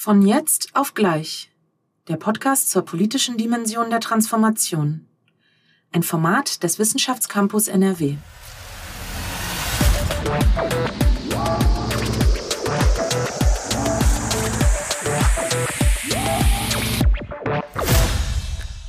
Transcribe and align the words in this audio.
Von 0.00 0.22
jetzt 0.22 0.76
auf 0.76 0.94
gleich. 0.94 1.50
Der 2.06 2.14
Podcast 2.18 2.70
zur 2.70 2.84
politischen 2.84 3.36
Dimension 3.36 3.90
der 3.90 3.98
Transformation. 3.98 5.08
Ein 5.90 6.04
Format 6.04 6.62
des 6.62 6.78
Wissenschaftscampus 6.78 7.66
NRW. 7.66 8.14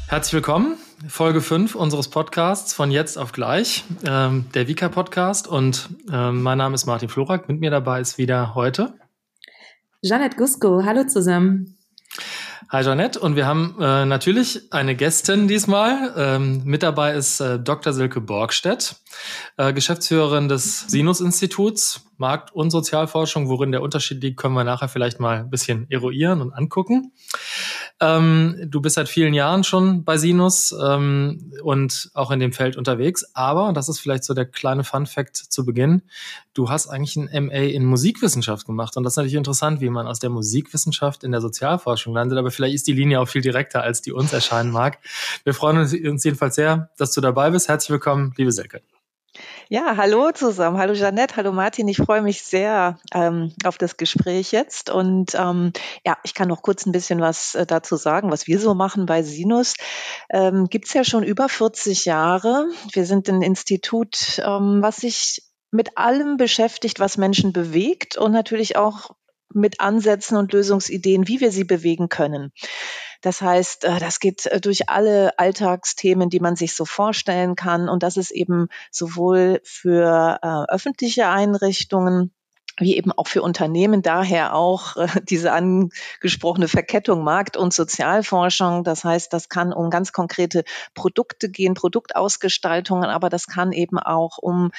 Herzlich 0.05 0.33
willkommen, 0.33 0.77
Folge 1.07 1.41
5 1.41 1.73
unseres 1.73 2.09
Podcasts 2.09 2.75
von 2.75 2.91
jetzt 2.91 3.17
auf 3.17 3.31
gleich, 3.31 3.83
ähm, 4.05 4.45
der 4.53 4.67
Vika 4.67 4.89
Podcast. 4.89 5.47
Und 5.47 5.89
ähm, 6.13 6.43
mein 6.43 6.59
Name 6.59 6.75
ist 6.75 6.85
Martin 6.85 7.09
Florak. 7.09 7.49
Mit 7.49 7.59
mir 7.59 7.71
dabei 7.71 7.99
ist 7.99 8.19
wieder 8.19 8.53
heute 8.53 8.93
Janet 10.01 10.37
Gusko. 10.37 10.83
Hallo 10.85 11.03
zusammen. 11.03 11.77
Hi 12.69 12.83
Jeanette 12.83 13.19
und 13.19 13.35
wir 13.35 13.45
haben 13.45 13.75
äh, 13.81 14.05
natürlich 14.05 14.71
eine 14.71 14.95
Gästin 14.95 15.49
diesmal. 15.49 16.13
Ähm, 16.15 16.61
mit 16.63 16.83
dabei 16.83 17.15
ist 17.15 17.41
äh, 17.41 17.59
Dr. 17.59 17.91
Silke 17.91 18.21
Borgstedt, 18.21 18.95
äh, 19.57 19.73
Geschäftsführerin 19.73 20.47
des 20.47 20.81
Sinus-Instituts, 20.87 22.05
Markt- 22.17 22.53
und 22.53 22.69
Sozialforschung. 22.69 23.49
Worin 23.49 23.71
der 23.71 23.81
Unterschied 23.81 24.21
liegt, 24.21 24.37
können 24.37 24.53
wir 24.53 24.63
nachher 24.63 24.89
vielleicht 24.89 25.19
mal 25.19 25.39
ein 25.39 25.49
bisschen 25.49 25.89
eruieren 25.89 26.41
und 26.41 26.53
angucken. 26.53 27.13
Ähm, 28.01 28.57
du 28.65 28.81
bist 28.81 28.95
seit 28.95 29.09
vielen 29.09 29.33
Jahren 29.33 29.63
schon 29.63 30.03
bei 30.03 30.17
Sinus 30.17 30.73
ähm, 30.81 31.53
und 31.63 32.11
auch 32.13 32.31
in 32.31 32.39
dem 32.39 32.53
Feld 32.53 32.77
unterwegs. 32.77 33.25
Aber, 33.33 33.73
das 33.73 33.89
ist 33.89 33.99
vielleicht 33.99 34.23
so 34.23 34.33
der 34.33 34.45
kleine 34.45 34.83
Fun-Fact 34.83 35.35
zu 35.35 35.65
Beginn, 35.65 36.03
du 36.53 36.69
hast 36.69 36.87
eigentlich 36.87 37.15
ein 37.15 37.45
MA 37.45 37.53
in 37.53 37.85
Musikwissenschaft 37.85 38.65
gemacht. 38.65 38.95
Und 38.97 39.03
das 39.03 39.13
ist 39.13 39.17
natürlich 39.17 39.35
interessant, 39.35 39.81
wie 39.81 39.89
man 39.89 40.07
aus 40.07 40.19
der 40.19 40.29
Musikwissenschaft 40.29 41.23
in 41.23 41.31
der 41.31 41.41
Sozialforschung 41.41 42.13
landet. 42.13 42.37
Aber 42.37 42.51
vielleicht 42.51 42.75
ist 42.75 42.87
die 42.87 42.93
Linie 42.93 43.19
auch 43.19 43.27
viel 43.27 43.41
direkter, 43.41 43.81
als 43.81 44.01
die 44.01 44.11
uns 44.11 44.33
erscheinen 44.33 44.71
mag. 44.71 44.99
Wir 45.43 45.53
freuen 45.53 45.77
uns 45.77 45.93
jedenfalls 45.93 46.55
sehr, 46.55 46.89
dass 46.97 47.13
du 47.13 47.21
dabei 47.21 47.49
bist. 47.49 47.67
Herzlich 47.67 47.91
willkommen, 47.91 48.33
liebe 48.37 48.51
Selke. 48.51 48.81
Ja, 49.71 49.97
hallo 49.97 50.31
zusammen. 50.31 50.79
Hallo 50.79 50.95
Jeanette, 50.95 51.35
hallo 51.35 51.51
Martin. 51.51 51.87
Ich 51.87 51.97
freue 51.97 52.23
mich 52.23 52.41
sehr 52.41 52.97
ähm, 53.13 53.53
auf 53.63 53.77
das 53.77 53.97
Gespräch 53.97 54.51
jetzt. 54.51 54.89
Und 54.89 55.35
ähm, 55.35 55.73
ja, 56.03 56.17
ich 56.23 56.33
kann 56.33 56.47
noch 56.47 56.63
kurz 56.63 56.87
ein 56.87 56.91
bisschen 56.91 57.21
was 57.21 57.53
äh, 57.53 57.67
dazu 57.67 57.95
sagen, 57.95 58.31
was 58.31 58.47
wir 58.47 58.59
so 58.59 58.73
machen 58.73 59.05
bei 59.05 59.21
Sinus. 59.21 59.75
Ähm, 60.31 60.69
Gibt 60.71 60.91
ja 60.95 61.03
schon 61.03 61.21
über 61.21 61.47
40 61.49 62.05
Jahre. 62.05 62.65
Wir 62.93 63.05
sind 63.05 63.29
ein 63.29 63.43
Institut, 63.43 64.41
ähm, 64.43 64.79
was 64.81 64.95
sich 64.95 65.43
mit 65.69 65.99
allem 65.99 66.37
beschäftigt, 66.37 66.99
was 66.99 67.17
Menschen 67.17 67.53
bewegt 67.53 68.17
und 68.17 68.31
natürlich 68.31 68.75
auch 68.75 69.11
mit 69.53 69.81
Ansätzen 69.81 70.35
und 70.37 70.51
Lösungsideen, 70.51 71.27
wie 71.27 71.41
wir 71.41 71.51
sie 71.51 71.63
bewegen 71.63 72.09
können. 72.09 72.51
Das 73.21 73.41
heißt, 73.41 73.83
äh, 73.83 73.99
das 73.99 74.19
geht 74.19 74.45
äh, 74.45 74.61
durch 74.61 74.89
alle 74.89 75.37
Alltagsthemen, 75.37 76.29
die 76.29 76.39
man 76.39 76.55
sich 76.55 76.75
so 76.75 76.85
vorstellen 76.85 77.55
kann. 77.55 77.89
Und 77.89 78.03
das 78.03 78.17
ist 78.17 78.31
eben 78.31 78.67
sowohl 78.91 79.61
für 79.63 80.39
äh, 80.41 80.73
öffentliche 80.73 81.27
Einrichtungen, 81.27 82.31
wie 82.77 82.95
eben 82.95 83.11
auch 83.11 83.27
für 83.27 83.41
Unternehmen, 83.41 84.01
daher 84.01 84.55
auch 84.55 84.95
äh, 84.95 85.07
diese 85.23 85.51
angesprochene 85.51 86.67
Verkettung 86.67 87.23
Markt- 87.23 87.57
und 87.57 87.73
Sozialforschung. 87.73 88.83
Das 88.83 89.03
heißt, 89.03 89.33
das 89.33 89.49
kann 89.49 89.73
um 89.73 89.89
ganz 89.89 90.13
konkrete 90.13 90.63
Produkte 90.93 91.49
gehen, 91.49 91.73
Produktausgestaltungen, 91.73 93.09
aber 93.09 93.29
das 93.29 93.47
kann 93.47 93.71
eben 93.71 93.99
auch 93.99 94.37
um 94.37 94.71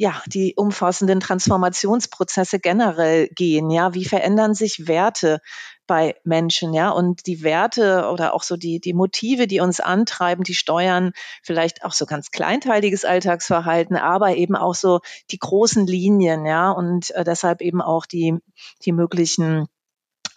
ja, 0.00 0.22
die 0.26 0.54
umfassenden 0.56 1.18
Transformationsprozesse 1.18 2.60
generell 2.60 3.28
gehen. 3.34 3.68
Ja, 3.68 3.94
wie 3.94 4.04
verändern 4.04 4.54
sich 4.54 4.86
Werte 4.86 5.40
bei 5.88 6.14
Menschen? 6.22 6.72
Ja, 6.72 6.90
und 6.90 7.26
die 7.26 7.42
Werte 7.42 8.08
oder 8.12 8.32
auch 8.34 8.44
so 8.44 8.56
die, 8.56 8.78
die 8.78 8.94
Motive, 8.94 9.48
die 9.48 9.58
uns 9.58 9.80
antreiben, 9.80 10.44
die 10.44 10.54
steuern 10.54 11.10
vielleicht 11.42 11.84
auch 11.84 11.92
so 11.92 12.06
ganz 12.06 12.30
kleinteiliges 12.30 13.04
Alltagsverhalten, 13.04 13.96
aber 13.96 14.36
eben 14.36 14.54
auch 14.54 14.76
so 14.76 15.00
die 15.32 15.38
großen 15.38 15.84
Linien. 15.88 16.46
Ja, 16.46 16.70
und 16.70 17.10
äh, 17.10 17.24
deshalb 17.24 17.60
eben 17.60 17.82
auch 17.82 18.06
die, 18.06 18.38
die 18.84 18.92
möglichen 18.92 19.66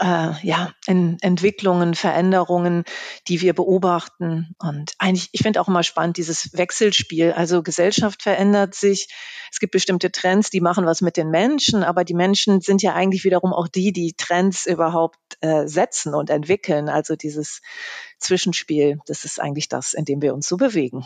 äh, 0.01 0.33
ja, 0.41 0.73
in 0.87 1.17
Entwicklungen, 1.21 1.93
Veränderungen, 1.93 2.83
die 3.27 3.41
wir 3.41 3.53
beobachten. 3.53 4.55
Und 4.57 4.93
eigentlich, 4.97 5.29
ich 5.31 5.41
finde 5.41 5.61
auch 5.61 5.67
immer 5.67 5.83
spannend, 5.83 6.17
dieses 6.17 6.57
Wechselspiel. 6.57 7.31
Also 7.33 7.61
Gesellschaft 7.61 8.23
verändert 8.23 8.73
sich. 8.73 9.09
Es 9.51 9.59
gibt 9.59 9.71
bestimmte 9.71 10.11
Trends, 10.11 10.49
die 10.49 10.59
machen 10.59 10.85
was 10.85 11.01
mit 11.01 11.17
den 11.17 11.29
Menschen, 11.29 11.83
aber 11.83 12.03
die 12.03 12.15
Menschen 12.15 12.61
sind 12.61 12.81
ja 12.81 12.93
eigentlich 12.93 13.23
wiederum 13.23 13.53
auch 13.53 13.67
die, 13.67 13.93
die 13.93 14.13
Trends 14.17 14.65
überhaupt 14.65 15.19
äh, 15.41 15.67
setzen 15.67 16.15
und 16.15 16.31
entwickeln. 16.31 16.89
Also 16.89 17.15
dieses 17.15 17.61
Zwischenspiel, 18.17 18.99
das 19.05 19.23
ist 19.23 19.39
eigentlich 19.39 19.69
das, 19.69 19.93
in 19.93 20.05
dem 20.05 20.21
wir 20.21 20.33
uns 20.33 20.47
so 20.47 20.57
bewegen. 20.57 21.05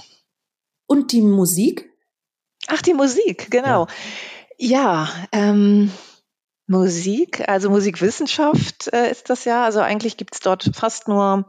Und 0.88 1.12
die 1.12 1.22
Musik? 1.22 1.92
Ach, 2.68 2.82
die 2.82 2.94
Musik, 2.94 3.52
genau. 3.52 3.88
Ja, 4.58 5.08
ja 5.08 5.28
ähm, 5.34 5.92
Musik, 6.68 7.48
also 7.48 7.70
Musikwissenschaft 7.70 8.92
äh, 8.92 9.12
ist 9.12 9.30
das 9.30 9.46
ja. 9.46 9.66
Also 9.66 9.82
eigentlich 9.82 10.18
gibt 10.18 10.34
es 10.34 10.40
dort 10.40 10.72
fast 10.74 11.08
nur 11.08 11.46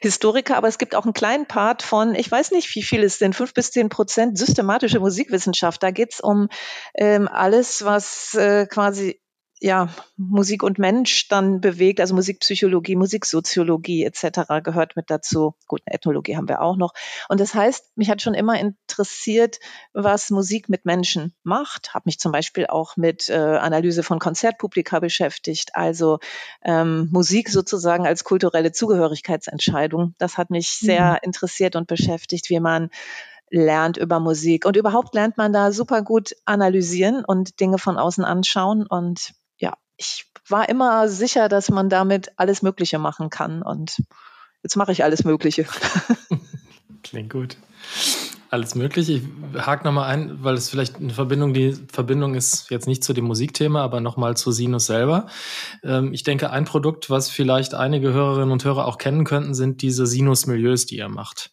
Historiker, 0.00 0.56
aber 0.56 0.68
es 0.68 0.78
gibt 0.78 0.94
auch 0.94 1.04
einen 1.04 1.14
kleinen 1.14 1.46
Part 1.46 1.82
von, 1.82 2.14
ich 2.14 2.30
weiß 2.30 2.52
nicht, 2.52 2.72
wie 2.76 2.82
viel 2.82 3.02
es 3.02 3.18
sind, 3.18 3.34
fünf 3.34 3.54
bis 3.54 3.72
zehn 3.72 3.88
Prozent 3.88 4.38
systematische 4.38 5.00
Musikwissenschaft. 5.00 5.82
Da 5.82 5.90
geht 5.90 6.14
es 6.14 6.20
um 6.20 6.48
ähm, 6.94 7.28
alles, 7.28 7.84
was 7.84 8.34
äh, 8.34 8.66
quasi 8.66 9.21
ja, 9.62 9.88
Musik 10.16 10.64
und 10.64 10.80
Mensch 10.80 11.28
dann 11.28 11.60
bewegt, 11.60 12.00
also 12.00 12.16
Musikpsychologie, 12.16 12.96
Musiksoziologie 12.96 14.04
etc. 14.04 14.40
gehört 14.64 14.96
mit 14.96 15.08
dazu. 15.08 15.54
Gut, 15.68 15.82
Ethnologie 15.86 16.36
haben 16.36 16.48
wir 16.48 16.60
auch 16.62 16.76
noch. 16.76 16.94
Und 17.28 17.38
das 17.38 17.54
heißt, 17.54 17.96
mich 17.96 18.10
hat 18.10 18.20
schon 18.20 18.34
immer 18.34 18.58
interessiert, 18.58 19.60
was 19.92 20.30
Musik 20.30 20.68
mit 20.68 20.84
Menschen 20.84 21.32
macht. 21.44 21.94
Habe 21.94 22.02
mich 22.06 22.18
zum 22.18 22.32
Beispiel 22.32 22.66
auch 22.66 22.96
mit 22.96 23.28
äh, 23.28 23.34
Analyse 23.34 24.02
von 24.02 24.18
Konzertpublika 24.18 24.98
beschäftigt, 24.98 25.70
also 25.74 26.18
ähm, 26.64 27.08
Musik 27.12 27.48
sozusagen 27.48 28.04
als 28.04 28.24
kulturelle 28.24 28.72
Zugehörigkeitsentscheidung. 28.72 30.16
Das 30.18 30.38
hat 30.38 30.50
mich 30.50 30.70
sehr 30.70 31.12
mhm. 31.12 31.18
interessiert 31.22 31.76
und 31.76 31.86
beschäftigt, 31.86 32.50
wie 32.50 32.58
man 32.58 32.90
lernt 33.48 33.96
über 33.96 34.18
Musik. 34.18 34.64
Und 34.64 34.76
überhaupt 34.76 35.14
lernt 35.14 35.36
man 35.36 35.52
da 35.52 35.70
super 35.70 36.02
gut 36.02 36.34
analysieren 36.46 37.24
und 37.24 37.60
Dinge 37.60 37.78
von 37.78 37.96
außen 37.96 38.24
anschauen. 38.24 38.86
Und 38.86 39.34
ich 39.96 40.26
war 40.48 40.68
immer 40.68 41.08
sicher, 41.08 41.48
dass 41.48 41.70
man 41.70 41.88
damit 41.88 42.32
alles 42.36 42.62
Mögliche 42.62 42.98
machen 42.98 43.30
kann 43.30 43.62
und 43.62 44.02
jetzt 44.62 44.76
mache 44.76 44.92
ich 44.92 45.04
alles 45.04 45.24
Mögliche. 45.24 45.66
Klingt 47.02 47.32
gut. 47.32 47.56
Alles 48.50 48.74
Mögliche. 48.74 49.14
Ich 49.14 49.22
hake 49.58 49.84
nochmal 49.84 50.10
ein, 50.10 50.44
weil 50.44 50.54
es 50.54 50.68
vielleicht 50.68 50.96
eine 50.96 51.14
Verbindung, 51.14 51.54
die 51.54 51.74
Verbindung 51.90 52.34
ist 52.34 52.70
jetzt 52.70 52.86
nicht 52.86 53.02
zu 53.02 53.14
dem 53.14 53.24
Musikthema, 53.24 53.82
aber 53.82 54.00
nochmal 54.00 54.36
zu 54.36 54.52
Sinus 54.52 54.86
selber. 54.86 55.26
Ähm, 55.82 56.12
ich 56.12 56.22
denke, 56.22 56.50
ein 56.50 56.66
Produkt, 56.66 57.08
was 57.08 57.30
vielleicht 57.30 57.72
einige 57.72 58.12
Hörerinnen 58.12 58.52
und 58.52 58.64
Hörer 58.64 58.86
auch 58.86 58.98
kennen 58.98 59.24
könnten, 59.24 59.54
sind 59.54 59.80
diese 59.80 60.06
Sinus-Milieus, 60.06 60.84
die 60.84 60.98
ihr 60.98 61.08
macht. 61.08 61.50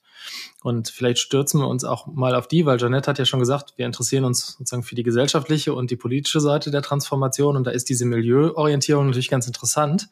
Und 0.62 0.90
vielleicht 0.90 1.20
stürzen 1.20 1.62
wir 1.62 1.68
uns 1.68 1.86
auch 1.86 2.08
mal 2.08 2.36
auf 2.36 2.48
die, 2.48 2.66
weil 2.66 2.80
Janette 2.80 3.10
hat 3.10 3.18
ja 3.18 3.26
schon 3.26 3.40
gesagt, 3.40 3.74
wir 3.78 3.86
interessieren 3.86 4.26
uns 4.26 4.58
sozusagen 4.58 4.84
für 4.84 4.96
die 4.96 5.04
gesellschaftliche 5.04 5.74
und 5.74 5.90
die 5.90 5.96
politische 5.96 6.42
Seite 6.42 6.70
der 6.70 6.82
Transformation 6.82 7.56
und 7.56 7.66
da 7.66 7.72
ist 7.72 7.88
diese 7.88 8.06
Milieuorientierung 8.06 9.06
natürlich 9.06 9.30
ganz 9.30 9.48
interessant. 9.48 10.10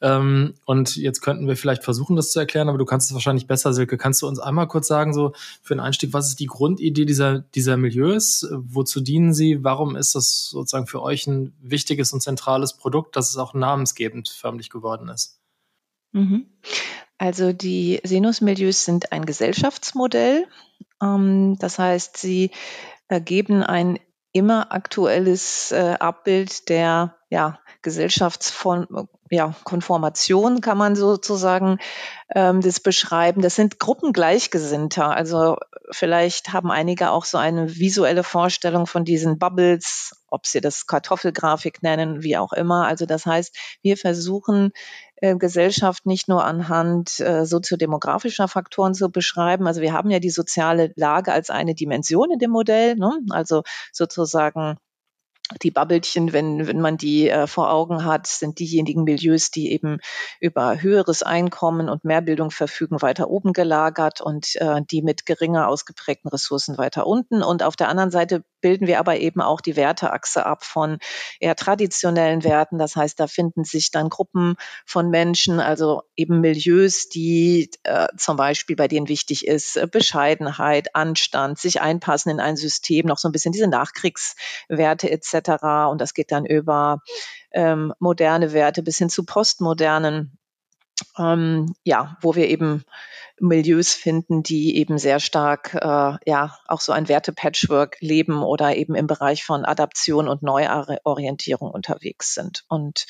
Ähm, 0.00 0.54
und 0.66 0.96
jetzt 0.96 1.20
könnten 1.20 1.48
wir 1.48 1.56
vielleicht 1.56 1.82
versuchen, 1.82 2.14
das 2.14 2.30
zu 2.30 2.38
erklären, 2.38 2.68
aber 2.68 2.78
du 2.78 2.84
kannst 2.84 3.10
es 3.10 3.14
wahrscheinlich 3.14 3.48
besser, 3.48 3.72
Silke. 3.72 3.98
Kannst 3.98 4.22
du 4.22 4.28
uns 4.28 4.38
einmal 4.38 4.68
kurz 4.68 4.86
sagen, 4.86 5.12
so 5.14 5.32
für 5.62 5.74
einen 5.74 5.80
Einstieg, 5.80 6.12
was 6.12 6.28
ist 6.28 6.38
die 6.38 6.46
Grundidee 6.46 7.04
dieser, 7.04 7.40
dieser 7.40 7.76
Milieus? 7.76 8.46
Wozu 8.52 9.00
dienen 9.00 9.34
sie? 9.34 9.64
Warum 9.64 9.96
ist 9.96 10.14
das 10.14 10.50
sozusagen 10.50 10.86
für 10.86 11.02
euch 11.02 11.26
ein 11.26 11.54
wichtiges 11.60 12.12
und 12.12 12.20
zentrales 12.20 12.76
Produkt, 12.76 13.16
dass 13.16 13.30
es 13.30 13.36
auch 13.36 13.52
namensgebend 13.52 14.28
förmlich 14.28 14.70
geworden 14.70 15.08
ist? 15.08 15.40
Mhm. 16.12 16.46
Also 17.18 17.52
die 17.52 18.00
Sinusmilieus 18.02 18.84
sind 18.84 19.12
ein 19.12 19.26
Gesellschaftsmodell. 19.26 20.46
Ähm, 21.02 21.56
das 21.58 21.78
heißt, 21.78 22.16
sie 22.16 22.50
ergeben 23.08 23.62
ein 23.62 23.98
immer 24.32 24.72
aktuelles 24.72 25.72
äh, 25.72 25.96
Abbild 26.00 26.68
der 26.68 27.16
ja, 27.28 27.58
Gesellschaftskonformation, 27.82 30.54
ja, 30.54 30.60
kann 30.60 30.78
man 30.78 30.96
sozusagen 30.96 31.78
ähm, 32.34 32.60
das 32.60 32.80
beschreiben. 32.80 33.42
Das 33.42 33.54
sind 33.54 33.78
Gruppen 33.78 34.12
Gleichgesinnter. 34.12 35.14
Also 35.14 35.56
vielleicht 35.90 36.52
haben 36.52 36.70
einige 36.70 37.10
auch 37.10 37.24
so 37.24 37.38
eine 37.38 37.76
visuelle 37.76 38.24
Vorstellung 38.24 38.86
von 38.86 39.04
diesen 39.04 39.38
Bubbles, 39.38 40.12
ob 40.28 40.46
sie 40.46 40.60
das 40.60 40.86
Kartoffelgrafik 40.86 41.82
nennen, 41.82 42.22
wie 42.22 42.36
auch 42.36 42.52
immer. 42.52 42.86
Also 42.86 43.06
das 43.06 43.26
heißt, 43.26 43.56
wir 43.82 43.96
versuchen 43.96 44.72
Gesellschaft 45.22 46.04
nicht 46.04 46.28
nur 46.28 46.44
anhand 46.44 47.20
äh, 47.20 47.46
soziodemografischer 47.46 48.48
Faktoren 48.48 48.92
zu 48.94 49.10
beschreiben. 49.10 49.66
Also 49.66 49.80
wir 49.80 49.92
haben 49.92 50.10
ja 50.10 50.18
die 50.18 50.30
soziale 50.30 50.92
Lage 50.96 51.32
als 51.32 51.48
eine 51.48 51.74
Dimension 51.74 52.32
in 52.32 52.38
dem 52.38 52.50
Modell, 52.50 52.96
ne? 52.96 53.20
also 53.30 53.62
sozusagen 53.92 54.76
die 55.62 55.70
Bubbelchen, 55.70 56.32
wenn, 56.32 56.66
wenn 56.66 56.80
man 56.80 56.96
die 56.96 57.28
äh, 57.28 57.46
vor 57.46 57.70
Augen 57.70 58.04
hat, 58.04 58.26
sind 58.26 58.58
diejenigen 58.58 59.04
Milieus, 59.04 59.50
die 59.50 59.72
eben 59.72 59.98
über 60.40 60.80
höheres 60.80 61.22
Einkommen 61.22 61.88
und 61.88 62.04
mehr 62.04 62.22
Bildung 62.22 62.50
verfügen, 62.50 63.02
weiter 63.02 63.28
oben 63.28 63.52
gelagert 63.52 64.20
und 64.20 64.56
äh, 64.56 64.82
die 64.90 65.02
mit 65.02 65.26
geringer 65.26 65.68
ausgeprägten 65.68 66.28
Ressourcen 66.30 66.78
weiter 66.78 67.06
unten. 67.06 67.42
Und 67.42 67.62
auf 67.62 67.76
der 67.76 67.88
anderen 67.88 68.10
Seite 68.10 68.44
bilden 68.60 68.86
wir 68.86 68.98
aber 68.98 69.18
eben 69.18 69.42
auch 69.42 69.60
die 69.60 69.76
Werteachse 69.76 70.46
ab 70.46 70.64
von 70.64 70.98
eher 71.40 71.56
traditionellen 71.56 72.44
Werten. 72.44 72.78
Das 72.78 72.96
heißt, 72.96 73.20
da 73.20 73.26
finden 73.26 73.64
sich 73.64 73.90
dann 73.90 74.08
Gruppen 74.08 74.54
von 74.86 75.10
Menschen, 75.10 75.60
also 75.60 76.02
eben 76.16 76.40
Milieus, 76.40 77.08
die 77.08 77.70
äh, 77.82 78.08
zum 78.16 78.36
Beispiel 78.36 78.76
bei 78.76 78.88
denen 78.88 79.08
wichtig 79.08 79.46
ist, 79.46 79.76
äh, 79.76 79.86
Bescheidenheit, 79.90 80.94
Anstand, 80.94 81.58
sich 81.58 81.80
einpassen 81.80 82.30
in 82.30 82.40
ein 82.40 82.56
System, 82.56 83.06
noch 83.06 83.18
so 83.18 83.28
ein 83.28 83.32
bisschen 83.32 83.52
diese 83.52 83.68
Nachkriegswerte 83.68 85.10
etc. 85.10 85.41
Und 85.90 86.00
das 86.00 86.14
geht 86.14 86.32
dann 86.32 86.46
über 86.46 87.00
ähm, 87.52 87.92
moderne 87.98 88.52
Werte 88.52 88.82
bis 88.82 88.98
hin 88.98 89.08
zu 89.08 89.24
postmodernen, 89.24 90.38
ähm, 91.18 91.74
ja, 91.84 92.16
wo 92.20 92.34
wir 92.34 92.48
eben 92.48 92.84
Milieus 93.40 93.92
finden, 93.92 94.42
die 94.42 94.76
eben 94.76 94.98
sehr 94.98 95.18
stark, 95.18 95.74
äh, 95.74 96.16
ja, 96.26 96.56
auch 96.66 96.80
so 96.80 96.92
ein 96.92 97.08
Werte-Patchwork 97.08 97.96
leben 98.00 98.42
oder 98.42 98.76
eben 98.76 98.94
im 98.94 99.06
Bereich 99.06 99.44
von 99.44 99.64
Adaption 99.64 100.28
und 100.28 100.42
Neuorientierung 100.42 101.70
unterwegs 101.70 102.34
sind. 102.34 102.64
Und 102.68 103.06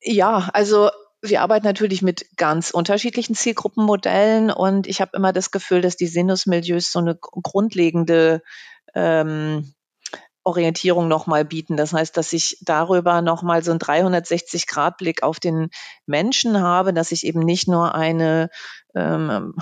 ja, 0.00 0.48
also 0.52 0.90
wir 1.20 1.42
arbeiten 1.42 1.66
natürlich 1.66 2.00
mit 2.00 2.26
ganz 2.36 2.70
unterschiedlichen 2.70 3.34
Zielgruppenmodellen 3.34 4.50
und 4.50 4.86
ich 4.86 5.00
habe 5.00 5.16
immer 5.16 5.32
das 5.32 5.50
Gefühl, 5.50 5.80
dass 5.80 5.96
die 5.96 6.06
Sinusmilieus 6.06 6.92
so 6.92 7.00
eine 7.00 7.16
grundlegende 7.16 8.42
ähm, 8.94 9.74
Orientierung 10.48 11.08
nochmal 11.08 11.44
bieten. 11.44 11.76
Das 11.76 11.92
heißt, 11.92 12.16
dass 12.16 12.32
ich 12.32 12.56
darüber 12.62 13.20
nochmal 13.20 13.62
so 13.62 13.70
einen 13.70 13.80
360-Grad-Blick 13.80 15.22
auf 15.22 15.38
den 15.38 15.68
Menschen 16.06 16.60
habe, 16.60 16.94
dass 16.94 17.12
ich 17.12 17.26
eben 17.26 17.40
nicht 17.40 17.68
nur 17.68 17.94
eine, 17.94 18.48
ähm, 18.94 19.54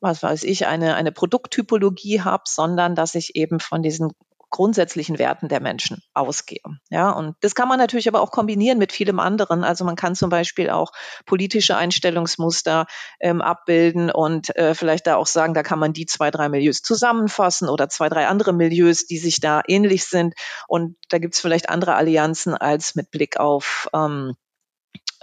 was 0.00 0.22
weiß 0.22 0.44
ich, 0.44 0.66
eine, 0.66 0.94
eine 0.94 1.10
Produkttypologie 1.10 2.20
habe, 2.20 2.42
sondern 2.46 2.94
dass 2.94 3.14
ich 3.14 3.34
eben 3.34 3.60
von 3.60 3.82
diesen 3.82 4.12
grundsätzlichen 4.50 5.18
Werten 5.18 5.48
der 5.48 5.60
Menschen 5.60 6.02
ausgehe. 6.12 6.60
Ja, 6.90 7.10
und 7.10 7.36
das 7.40 7.54
kann 7.54 7.68
man 7.68 7.78
natürlich 7.78 8.08
aber 8.08 8.20
auch 8.20 8.30
kombinieren 8.30 8.78
mit 8.78 8.92
vielem 8.92 9.20
anderen. 9.20 9.64
Also 9.64 9.84
man 9.84 9.96
kann 9.96 10.14
zum 10.14 10.28
Beispiel 10.28 10.70
auch 10.70 10.92
politische 11.24 11.76
Einstellungsmuster 11.76 12.86
ähm, 13.20 13.40
abbilden 13.40 14.10
und 14.10 14.54
äh, 14.56 14.74
vielleicht 14.74 15.06
da 15.06 15.16
auch 15.16 15.26
sagen, 15.26 15.54
da 15.54 15.62
kann 15.62 15.78
man 15.78 15.92
die 15.92 16.06
zwei, 16.06 16.30
drei 16.30 16.48
Milieus 16.48 16.82
zusammenfassen 16.82 17.68
oder 17.68 17.88
zwei, 17.88 18.08
drei 18.08 18.26
andere 18.26 18.52
Milieus, 18.52 19.06
die 19.06 19.18
sich 19.18 19.40
da 19.40 19.62
ähnlich 19.66 20.04
sind. 20.04 20.34
Und 20.66 20.96
da 21.08 21.18
gibt 21.18 21.34
es 21.34 21.40
vielleicht 21.40 21.68
andere 21.68 21.94
Allianzen 21.94 22.54
als 22.54 22.94
mit 22.94 23.10
Blick 23.10 23.38
auf 23.38 23.88
ähm, 23.94 24.34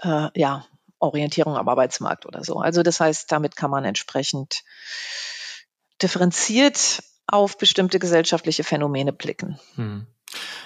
äh, 0.02 0.30
ja, 0.36 0.66
Orientierung 1.00 1.58
am 1.58 1.68
Arbeitsmarkt 1.68 2.26
oder 2.26 2.44
so. 2.44 2.58
Also 2.58 2.82
das 2.82 3.00
heißt, 3.00 3.32
damit 3.32 3.56
kann 3.56 3.72
man 3.72 3.86
entsprechend 3.86 4.64
differenziert 6.02 7.04
auf 7.28 7.58
bestimmte 7.58 8.00
gesellschaftliche 8.00 8.64
Phänomene 8.64 9.14
blicken. 9.14 9.60
Hm. 9.76 10.08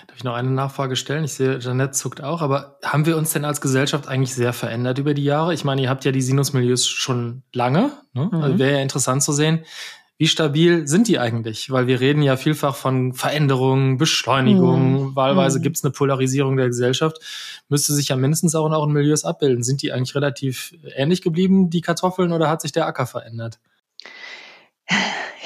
Darf 0.07 0.17
ich 0.17 0.23
noch 0.23 0.33
eine 0.33 0.49
Nachfrage 0.49 0.95
stellen? 0.95 1.23
Ich 1.23 1.33
sehe, 1.33 1.59
Janette 1.59 1.91
zuckt 1.91 2.23
auch, 2.23 2.41
aber 2.41 2.77
haben 2.83 3.05
wir 3.05 3.17
uns 3.17 3.33
denn 3.33 3.45
als 3.45 3.61
Gesellschaft 3.61 4.07
eigentlich 4.07 4.33
sehr 4.33 4.53
verändert 4.53 4.97
über 4.97 5.13
die 5.13 5.23
Jahre? 5.23 5.53
Ich 5.53 5.63
meine, 5.63 5.81
ihr 5.81 5.89
habt 5.89 6.03
ja 6.05 6.11
die 6.11 6.21
Sinusmilieus 6.21 6.87
schon 6.87 7.43
lange. 7.53 7.91
Ne? 8.13 8.29
Mhm. 8.31 8.41
Also 8.41 8.59
wäre 8.59 8.73
ja 8.73 8.81
interessant 8.81 9.23
zu 9.23 9.33
sehen, 9.33 9.63
wie 10.17 10.27
stabil 10.27 10.87
sind 10.87 11.07
die 11.07 11.17
eigentlich? 11.17 11.71
Weil 11.71 11.87
wir 11.87 11.99
reden 11.99 12.21
ja 12.21 12.37
vielfach 12.37 12.75
von 12.75 13.13
Veränderungen, 13.13 13.97
Beschleunigung, 13.97 14.93
mhm. 14.93 15.15
wahlweise 15.15 15.57
mhm. 15.57 15.63
gibt 15.63 15.77
es 15.77 15.83
eine 15.83 15.91
Polarisierung 15.91 16.57
der 16.57 16.67
Gesellschaft. 16.67 17.17
Müsste 17.69 17.93
sich 17.93 18.09
ja 18.09 18.15
mindestens 18.15 18.53
auch 18.53 18.67
in 18.67 18.73
euren 18.73 18.91
Milieus 18.91 19.25
abbilden. 19.25 19.63
Sind 19.63 19.81
die 19.81 19.91
eigentlich 19.91 20.13
relativ 20.13 20.75
ähnlich 20.95 21.23
geblieben, 21.23 21.71
die 21.71 21.81
Kartoffeln, 21.81 22.31
oder 22.33 22.49
hat 22.49 22.61
sich 22.61 22.71
der 22.71 22.85
Acker 22.85 23.07
verändert? 23.07 23.59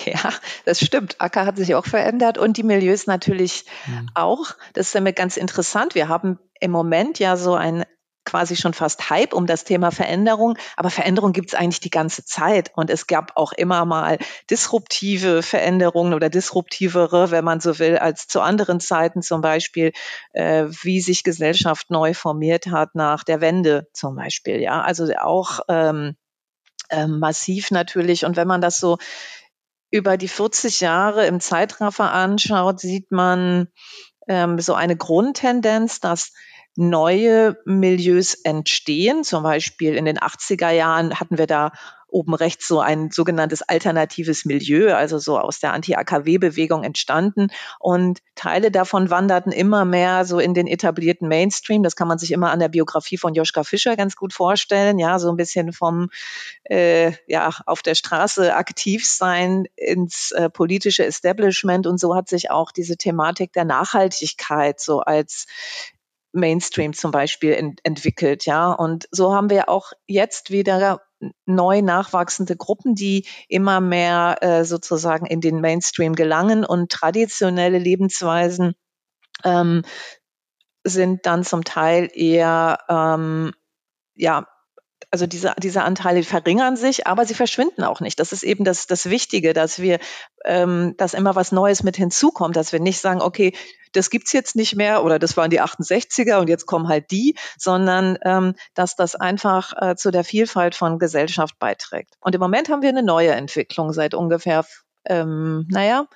Ja, 0.06 0.32
das 0.66 0.82
stimmt. 0.82 1.16
Acker 1.20 1.48
hat 1.48 1.58
sich 1.58 1.74
auch 1.74 1.86
verändert 1.86 2.38
und 2.38 2.58
die 2.58 2.64
Milieus 2.64 3.08
natürlich 3.08 3.66
mhm. 3.88 4.10
auch. 4.14 4.52
Das 4.74 4.88
ist 4.88 4.96
damit 4.96 5.16
ganz 5.16 5.36
interessant. 5.36 5.96
Wir 5.96 6.10
haben 6.10 6.38
im 6.60 6.70
Moment 6.70 7.18
ja 7.18 7.38
so 7.38 7.56
ein 7.56 7.86
quasi 8.26 8.56
schon 8.56 8.74
fast 8.74 9.10
Hype 9.10 9.34
um 9.34 9.46
das 9.46 9.64
Thema 9.64 9.92
Veränderung, 9.92 10.58
aber 10.76 10.90
Veränderung 10.90 11.32
gibt 11.32 11.50
es 11.50 11.56
eigentlich 11.56 11.80
die 11.80 11.92
ganze 11.92 12.26
Zeit 12.26 12.72
und 12.76 12.90
es 12.90 13.08
gab 13.08 13.34
auch 13.36 13.54
immer 13.54 13.86
mal 13.86 14.18
disruptive 14.50 15.44
Veränderungen 15.44 16.14
oder 16.14 16.30
disruptivere, 16.30 17.32
wenn 17.32 17.46
man 17.46 17.60
so 17.62 17.80
will, 17.80 17.98
als 17.98 18.28
zu 18.28 18.42
anderen 18.42 18.80
Zeiten 18.80 19.22
zum 19.22 19.42
Beispiel, 19.42 19.94
äh, 20.34 20.66
wie 20.82 21.02
sich 21.02 21.24
Gesellschaft 21.24 21.92
neu 21.92 22.14
formiert 22.14 22.68
hat 22.68 22.96
nach 22.96 23.24
der 23.24 23.42
Wende 23.42 23.88
zum 23.94 24.16
Beispiel. 24.16 24.60
Ja, 24.60 24.82
also 24.82 25.08
auch 25.22 25.60
ähm, 25.70 26.16
äh, 26.90 27.08
massiv 27.08 27.72
natürlich 27.72 28.26
und 28.26 28.36
wenn 28.38 28.48
man 28.48 28.62
das 28.62 28.80
so 28.80 28.98
über 29.92 30.18
die 30.18 30.28
40 30.28 30.82
Jahre 30.82 31.26
im 31.26 31.40
Zeitraffer 31.40 32.12
anschaut, 32.12 32.80
sieht 32.80 33.12
man 33.12 33.68
ähm, 34.28 34.60
so 34.60 34.74
eine 34.74 34.98
Grundtendenz, 34.98 36.00
dass 36.00 36.34
neue 36.76 37.58
Milieus 37.66 38.34
entstehen. 38.34 39.24
Zum 39.24 39.44
Beispiel 39.44 39.96
in 39.96 40.06
den 40.06 40.20
80er 40.20 40.72
Jahren 40.72 41.20
hatten 41.20 41.38
wir 41.38 41.48
da 41.48 41.72
oben 42.16 42.34
rechts 42.34 42.66
so 42.68 42.80
ein 42.80 43.12
sogenanntes 43.12 43.62
alternatives 43.62 44.46
Milieu, 44.46 44.96
also 44.96 45.20
so 45.20 45.38
aus 45.38 45.60
der 45.60 45.74
Anti-AKW-Bewegung 45.74 46.84
entstanden. 46.84 47.50
Und 47.78 48.20
Teile 48.36 48.72
davon 48.72 49.10
wanderten 49.10 49.52
immer 49.52 49.84
mehr 49.84 50.24
so 50.24 50.40
in 50.40 50.54
den 50.54 50.66
etablierten 50.66 51.28
Mainstream. 51.28 51.84
Das 51.84 51.98
kann 51.98 52.08
man 52.08 52.18
sich 52.18 52.32
immer 52.32 52.52
an 52.52 52.60
der 52.60 52.70
Biografie 52.70 53.18
von 53.18 53.36
Joschka 53.36 53.66
Fischer 53.66 53.98
ganz 53.98 54.16
gut 54.16 54.32
vorstellen. 54.32 54.98
Ja, 54.98 55.20
so 55.20 55.30
ein 55.30 55.36
bisschen 55.36 55.74
vom 55.74 56.10
äh, 56.64 57.12
ja 57.28 57.50
auf 57.66 57.82
der 57.82 57.96
Straße 57.96 58.56
aktiv 58.56 59.06
sein 59.06 59.66
ins 59.76 60.32
äh, 60.32 60.50
politische 60.50 61.06
Establishment. 61.06 61.86
Und 61.86 62.00
so 62.00 62.16
hat 62.16 62.30
sich 62.30 62.50
auch 62.50 62.72
diese 62.72 62.96
Thematik 62.96 63.52
der 63.52 63.66
Nachhaltigkeit 63.66 64.80
so 64.80 65.02
als 65.02 65.48
Mainstream 66.32 66.94
zum 66.94 67.12
Beispiel 67.12 67.54
ent 67.54 67.80
entwickelt, 67.84 68.46
ja. 68.46 68.72
Und 68.72 69.08
so 69.12 69.34
haben 69.34 69.50
wir 69.50 69.68
auch 69.70 69.92
jetzt 70.08 70.52
wieder 70.52 71.02
neu 71.46 71.82
nachwachsende 71.82 72.56
Gruppen, 72.56 72.96
die 72.96 73.26
immer 73.48 73.82
mehr 73.82 74.38
äh, 74.42 74.66
sozusagen 74.66 75.26
in 75.26 75.42
den 75.42 75.62
Mainstream 75.62 76.16
gelangen 76.16 76.66
und 76.66 76.92
traditionelle 76.92 77.80
Lebensweisen 77.80 78.74
ähm, 79.44 79.84
sind 80.84 81.26
dann 81.26 81.44
zum 81.44 81.64
Teil 81.64 82.10
eher 82.14 82.80
ähm, 82.90 83.52
ja 84.16 84.48
also 85.16 85.28
diese, 85.28 85.54
diese 85.58 85.84
Anteile 85.84 86.24
verringern 86.24 86.76
sich, 86.76 87.08
aber 87.08 87.26
sie 87.26 87.36
verschwinden 87.36 87.84
auch 87.84 88.02
nicht. 88.02 88.20
Das 88.20 88.34
ist 88.34 88.44
eben 88.44 88.66
das, 88.66 88.86
das 88.86 89.10
Wichtige, 89.10 89.54
dass 89.54 89.80
wir, 89.80 90.00
ähm, 90.44 90.96
dass 90.98 91.14
immer 91.14 91.36
was 91.36 91.54
Neues 91.54 91.84
mit 91.84 91.96
hinzukommt, 91.96 92.58
dass 92.58 92.74
wir 92.74 92.82
nicht 92.82 93.00
sagen, 93.00 93.22
okay, 93.22 93.54
das 93.96 94.10
gibt's 94.10 94.34
jetzt 94.34 94.56
nicht 94.56 94.76
mehr 94.76 95.04
oder 95.04 95.20
das 95.20 95.38
waren 95.38 95.50
die 95.50 95.62
68er 95.62 96.40
und 96.40 96.50
jetzt 96.50 96.66
kommen 96.66 96.88
halt 96.88 97.12
die, 97.12 97.36
sondern 97.58 98.18
ähm, 98.24 98.54
dass 98.74 98.96
das 98.96 99.16
einfach 99.16 99.74
äh, 99.82 99.96
zu 99.96 100.12
der 100.12 100.24
Vielfalt 100.24 100.76
von 100.76 101.00
Gesellschaft 101.00 101.58
beiträgt. 101.60 102.16
Und 102.20 102.36
im 102.36 102.42
Moment 102.42 102.70
haben 102.70 102.82
wir 102.82 102.90
eine 102.90 103.04
neue 103.04 103.32
Entwicklung 103.32 103.94
seit 103.94 104.14
ungefähr, 104.14 104.66
ähm, 105.06 105.68
naja, 105.70 106.08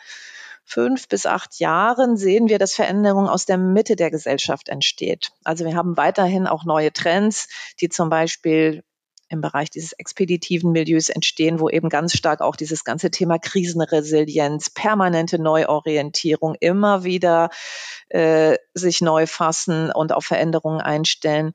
fünf 0.66 1.08
bis 1.08 1.26
acht 1.26 1.60
Jahren 1.60 2.16
sehen 2.16 2.48
wir, 2.48 2.60
dass 2.60 2.76
Veränderung 2.76 3.28
aus 3.28 3.46
der 3.46 3.58
Mitte 3.58 3.96
der 3.96 4.12
Gesellschaft 4.12 4.70
entsteht. 4.70 5.32
Also 5.44 5.66
wir 5.66 5.76
haben 5.76 5.98
weiterhin 5.98 6.46
auch 6.46 6.64
neue 6.64 6.94
Trends, 6.94 7.48
die 7.82 7.90
zum 7.90 8.10
Beispiel 8.10 8.84
im 9.30 9.42
Bereich 9.42 9.70
dieses 9.70 9.94
expeditiven 9.94 10.72
Milieus 10.72 11.10
entstehen, 11.10 11.60
wo 11.60 11.70
eben 11.70 11.90
ganz 11.90 12.14
stark 12.14 12.42
auch 12.42 12.56
dieses 12.56 12.84
ganze 12.84 13.12
Thema 13.12 13.38
Krisenresilienz, 13.38 14.70
permanente 14.70 15.40
Neuorientierung, 15.40 16.56
immer 16.60 17.04
wieder 17.04 17.50
äh, 18.10 18.58
sich 18.74 19.02
neu 19.02 19.28
fassen 19.28 19.92
und 19.92 20.12
auf 20.12 20.26
Veränderungen 20.26 20.82
einstellen. 20.82 21.54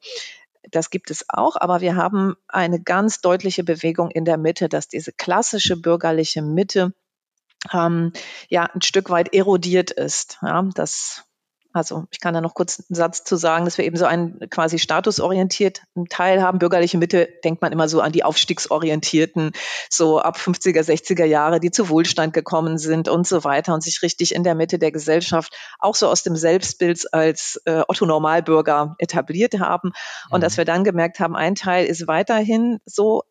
Das 0.71 0.91
gibt 0.91 1.11
es 1.11 1.27
auch, 1.29 1.57
aber 1.57 1.81
wir 1.81 1.97
haben 1.97 2.37
eine 2.49 2.81
ganz 2.81 3.21
deutliche 3.21 3.65
Bewegung 3.65 4.11
in 4.11 4.25
der 4.25 4.39
Mitte, 4.39 4.69
dass 4.69 4.89
diese 4.89 5.13
klassische 5.13 5.77
bürgerliche 5.77 6.43
Mitte 6.43 6.95
ähm, 7.73 8.13
ja 8.49 8.65
ein 8.65 8.83
Stück 8.83 9.11
weit 9.11 9.35
erodiert 9.35 9.91
ist. 9.91 10.39
Ja, 10.43 10.63
das 10.75 11.25
also 11.75 12.05
ich 12.13 12.21
kann 12.21 12.35
da 12.35 12.41
noch 12.41 12.55
kurz 12.55 12.79
einen 12.89 12.95
Satz 12.95 13.25
zu 13.25 13.35
sagen, 13.35 13.65
dass 13.65 13.79
wir 13.79 13.85
eben 13.85 13.97
so 13.97 14.05
einen 14.05 14.49
quasi 14.49 14.79
statusorientierten 14.79 16.07
Teil 16.09 16.41
haben. 16.41 16.61
Bürgerliche 16.61 16.99
Mitte 16.99 17.29
denkt 17.43 17.63
man 17.63 17.73
immer 17.73 17.89
so 17.89 18.01
an 18.01 18.13
die 18.13 18.23
aufstiegsorientierten, 18.23 19.51
so 19.91 20.21
ab 20.21 20.37
50er, 20.37 20.83
60er 20.83 21.25
Jahre, 21.25 21.59
die 21.59 21.73
zu 21.73 21.89
Wohlstand 21.89 22.33
gekommen 22.33 22.79
sind 22.79 23.09
und 23.09 23.27
so 23.27 23.43
weiter 23.43 23.75
und 23.75 23.83
sich 23.83 24.03
richtig 24.03 24.37
in 24.37 24.45
der 24.45 24.55
Mitte 24.55 24.79
der 24.79 24.93
Gesellschaft 24.93 25.53
auch 25.81 25.97
so 25.97 26.07
aus 26.07 26.23
dem 26.23 26.37
Selbstbild 26.37 27.13
als 27.13 27.61
äh, 27.65 27.83
Otto 27.89 28.07
Normalbürger 28.07 28.95
etabliert 28.99 29.59
haben. 29.59 29.93
Und 30.31 30.39
mhm. 30.39 30.43
dass 30.43 30.57
wir 30.57 30.65
dann 30.65 30.85
gemerkt 30.85 31.19
haben, 31.19 31.35
ein 31.35 31.57
Teil 31.57 31.87
ist 31.87 32.07
weiterhin 32.07 32.79
so 32.87 33.25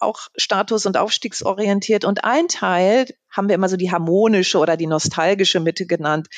auch 0.00 0.28
status- 0.36 0.86
und 0.86 0.96
aufstiegsorientiert. 0.96 2.04
Und 2.04 2.24
ein 2.24 2.48
Teil, 2.48 3.06
haben 3.30 3.48
wir 3.48 3.54
immer 3.54 3.68
so 3.68 3.76
die 3.76 3.90
harmonische 3.90 4.58
oder 4.58 4.76
die 4.76 4.86
nostalgische 4.86 5.60
Mitte 5.60 5.86
genannt, 5.86 6.28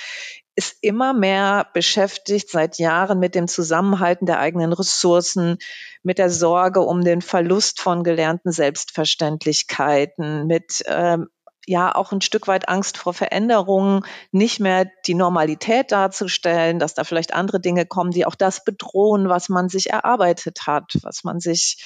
ist 0.55 0.77
immer 0.83 1.15
mehr 1.15 1.67
beschäftigt 1.73 2.51
seit 2.51 2.79
Jahren 2.79 3.19
mit 3.19 3.35
dem 3.35 3.49
Zusammenhalten 3.49 4.27
der 4.27 4.39
eigenen 4.39 4.73
Ressourcen, 4.73 5.57
mit 6.03 6.19
der 6.19 6.31
Sorge 6.31 6.81
um 6.81 7.03
den 7.05 7.23
Verlust 7.23 7.81
von 7.81 8.05
gelernten 8.05 8.53
Selbstverständlichkeiten, 8.53 10.47
mit 10.47 10.83
ähm, 10.87 11.29
ja 11.67 11.95
auch 11.95 12.13
ein 12.13 12.21
Stück 12.21 12.49
weit 12.49 12.69
Angst 12.69 12.99
vor 12.99 13.15
Veränderungen, 13.15 14.05
nicht 14.31 14.61
mehr 14.61 14.91
die 15.07 15.15
Normalität 15.15 15.93
darzustellen, 15.93 16.79
dass 16.79 16.95
da 16.95 17.05
vielleicht 17.05 17.35
andere 17.35 17.61
Dinge 17.61 17.87
kommen, 17.87 18.11
die 18.11 18.27
auch 18.27 18.35
das 18.35 18.65
bedrohen, 18.65 19.29
was 19.29 19.49
man 19.49 19.69
sich 19.69 19.91
erarbeitet 19.91 20.67
hat, 20.67 20.99
was 21.03 21.25
man 21.25 21.41
sich 21.41 21.83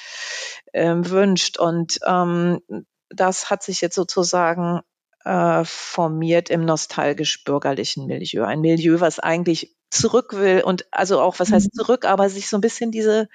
ähm, 0.73 1.09
wünscht. 1.09 1.59
Und 1.59 1.99
ähm, 2.07 2.61
das 3.11 3.51
hat 3.51 3.63
sich 3.63 3.81
jetzt 3.81 3.95
sozusagen 3.95 4.81
äh, 5.27 5.65
formiert 5.65 6.51
im 6.51 6.65
nostalgisch-bürgerlichen 6.65 8.07
Milieu. 8.07 8.45
Ein 8.45 8.61
Milieu, 8.61 9.01
was 9.01 9.19
eigentlich 9.19 9.75
zurück 9.91 10.35
will 10.35 10.63
und 10.63 10.87
also 10.93 11.21
auch, 11.21 11.39
was 11.39 11.53
heißt 11.53 11.73
mhm. 11.73 11.79
zurück, 11.79 12.05
aber 12.05 12.29
sich 12.29 12.49
so 12.49 12.57
ein 12.57 12.61
bisschen 12.61 12.91
diese 12.91 13.29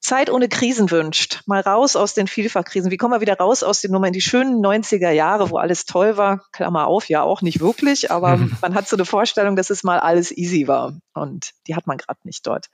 Zeit 0.00 0.30
ohne 0.30 0.48
Krisen 0.48 0.90
wünscht. 0.90 1.42
Mal 1.46 1.60
raus 1.60 1.96
aus 1.96 2.14
den 2.14 2.26
Vielfachkrisen. 2.26 2.90
Wie 2.90 2.96
kommen 2.96 3.14
wir 3.14 3.20
wieder 3.20 3.38
raus 3.38 3.62
aus 3.62 3.80
den 3.80 3.92
Nummern 3.92 4.08
in 4.08 4.14
die 4.14 4.20
schönen 4.20 4.64
90er 4.64 5.10
Jahre, 5.10 5.50
wo 5.50 5.56
alles 5.56 5.86
toll 5.86 6.16
war? 6.16 6.44
Klammer 6.52 6.86
auf, 6.86 7.08
ja 7.08 7.22
auch 7.22 7.42
nicht 7.42 7.60
wirklich, 7.60 8.10
aber 8.10 8.36
man 8.60 8.74
hat 8.74 8.88
so 8.88 8.96
eine 8.96 9.04
Vorstellung, 9.04 9.56
dass 9.56 9.70
es 9.70 9.82
mal 9.82 9.98
alles 9.98 10.36
easy 10.36 10.68
war 10.68 10.94
und 11.14 11.52
die 11.66 11.74
hat 11.74 11.86
man 11.86 11.96
gerade 11.96 12.20
nicht 12.24 12.46
dort. 12.46 12.66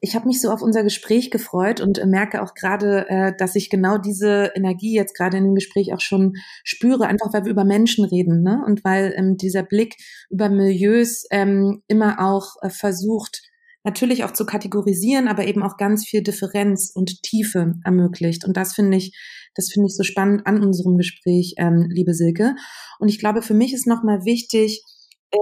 Ich 0.00 0.14
habe 0.14 0.26
mich 0.26 0.40
so 0.40 0.50
auf 0.50 0.62
unser 0.62 0.82
Gespräch 0.82 1.30
gefreut 1.30 1.80
und 1.80 2.02
merke 2.06 2.42
auch 2.42 2.54
gerade, 2.54 3.06
äh, 3.08 3.32
dass 3.36 3.54
ich 3.54 3.68
genau 3.68 3.98
diese 3.98 4.50
Energie 4.54 4.94
jetzt 4.94 5.14
gerade 5.14 5.36
in 5.36 5.44
dem 5.44 5.54
Gespräch 5.54 5.92
auch 5.92 6.00
schon 6.00 6.34
spüre, 6.64 7.06
einfach 7.06 7.32
weil 7.32 7.44
wir 7.44 7.52
über 7.52 7.64
Menschen 7.64 8.06
reden 8.06 8.42
ne? 8.42 8.62
und 8.66 8.82
weil 8.82 9.12
ähm, 9.16 9.36
dieser 9.36 9.62
Blick 9.62 9.96
über 10.30 10.48
Milieus 10.48 11.24
ähm, 11.30 11.82
immer 11.86 12.18
auch 12.18 12.56
äh, 12.62 12.70
versucht, 12.70 13.42
natürlich 13.84 14.24
auch 14.24 14.32
zu 14.32 14.44
kategorisieren, 14.44 15.28
aber 15.28 15.46
eben 15.46 15.62
auch 15.62 15.76
ganz 15.76 16.06
viel 16.06 16.22
Differenz 16.22 16.90
und 16.94 17.22
Tiefe 17.22 17.74
ermöglicht. 17.84 18.44
Und 18.44 18.56
das 18.56 18.74
finde 18.74 18.96
ich, 18.96 19.16
das 19.54 19.70
finde 19.72 19.86
ich 19.88 19.96
so 19.96 20.02
spannend 20.02 20.46
an 20.46 20.62
unserem 20.62 20.96
Gespräch, 20.96 21.54
ähm, 21.56 21.88
liebe 21.90 22.14
Silke. 22.14 22.54
Und 22.98 23.08
ich 23.08 23.18
glaube, 23.18 23.42
für 23.42 23.54
mich 23.54 23.72
ist 23.72 23.86
nochmal 23.86 24.24
wichtig, 24.24 24.82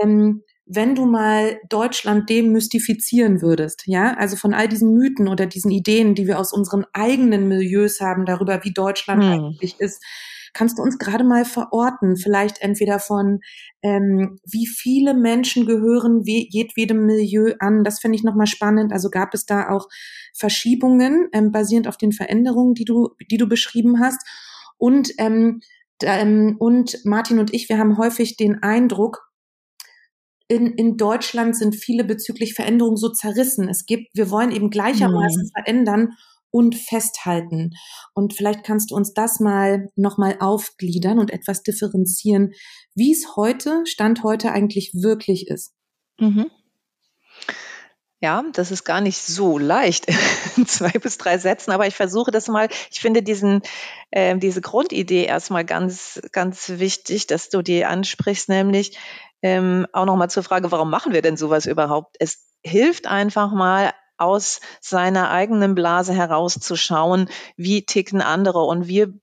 ähm, 0.02 0.42
wenn 0.68 0.94
du 0.94 1.06
mal 1.06 1.58
Deutschland 1.68 2.28
demystifizieren 2.28 3.40
würdest, 3.40 3.84
ja, 3.86 4.14
also 4.14 4.36
von 4.36 4.52
all 4.52 4.68
diesen 4.68 4.92
Mythen 4.92 5.28
oder 5.28 5.46
diesen 5.46 5.70
Ideen, 5.70 6.14
die 6.14 6.26
wir 6.26 6.38
aus 6.38 6.52
unseren 6.52 6.84
eigenen 6.92 7.48
Milieus 7.48 8.00
haben 8.00 8.26
darüber, 8.26 8.62
wie 8.64 8.72
Deutschland 8.72 9.22
hm. 9.22 9.30
eigentlich 9.30 9.80
ist, 9.80 10.02
kannst 10.52 10.78
du 10.78 10.82
uns 10.82 10.98
gerade 10.98 11.24
mal 11.24 11.44
verorten, 11.44 12.16
vielleicht 12.16 12.60
entweder 12.60 12.98
von, 12.98 13.40
ähm, 13.82 14.38
wie 14.44 14.66
viele 14.66 15.14
Menschen 15.14 15.66
gehören 15.66 16.26
wie, 16.26 16.48
jedwedem 16.50 17.06
Milieu 17.06 17.54
an, 17.60 17.84
das 17.84 18.00
finde 18.00 18.16
ich 18.16 18.24
nochmal 18.24 18.46
spannend, 18.46 18.92
also 18.92 19.08
gab 19.08 19.34
es 19.34 19.46
da 19.46 19.70
auch 19.70 19.88
Verschiebungen, 20.34 21.28
ähm, 21.32 21.52
basierend 21.52 21.88
auf 21.88 21.96
den 21.96 22.12
Veränderungen, 22.12 22.74
die 22.74 22.84
du, 22.84 23.10
die 23.30 23.36
du 23.36 23.48
beschrieben 23.48 24.00
hast? 24.00 24.20
Und, 24.76 25.12
ähm, 25.18 25.60
ähm, 26.02 26.56
und 26.58 27.04
Martin 27.04 27.38
und 27.38 27.54
ich, 27.54 27.68
wir 27.68 27.78
haben 27.78 27.98
häufig 27.98 28.36
den 28.36 28.62
Eindruck, 28.62 29.27
in, 30.48 30.72
in 30.74 30.96
Deutschland 30.96 31.56
sind 31.56 31.76
viele 31.76 32.04
bezüglich 32.04 32.54
Veränderung 32.54 32.96
so 32.96 33.10
zerrissen. 33.10 33.68
Es 33.68 33.84
gibt, 33.86 34.08
wir 34.14 34.30
wollen 34.30 34.50
eben 34.50 34.70
gleichermaßen 34.70 35.42
mhm. 35.42 35.50
verändern 35.54 36.08
und 36.50 36.74
festhalten. 36.74 37.74
Und 38.14 38.34
vielleicht 38.34 38.64
kannst 38.64 38.90
du 38.90 38.94
uns 38.94 39.12
das 39.12 39.40
mal 39.40 39.90
nochmal 39.96 40.36
aufgliedern 40.40 41.18
und 41.18 41.30
etwas 41.30 41.62
differenzieren, 41.62 42.52
wie 42.94 43.12
es 43.12 43.36
heute, 43.36 43.82
Stand 43.84 44.22
heute 44.24 44.50
eigentlich 44.52 44.92
wirklich 44.94 45.48
ist. 45.48 45.74
Mhm. 46.18 46.50
Ja, 48.20 48.42
das 48.52 48.72
ist 48.72 48.82
gar 48.82 49.00
nicht 49.00 49.18
so 49.18 49.58
leicht 49.58 50.06
in 50.56 50.66
zwei 50.66 50.90
bis 50.90 51.18
drei 51.18 51.38
Sätzen, 51.38 51.70
aber 51.70 51.86
ich 51.86 51.94
versuche 51.94 52.32
das 52.32 52.48
mal. 52.48 52.68
Ich 52.90 52.98
finde 52.98 53.22
diesen, 53.22 53.62
äh, 54.10 54.36
diese 54.36 54.60
Grundidee 54.60 55.24
erstmal 55.24 55.64
ganz, 55.64 56.20
ganz 56.32 56.68
wichtig, 56.76 57.28
dass 57.28 57.48
du 57.48 57.62
die 57.62 57.84
ansprichst, 57.84 58.48
nämlich 58.48 58.98
ähm, 59.42 59.86
auch 59.92 60.04
nochmal 60.04 60.30
zur 60.30 60.42
Frage, 60.42 60.70
warum 60.72 60.90
machen 60.90 61.12
wir 61.12 61.22
denn 61.22 61.36
sowas 61.36 61.66
überhaupt? 61.66 62.16
Es 62.18 62.46
hilft 62.64 63.06
einfach 63.06 63.52
mal 63.52 63.92
aus 64.16 64.60
seiner 64.80 65.30
eigenen 65.30 65.74
Blase 65.74 66.12
herauszuschauen, 66.12 67.28
wie 67.56 67.86
ticken 67.86 68.20
andere. 68.20 68.60
Und 68.64 68.88
wir 68.88 69.14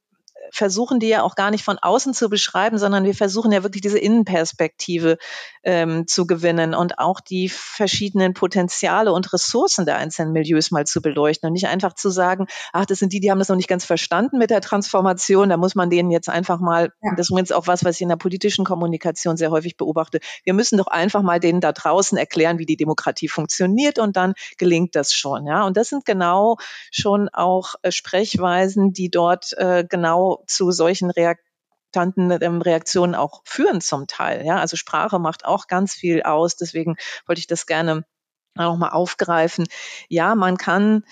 versuchen 0.52 1.00
die 1.00 1.08
ja 1.08 1.24
auch 1.24 1.36
gar 1.36 1.52
nicht 1.52 1.64
von 1.64 1.78
außen 1.78 2.14
zu 2.14 2.30
beschreiben, 2.30 2.78
sondern 2.78 3.04
wir 3.04 3.16
versuchen 3.16 3.52
ja 3.52 3.64
wirklich 3.64 3.82
diese 3.82 4.00
Innenperspektive 4.00 5.18
ähm, 5.64 6.08
zu 6.08 6.28
gewinnen 6.28 6.74
und 6.74 7.00
auch 7.00 7.20
die 7.20 7.50
verschiedenen 7.50 8.34
Potenziale 8.34 9.12
und 9.12 9.32
Ressourcen 9.34 9.86
der 9.86 9.98
einzelnen 9.98 10.32
Milieus 10.32 10.72
mal 10.72 10.86
zu 10.86 11.02
beleuchten 11.02 11.48
und 11.48 11.54
nicht 11.54 11.68
einfach 11.68 11.94
zu 11.94 12.10
sagen, 12.10 12.48
ach, 12.74 12.86
das 12.86 13.00
sind 13.00 13.14
die, 13.14 13.20
die 13.20 13.32
haben 13.32 13.40
das 13.40 13.50
noch 13.50 13.56
nicht 13.56 13.68
ganz 13.68 13.86
verstanden 13.86 14.38
mit 14.38 14.50
der 14.50 14.62
Transformation, 14.62 15.50
da 15.50 15.58
muss 15.58 15.76
man 15.76 15.90
denen 15.90 16.12
jetzt 16.12 16.30
einfach 16.30 16.60
mal, 16.60 16.92
ja. 17.02 17.12
das 17.16 17.28
ist 17.28 17.32
übrigens 17.32 17.52
auch 17.52 17.68
was, 17.68 17.84
was 17.84 17.96
ich 17.96 18.02
in 18.02 18.10
der 18.10 18.16
politischen 18.16 18.66
Kommunikation 18.66 19.38
sehr 19.38 19.52
häufig 19.52 19.78
beobachte, 19.78 20.20
wir 20.44 20.54
müssen 20.54 20.78
doch 20.78 20.88
einfach 20.88 21.22
mal 21.22 21.40
denen 21.40 21.62
da 21.62 21.72
draußen 21.72 22.18
erklären, 22.18 22.60
wie 22.60 22.66
die 22.66 22.78
Demokratie 22.78 23.28
funktioniert 23.28 24.00
und 24.00 24.16
dann 24.16 24.34
gelingt 24.58 24.96
das 24.96 25.14
schon, 25.14 25.48
ja. 25.48 25.66
Und 25.66 25.78
das 25.78 25.90
sind 25.90 26.06
genau 26.06 26.58
schon 26.92 27.30
auch 27.30 27.76
äh, 27.82 27.92
Sprechweisen, 27.92 28.94
die 28.94 29.10
dort 29.10 29.54
äh, 29.58 29.86
genau 29.88 30.44
zu 30.48 30.72
solchen 30.72 31.12
Reaktanten, 31.12 32.32
ähm, 32.42 32.62
Reaktionen 32.62 33.16
auch 33.16 33.42
führen 33.46 33.82
zum 33.82 34.08
Teil. 34.08 34.46
Ja, 34.46 34.58
also 34.58 34.78
Sprache 34.78 35.20
macht 35.20 35.46
auch 35.46 35.68
ganz 35.68 35.94
viel 35.94 36.24
aus. 36.24 36.56
Deswegen 36.56 36.96
wollte 37.28 37.40
ich 37.40 37.48
das 37.48 37.66
gerne 37.66 38.06
auch 38.58 38.78
mal 38.78 38.90
aufgreifen. 38.90 39.68
Ja, 40.08 40.36
man 40.36 40.58
kann 40.58 41.04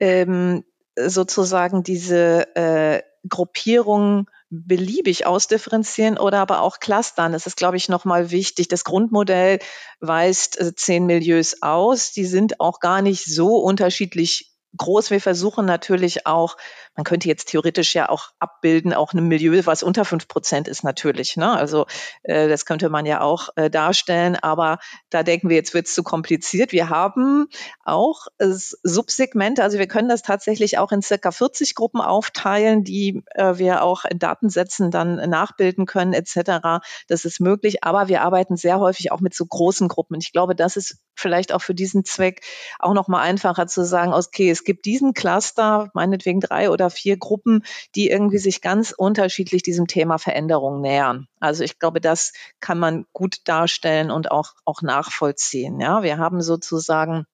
ähm, 0.00 0.64
sozusagen 0.96 1.82
diese 1.82 2.54
äh, 2.56 3.02
Gruppierungen 3.28 4.26
beliebig 4.50 5.26
ausdifferenzieren 5.26 6.18
oder 6.18 6.38
aber 6.38 6.60
auch 6.60 6.78
clustern. 6.78 7.32
Das 7.32 7.46
ist, 7.46 7.56
glaube 7.56 7.76
ich, 7.76 7.88
nochmal 7.88 8.30
wichtig. 8.30 8.68
Das 8.68 8.84
Grundmodell 8.84 9.58
weist 10.00 10.60
äh, 10.60 10.74
zehn 10.74 11.06
Milieus 11.06 11.62
aus. 11.62 12.12
Die 12.12 12.24
sind 12.24 12.60
auch 12.60 12.80
gar 12.80 13.02
nicht 13.02 13.24
so 13.24 13.56
unterschiedlich 13.56 14.54
groß. 14.76 15.10
Wir 15.10 15.20
versuchen 15.20 15.66
natürlich 15.66 16.26
auch 16.26 16.56
man 16.96 17.04
könnte 17.04 17.28
jetzt 17.28 17.48
theoretisch 17.48 17.94
ja 17.94 18.08
auch 18.08 18.30
abbilden, 18.38 18.94
auch 18.94 19.12
ein 19.12 19.26
Milieu, 19.26 19.60
was 19.64 19.82
unter 19.82 20.04
fünf 20.04 20.28
Prozent 20.28 20.68
ist 20.68 20.84
natürlich. 20.84 21.36
Ne? 21.36 21.50
Also 21.50 21.86
äh, 22.22 22.48
das 22.48 22.66
könnte 22.66 22.88
man 22.88 23.06
ja 23.06 23.20
auch 23.20 23.48
äh, 23.56 23.70
darstellen, 23.70 24.36
aber 24.36 24.78
da 25.10 25.22
denken 25.22 25.48
wir, 25.48 25.56
jetzt 25.56 25.74
wird 25.74 25.86
es 25.86 25.94
zu 25.94 26.02
kompliziert. 26.02 26.72
Wir 26.72 26.88
haben 26.90 27.46
auch 27.84 28.26
äh, 28.38 28.48
Subsegmente, 28.48 29.62
also 29.62 29.78
wir 29.78 29.88
können 29.88 30.08
das 30.08 30.22
tatsächlich 30.22 30.78
auch 30.78 30.92
in 30.92 31.02
circa 31.02 31.30
40 31.30 31.74
Gruppen 31.74 32.00
aufteilen, 32.00 32.84
die 32.84 33.22
äh, 33.34 33.58
wir 33.58 33.82
auch 33.82 34.04
in 34.04 34.18
Datensätzen 34.18 34.90
dann 34.90 35.16
nachbilden 35.28 35.86
können 35.86 36.12
etc. 36.12 36.84
Das 37.08 37.24
ist 37.24 37.40
möglich, 37.40 37.84
aber 37.84 38.08
wir 38.08 38.22
arbeiten 38.22 38.56
sehr 38.56 38.78
häufig 38.78 39.12
auch 39.12 39.20
mit 39.20 39.34
so 39.34 39.44
großen 39.46 39.88
Gruppen. 39.88 40.18
Ich 40.20 40.32
glaube, 40.32 40.54
das 40.54 40.76
ist 40.76 40.98
vielleicht 41.16 41.52
auch 41.52 41.62
für 41.62 41.74
diesen 41.74 42.04
Zweck 42.04 42.42
auch 42.78 42.94
noch 42.94 43.08
mal 43.08 43.20
einfacher 43.20 43.66
zu 43.66 43.84
sagen, 43.84 44.12
okay, 44.12 44.50
es 44.50 44.64
gibt 44.64 44.84
diesen 44.84 45.14
Cluster, 45.14 45.90
meinetwegen 45.94 46.40
drei 46.40 46.70
oder 46.70 46.83
oder 46.84 46.90
vier 46.90 47.16
Gruppen, 47.16 47.64
die 47.94 48.10
irgendwie 48.10 48.38
sich 48.38 48.60
ganz 48.60 48.92
unterschiedlich 48.92 49.62
diesem 49.62 49.86
Thema 49.86 50.18
Veränderung 50.18 50.80
nähern. 50.80 51.26
Also 51.40 51.64
ich 51.64 51.78
glaube, 51.78 52.00
das 52.00 52.32
kann 52.60 52.78
man 52.78 53.06
gut 53.12 53.38
darstellen 53.44 54.10
und 54.10 54.30
auch, 54.30 54.52
auch 54.64 54.82
nachvollziehen. 54.82 55.80
Ja, 55.80 56.02
wir 56.02 56.18
haben 56.18 56.42
sozusagen, 56.42 57.26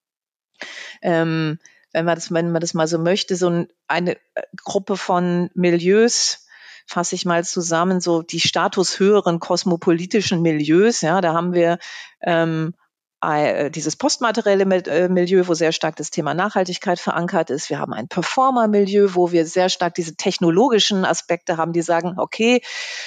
ähm, 1.01 1.59
wenn 1.91 2.05
man 2.05 2.15
das, 2.15 2.33
wenn 2.33 2.51
man 2.51 2.61
das 2.61 2.73
mal 2.73 2.87
so 2.87 2.97
möchte, 2.97 3.35
so 3.35 3.65
eine 3.87 4.15
äh, 4.15 4.43
Gruppe 4.63 4.95
von 4.95 5.49
Milieus, 5.53 6.47
fasse 6.87 7.15
ich 7.15 7.25
mal 7.25 7.43
zusammen, 7.43 7.99
so 8.01 8.21
die 8.21 8.39
statushöheren 8.39 9.39
kosmopolitischen 9.39 10.41
Milieus, 10.41 11.01
ja, 11.01 11.21
da 11.21 11.33
haben 11.33 11.53
wir 11.53 11.77
ähm, 12.21 12.73
äh, 12.73 12.80
dieses 13.23 13.95
postmaterielle 13.95 14.63
äh, 14.87 15.07
Milieu, 15.07 15.47
wo 15.47 15.53
sehr 15.53 15.71
stark 15.71 15.95
das 15.95 16.09
Thema 16.09 16.33
Nachhaltigkeit 16.33 16.99
verankert 16.99 17.51
ist. 17.51 17.69
Wir 17.69 17.77
haben 17.77 17.93
ein 17.93 18.07
Performer-Milieu, 18.07 19.09
wo 19.13 19.31
wir 19.31 19.45
sehr 19.45 19.69
stark 19.69 19.93
diese 19.93 20.15
technologischen 20.15 21.05
Aspekte 21.05 21.57
haben, 21.57 21.71
die 21.71 21.83
sagen, 21.83 22.15
okay, 22.17 22.61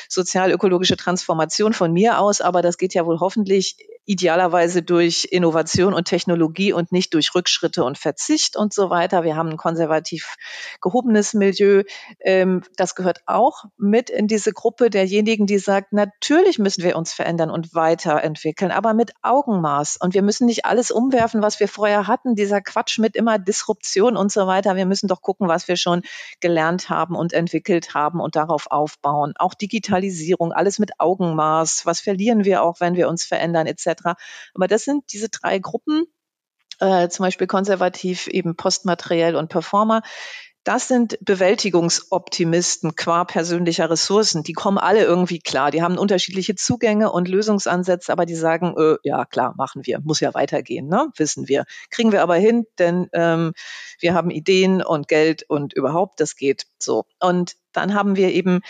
sozial-ökologische 0.09 0.97
Transformation 0.97 1.73
von 1.73 1.93
mir 1.93 2.21
aus, 2.21 2.41
aber 2.41 2.63
das 2.63 2.79
geht 2.79 2.95
ja 2.95 3.07
wohl 3.07 3.19
hoffentlich 3.19 3.77
idealerweise 4.07 4.83
durch 4.83 5.29
Innovation 5.31 5.95
und 5.95 6.07
Technologie 6.07 6.73
und 6.73 6.93
nicht 6.93 7.15
durch 7.15 7.35
Rückschritte 7.35 7.85
und 7.85 7.97
Verzicht 7.99 8.57
und 8.57 8.73
so 8.73 8.91
weiter. 8.91 9.25
Wir 9.25 9.37
haben 9.37 9.51
ein 9.51 9.57
konservativ 9.57 10.37
gehobenes 10.81 11.35
Milieu. 11.35 11.85
Ähm, 12.21 12.63
das 12.77 12.95
gehört 12.95 13.21
auch 13.27 13.65
mit 13.79 14.11
in 14.11 14.27
diese 14.27 14.53
Gruppe 14.53 14.91
derjenigen, 14.91 15.47
die 15.47 15.59
sagt, 15.59 15.93
natürlich 15.93 16.59
müssen 16.59 16.85
wir 16.85 16.97
uns 16.97 17.13
verändern 17.13 17.51
und 17.51 17.75
weiterentwickeln, 17.75 18.71
aber 18.71 18.93
mit 18.93 19.13
Augenmaß. 19.23 19.97
Und 20.01 20.15
wir 20.15 20.23
müssen 20.23 20.47
nicht 20.47 20.67
alles 20.67 20.91
umwerfen, 20.91 21.43
was 21.43 21.61
wir 21.61 21.69
vorher 21.69 22.07
hatten. 22.07 22.35
Dieser 22.35 22.61
Quatsch 22.61 22.99
mit 22.99 23.17
immer 23.17 23.39
Disruption 23.39 24.17
und 24.17 24.31
so 24.31 24.47
weiter. 24.47 24.77
Wir 24.77 24.87
müssen 24.87 25.09
doch 25.09 25.23
gucken, 25.23 25.49
was 25.49 25.69
wir 25.69 25.77
schon 25.77 26.03
gelernt 26.41 26.91
haben 26.91 27.17
und 27.17 27.33
entwickelt 27.33 27.95
haben 27.95 28.21
und 28.21 28.37
darauf 28.37 28.67
aufbauen. 28.71 29.33
Auch 29.37 29.55
Digitalisierung, 29.55 30.53
alles 30.53 30.79
mit 30.79 31.01
Augenmaß. 31.01 31.87
Was 31.87 32.01
verlieren 32.01 32.45
wir 32.45 32.63
auch, 32.63 32.81
wenn 32.81 32.97
wir 32.97 33.09
uns 33.09 33.25
verändern 33.25 33.67
etc. 33.67 33.94
Aber 34.03 34.69
das 34.69 34.85
sind 34.85 35.05
diese 35.13 35.29
drei 35.29 35.59
Gruppen, 35.59 36.07
äh, 36.81 37.09
zum 37.09 37.25
Beispiel 37.25 37.47
konservativ, 37.47 38.27
eben 38.27 38.57
postmateriell 38.57 39.37
und 39.37 39.49
Performer. 39.49 40.03
Das 40.65 40.89
sind 40.89 41.19
Bewältigungsoptimisten 41.21 42.97
qua 42.97 43.25
persönlicher 43.27 43.91
Ressourcen. 43.91 44.43
Die 44.45 44.55
kommen 44.55 44.79
alle 44.79 45.05
irgendwie 45.05 45.39
klar. 45.39 45.71
Die 45.71 45.83
haben 45.83 45.99
unterschiedliche 45.99 46.55
Zugänge 46.55 47.13
und 47.13 47.29
Lösungsansätze, 47.29 48.11
aber 48.11 48.25
die 48.25 48.35
sagen, 48.35 48.75
äh, 48.79 48.97
ja 49.03 49.27
klar, 49.27 49.53
machen 49.59 49.85
wir, 49.85 50.01
muss 50.01 50.21
ja 50.21 50.33
weitergehen, 50.33 50.89
ne? 50.89 51.11
wissen 51.17 51.49
wir. 51.49 51.67
Kriegen 51.91 52.13
wir 52.13 52.23
aber 52.23 52.37
hin, 52.37 52.65
denn 52.79 53.09
ähm, 53.13 53.53
wir 54.01 54.15
haben 54.15 54.31
Ideen 54.31 54.83
und 54.83 55.07
Geld 55.07 55.45
und 55.47 55.75
überhaupt, 55.75 56.19
das 56.19 56.35
geht 56.35 56.65
so. 56.79 57.05
Und 57.21 57.57
dann 57.77 57.95
haben 57.95 58.17
wir 58.17 58.33
eben 58.33 58.61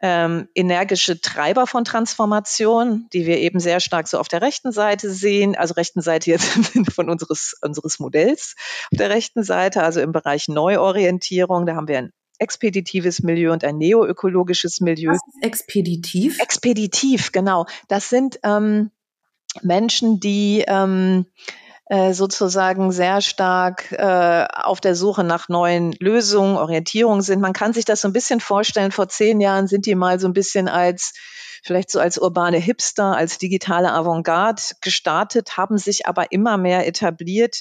ähm, 0.00 0.48
energische 0.54 1.20
Treiber 1.20 1.66
von 1.66 1.84
Transformation, 1.84 3.06
die 3.12 3.26
wir 3.26 3.38
eben 3.38 3.60
sehr 3.60 3.80
stark 3.80 4.08
so 4.08 4.18
auf 4.18 4.28
der 4.28 4.42
rechten 4.42 4.72
Seite 4.72 5.10
sehen, 5.10 5.54
also 5.54 5.74
rechten 5.74 6.00
Seite 6.00 6.30
jetzt 6.30 6.56
im 6.56 6.62
Sinne 6.62 6.90
von 6.90 7.10
unseres, 7.10 7.54
unseres 7.62 7.98
Modells 7.98 8.54
auf 8.90 8.98
der 8.98 9.10
rechten 9.10 9.44
Seite, 9.44 9.82
also 9.82 10.00
im 10.00 10.12
Bereich 10.12 10.48
Neuorientierung, 10.48 11.66
da 11.66 11.76
haben 11.76 11.88
wir 11.88 11.98
ein 11.98 12.12
expeditives 12.38 13.22
Milieu 13.22 13.52
und 13.52 13.62
ein 13.62 13.78
neoökologisches 13.78 14.80
Milieu. 14.80 15.12
Was 15.12 15.20
ist 15.34 15.44
expeditiv? 15.44 16.40
Expeditiv, 16.40 17.30
genau. 17.30 17.66
Das 17.86 18.10
sind 18.10 18.40
ähm, 18.42 18.90
Menschen, 19.62 20.18
die 20.18 20.64
ähm, 20.66 21.26
äh, 21.86 22.12
sozusagen 22.12 22.92
sehr 22.92 23.20
stark 23.20 23.92
äh, 23.92 24.46
auf 24.52 24.80
der 24.80 24.94
Suche 24.94 25.24
nach 25.24 25.48
neuen 25.48 25.92
Lösungen, 25.98 26.56
Orientierung 26.56 27.22
sind. 27.22 27.40
Man 27.40 27.52
kann 27.52 27.72
sich 27.72 27.84
das 27.84 28.00
so 28.00 28.08
ein 28.08 28.12
bisschen 28.12 28.40
vorstellen, 28.40 28.92
vor 28.92 29.08
zehn 29.08 29.40
Jahren 29.40 29.66
sind 29.66 29.86
die 29.86 29.94
mal 29.94 30.20
so 30.20 30.28
ein 30.28 30.32
bisschen 30.32 30.68
als 30.68 31.12
vielleicht 31.64 31.90
so 31.90 32.00
als 32.00 32.18
urbane 32.18 32.58
Hipster, 32.58 33.16
als 33.16 33.38
digitale 33.38 33.92
Avantgarde 33.92 34.62
gestartet, 34.80 35.56
haben 35.56 35.78
sich 35.78 36.06
aber 36.06 36.32
immer 36.32 36.58
mehr 36.58 36.86
etabliert, 36.86 37.60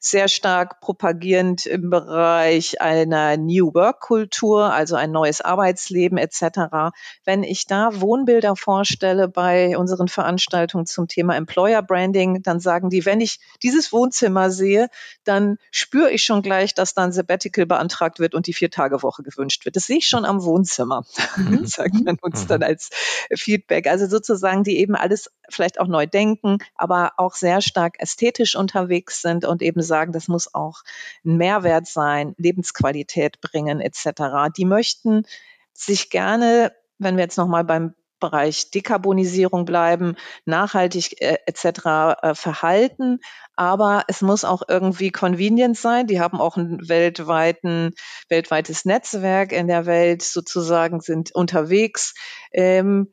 sehr 0.00 0.28
stark 0.28 0.80
propagierend 0.80 1.66
im 1.66 1.90
Bereich 1.90 2.80
einer 2.80 3.36
New 3.36 3.74
Work 3.74 4.00
Kultur, 4.00 4.72
also 4.72 4.94
ein 4.94 5.10
neues 5.10 5.40
Arbeitsleben 5.40 6.18
etc. 6.18 6.92
Wenn 7.24 7.42
ich 7.42 7.66
da 7.66 8.00
Wohnbilder 8.00 8.54
vorstelle 8.54 9.28
bei 9.28 9.76
unseren 9.76 10.08
Veranstaltungen 10.08 10.86
zum 10.86 11.08
Thema 11.08 11.36
Employer 11.36 11.82
Branding, 11.82 12.42
dann 12.42 12.60
sagen 12.60 12.90
die, 12.90 13.06
wenn 13.06 13.20
ich 13.20 13.40
dieses 13.62 13.92
Wohnzimmer 13.92 14.50
sehe, 14.50 14.88
dann 15.24 15.58
spüre 15.72 16.10
ich 16.12 16.22
schon 16.22 16.42
gleich, 16.42 16.74
dass 16.74 16.94
dann 16.94 17.10
Sabbatical 17.10 17.66
beantragt 17.66 18.20
wird 18.20 18.34
und 18.34 18.46
die 18.46 18.54
Vier-Tage-Woche 18.54 19.24
gewünscht 19.24 19.64
wird. 19.64 19.74
Das 19.74 19.86
sehe 19.86 19.98
ich 19.98 20.06
schon 20.06 20.24
am 20.24 20.44
Wohnzimmer, 20.44 21.04
mhm. 21.36 21.66
sagt 21.66 22.04
man 22.04 22.16
uns 22.20 22.46
dann 22.46 22.60
mhm. 22.60 22.66
als 22.66 22.90
Feedback. 23.34 23.88
Also 23.88 24.06
sozusagen, 24.06 24.62
die 24.62 24.78
eben 24.78 24.94
alles 24.94 25.28
vielleicht 25.48 25.80
auch 25.80 25.88
neu 25.88 26.06
denken, 26.06 26.58
aber 26.76 27.12
auch 27.16 27.34
sehr 27.34 27.60
stark 27.60 28.00
ästhetisch 28.00 28.54
unterwegs 28.54 29.22
sind 29.22 29.44
und 29.44 29.60
eben 29.62 29.82
sagen, 29.88 30.12
das 30.12 30.28
muss 30.28 30.54
auch 30.54 30.82
ein 31.24 31.36
Mehrwert 31.36 31.88
sein, 31.88 32.34
Lebensqualität 32.38 33.40
bringen 33.40 33.80
etc. 33.80 34.52
Die 34.56 34.64
möchten 34.64 35.24
sich 35.72 36.10
gerne, 36.10 36.72
wenn 36.98 37.16
wir 37.16 37.24
jetzt 37.24 37.38
nochmal 37.38 37.64
beim 37.64 37.94
Bereich 38.20 38.70
Dekarbonisierung 38.70 39.64
bleiben, 39.64 40.16
nachhaltig 40.44 41.20
äh, 41.22 41.38
etc. 41.46 42.20
Äh, 42.22 42.34
verhalten, 42.34 43.20
aber 43.54 44.04
es 44.08 44.22
muss 44.22 44.44
auch 44.44 44.62
irgendwie 44.68 45.10
convenient 45.10 45.76
sein. 45.76 46.06
Die 46.06 46.20
haben 46.20 46.40
auch 46.40 46.56
ein 46.56 46.88
weltweiten, 46.88 47.94
weltweites 48.28 48.84
Netzwerk 48.84 49.52
in 49.52 49.68
der 49.68 49.86
Welt 49.86 50.22
sozusagen, 50.22 51.00
sind 51.00 51.32
unterwegs. 51.32 52.14
Ähm, 52.52 53.12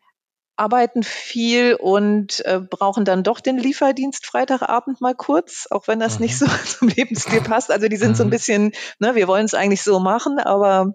arbeiten 0.57 1.03
viel 1.03 1.75
und 1.75 2.45
äh, 2.45 2.59
brauchen 2.59 3.05
dann 3.05 3.23
doch 3.23 3.39
den 3.39 3.57
Lieferdienst 3.57 4.25
Freitagabend 4.25 5.01
mal 5.01 5.15
kurz, 5.15 5.67
auch 5.69 5.87
wenn 5.87 5.99
das 5.99 6.19
mhm. 6.19 6.25
nicht 6.25 6.37
so 6.37 6.45
zum 6.65 6.87
Lebensstil 6.87 7.41
passt. 7.41 7.71
Also 7.71 7.87
die 7.87 7.97
sind 7.97 8.11
mhm. 8.11 8.15
so 8.15 8.23
ein 8.23 8.27
mhm. 8.27 8.31
bisschen, 8.31 8.71
ne, 8.99 9.15
wir 9.15 9.27
wollen 9.27 9.45
es 9.45 9.53
eigentlich 9.53 9.83
so 9.83 9.99
machen, 9.99 10.39
aber 10.39 10.93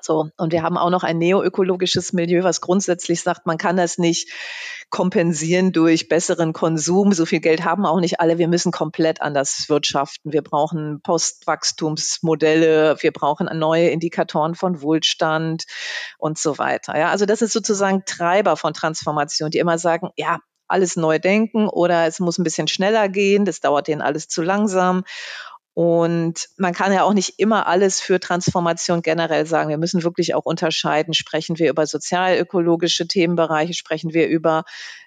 so, 0.00 0.30
und 0.36 0.52
wir 0.52 0.62
haben 0.62 0.78
auch 0.78 0.90
noch 0.90 1.02
ein 1.02 1.18
neoökologisches 1.18 2.12
Milieu, 2.12 2.44
was 2.44 2.60
grundsätzlich 2.60 3.20
sagt, 3.22 3.46
man 3.46 3.58
kann 3.58 3.76
das 3.76 3.98
nicht 3.98 4.30
kompensieren 4.90 5.72
durch 5.72 6.08
besseren 6.08 6.52
Konsum. 6.52 7.12
So 7.12 7.26
viel 7.26 7.40
Geld 7.40 7.64
haben 7.64 7.84
auch 7.84 8.00
nicht 8.00 8.20
alle. 8.20 8.38
Wir 8.38 8.48
müssen 8.48 8.72
komplett 8.72 9.20
anders 9.20 9.66
wirtschaften. 9.68 10.32
Wir 10.32 10.42
brauchen 10.42 11.00
Postwachstumsmodelle. 11.02 12.96
Wir 13.00 13.12
brauchen 13.12 13.48
neue 13.58 13.88
Indikatoren 13.90 14.54
von 14.54 14.80
Wohlstand 14.80 15.64
und 16.16 16.38
so 16.38 16.58
weiter. 16.58 16.96
Ja, 16.98 17.10
also 17.10 17.26
das 17.26 17.42
ist 17.42 17.52
sozusagen 17.52 18.04
Treiber 18.06 18.56
von 18.56 18.72
Transformation, 18.72 19.50
die 19.50 19.58
immer 19.58 19.78
sagen, 19.78 20.10
ja, 20.16 20.38
alles 20.68 20.96
neu 20.96 21.18
denken 21.18 21.68
oder 21.68 22.06
es 22.06 22.20
muss 22.20 22.38
ein 22.38 22.44
bisschen 22.44 22.68
schneller 22.68 23.08
gehen. 23.08 23.44
Das 23.44 23.60
dauert 23.60 23.88
denen 23.88 24.02
alles 24.02 24.28
zu 24.28 24.42
langsam. 24.42 25.04
Und 25.78 26.48
man 26.56 26.74
kann 26.74 26.92
ja 26.92 27.04
auch 27.04 27.12
nicht 27.12 27.38
immer 27.38 27.68
alles 27.68 28.00
für 28.00 28.18
Transformation 28.18 29.00
generell 29.00 29.46
sagen. 29.46 29.70
Wir 29.70 29.78
müssen 29.78 30.02
wirklich 30.02 30.34
auch 30.34 30.44
unterscheiden. 30.44 31.14
Sprechen 31.14 31.56
wir 31.56 31.70
über 31.70 31.86
sozialökologische 31.86 33.06
Themenbereiche, 33.06 33.74
sprechen 33.74 34.12
wir 34.12 34.26
über 34.26 34.64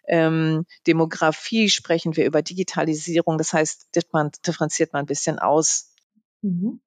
ähm, 0.08 0.66
Demografie, 0.88 1.68
sprechen 1.68 2.16
wir 2.16 2.26
über 2.26 2.42
Digitalisierung. 2.42 3.38
Das 3.38 3.52
heißt, 3.52 3.88
man 4.14 4.32
differenziert 4.48 4.94
man 4.94 5.04
ein 5.04 5.08
bisschen 5.08 5.40
aus. 5.40 5.94
Mhm. 6.42 6.80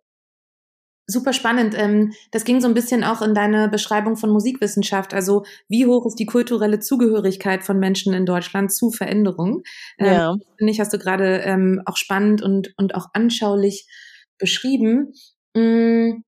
Super 1.07 1.35
spannend. 1.35 1.75
Ähm, 1.77 2.13
das 2.31 2.45
ging 2.45 2.63
so 2.63 2.69
ein 2.69 2.73
bisschen 2.73 3.05
auch 3.05 3.21
in 3.21 3.35
deine 3.35 3.69
Beschreibung 3.69 4.17
von 4.17 4.31
Musikwissenschaft. 4.31 5.13
Also 5.13 5.45
wie 5.69 5.87
hoch 5.87 6.07
ist 6.07 6.19
die 6.19 6.25
kulturelle 6.25 6.81
Zugehörigkeit 6.81 7.63
von 7.63 7.79
Menschen 7.79 8.15
in 8.15 8.25
Deutschland 8.25 8.73
zu 8.73 8.91
Veränderung? 8.91 9.65
Ähm, 9.99 10.07
ja. 10.07 10.35
Finde 10.57 10.73
ich, 10.73 10.81
hast 10.81 10.95
du 10.95 10.99
gerade 10.99 11.41
ähm, 11.41 11.83
auch 11.85 11.99
spannend 11.99 12.41
und, 12.41 12.73
und 12.79 12.95
auch 12.95 13.09
anschaulich 13.13 13.87
beschrieben. 14.39 15.13
Mm, 15.55 16.23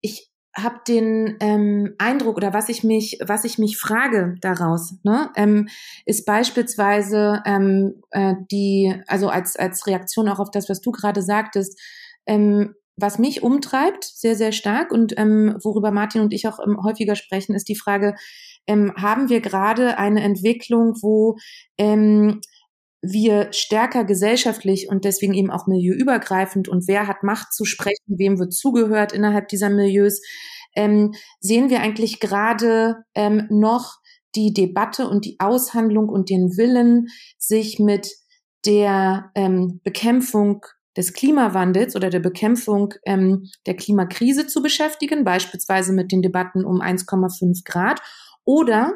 ich 0.00 0.30
habe 0.56 0.78
den 0.86 1.36
ähm, 1.40 1.94
Eindruck 1.98 2.36
oder 2.36 2.52
was 2.54 2.68
ich 2.68 2.84
mich, 2.84 3.18
was 3.26 3.44
ich 3.44 3.58
mich 3.58 3.76
frage 3.76 4.36
daraus, 4.40 4.94
ne, 5.02 5.30
ähm, 5.34 5.68
ist 6.06 6.24
beispielsweise 6.24 7.42
ähm, 7.44 8.00
äh, 8.10 8.34
die, 8.52 8.94
also 9.08 9.28
als 9.28 9.56
als 9.56 9.88
Reaktion 9.88 10.28
auch 10.28 10.38
auf 10.38 10.52
das, 10.52 10.68
was 10.68 10.80
du 10.80 10.92
gerade 10.92 11.22
sagtest, 11.22 11.80
ähm, 12.26 12.74
was 12.96 13.18
mich 13.18 13.42
umtreibt, 13.42 14.04
sehr, 14.04 14.36
sehr 14.36 14.52
stark 14.52 14.92
und 14.92 15.14
ähm, 15.18 15.56
worüber 15.62 15.90
Martin 15.90 16.20
und 16.20 16.32
ich 16.32 16.46
auch 16.46 16.58
ähm, 16.64 16.78
häufiger 16.82 17.16
sprechen, 17.16 17.54
ist 17.54 17.68
die 17.68 17.76
Frage, 17.76 18.14
ähm, 18.66 18.92
haben 18.96 19.28
wir 19.28 19.40
gerade 19.40 19.98
eine 19.98 20.22
Entwicklung, 20.22 20.94
wo 21.02 21.36
ähm, 21.78 22.40
wir 23.02 23.52
stärker 23.52 24.04
gesellschaftlich 24.04 24.88
und 24.88 25.04
deswegen 25.04 25.34
eben 25.34 25.50
auch 25.50 25.66
milieuübergreifend 25.66 26.68
und 26.68 26.88
wer 26.88 27.06
hat 27.06 27.22
Macht 27.22 27.52
zu 27.52 27.64
sprechen, 27.64 28.18
wem 28.18 28.38
wird 28.38 28.54
zugehört 28.54 29.12
innerhalb 29.12 29.48
dieser 29.48 29.68
Milieus, 29.68 30.22
ähm, 30.74 31.12
sehen 31.40 31.70
wir 31.70 31.80
eigentlich 31.80 32.20
gerade 32.20 33.04
ähm, 33.14 33.46
noch 33.50 33.98
die 34.34 34.52
Debatte 34.52 35.08
und 35.08 35.24
die 35.24 35.36
Aushandlung 35.38 36.08
und 36.08 36.30
den 36.30 36.56
Willen, 36.56 37.08
sich 37.38 37.78
mit 37.78 38.10
der 38.66 39.30
ähm, 39.34 39.80
Bekämpfung 39.84 40.64
des 40.96 41.12
Klimawandels 41.12 41.96
oder 41.96 42.10
der 42.10 42.20
Bekämpfung 42.20 42.94
ähm, 43.04 43.50
der 43.66 43.74
Klimakrise 43.74 44.46
zu 44.46 44.62
beschäftigen, 44.62 45.24
beispielsweise 45.24 45.92
mit 45.92 46.12
den 46.12 46.22
Debatten 46.22 46.64
um 46.64 46.80
1,5 46.80 47.64
Grad. 47.64 48.00
Oder 48.44 48.92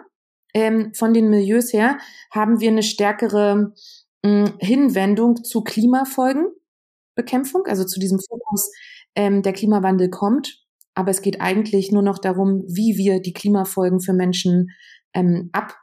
ähm, 0.55 0.93
von 0.95 1.13
den 1.13 1.31
Milieus 1.31 1.73
her 1.73 1.99
haben 2.31 2.61
wir 2.61 2.71
eine 2.71 2.83
stärkere 2.83 3.73
äh, 4.23 4.49
Hinwendung 4.59 5.45
zu 5.45 5.63
Klimafolgenbekämpfung, 5.63 7.67
also 7.67 7.85
zu 7.85 8.01
diesem 8.01 8.21
Fokus, 8.21 8.71
ähm, 9.15 9.43
der 9.43 9.53
Klimawandel 9.53 10.11
kommt. 10.11 10.65
Aber 10.95 11.11
es 11.11 11.23
geht 11.23 11.41
eigentlich 11.41 11.93
nur 11.93 12.03
noch 12.03 12.19
darum, 12.19 12.65
wie 12.67 12.97
wir 12.97 13.21
die 13.21 13.33
Klimafolgen 13.33 14.01
für 14.01 14.13
Menschen 14.13 14.71
ähm, 15.15 15.51
ab 15.53 15.77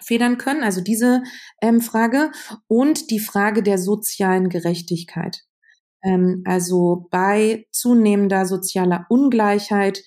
federn 0.00 0.38
können, 0.38 0.62
also 0.62 0.80
diese 0.80 1.22
ähm, 1.60 1.80
Frage 1.80 2.30
und 2.68 3.10
die 3.10 3.18
Frage 3.18 3.62
der 3.62 3.78
sozialen 3.78 4.48
Gerechtigkeit. 4.48 5.47
Ähm, 6.02 6.42
also 6.44 7.08
bei 7.10 7.66
zunehmender 7.72 8.46
sozialer 8.46 9.06
Ungleichheit 9.08 10.02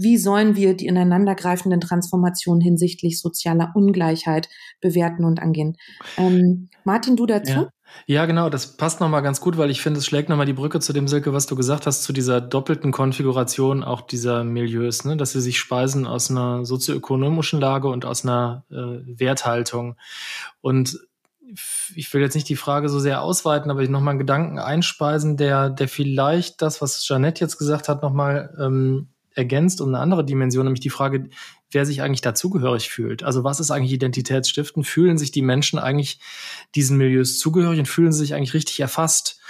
wie 0.00 0.16
sollen 0.16 0.56
wir 0.56 0.74
die 0.74 0.86
ineinandergreifenden 0.86 1.80
Transformationen 1.80 2.62
hinsichtlich 2.62 3.20
sozialer 3.20 3.72
Ungleichheit 3.74 4.48
bewerten 4.80 5.24
und 5.24 5.42
angehen. 5.42 5.76
Ähm, 6.16 6.70
Martin, 6.84 7.16
du 7.16 7.26
dazu? 7.26 7.52
Ja. 7.52 7.68
Ja, 8.06 8.24
genau, 8.24 8.48
das 8.50 8.76
passt 8.76 9.00
nochmal 9.00 9.20
ganz 9.20 9.40
gut, 9.40 9.58
weil 9.58 9.68
ich 9.68 9.82
finde, 9.82 9.98
es 9.98 10.06
schlägt 10.06 10.28
nochmal 10.28 10.46
die 10.46 10.52
Brücke 10.52 10.78
zu 10.78 10.92
dem, 10.92 11.08
Silke, 11.08 11.32
was 11.32 11.46
du 11.46 11.56
gesagt 11.56 11.86
hast, 11.86 12.04
zu 12.04 12.12
dieser 12.12 12.40
doppelten 12.40 12.92
Konfiguration 12.92 13.82
auch 13.82 14.02
dieser 14.02 14.44
Milieus, 14.44 15.04
ne? 15.04 15.16
dass 15.16 15.32
sie 15.32 15.40
sich 15.40 15.58
speisen 15.58 16.06
aus 16.06 16.30
einer 16.30 16.64
sozioökonomischen 16.64 17.60
Lage 17.60 17.88
und 17.88 18.04
aus 18.04 18.24
einer 18.24 18.64
äh, 18.70 18.74
Werthaltung. 19.18 19.96
Und 20.60 21.00
ich 21.94 22.12
will 22.12 22.20
jetzt 22.20 22.34
nicht 22.34 22.48
die 22.48 22.56
Frage 22.56 22.88
so 22.88 22.98
sehr 22.98 23.22
ausweiten, 23.22 23.70
aber 23.70 23.82
ich 23.82 23.88
nochmal 23.88 24.12
einen 24.12 24.18
Gedanken 24.18 24.58
einspeisen, 24.58 25.36
der, 25.36 25.70
der 25.70 25.88
vielleicht 25.88 26.62
das, 26.62 26.80
was 26.80 27.04
Jeanette 27.04 27.40
jetzt 27.40 27.58
gesagt 27.58 27.88
hat, 27.88 28.02
nochmal 28.02 28.56
ähm, 28.60 29.08
ergänzt 29.34 29.80
um 29.80 29.88
eine 29.88 29.98
andere 29.98 30.24
Dimension, 30.24 30.64
nämlich 30.64 30.80
die 30.80 30.90
Frage, 30.90 31.30
wer 31.70 31.86
sich 31.86 32.02
eigentlich 32.02 32.20
dazugehörig 32.20 32.90
fühlt. 32.90 33.22
Also 33.22 33.44
was 33.44 33.60
ist 33.60 33.70
eigentlich 33.70 33.92
Identitätsstiften? 33.92 34.84
Fühlen 34.84 35.18
sich 35.18 35.30
die 35.30 35.42
Menschen 35.42 35.78
eigentlich 35.78 36.20
diesen 36.74 36.96
Milieus 36.96 37.38
zugehörig 37.38 37.78
und 37.78 37.86
fühlen 37.86 38.12
sie 38.12 38.20
sich 38.20 38.34
eigentlich 38.34 38.54
richtig 38.54 38.80
erfasst? 38.80 39.40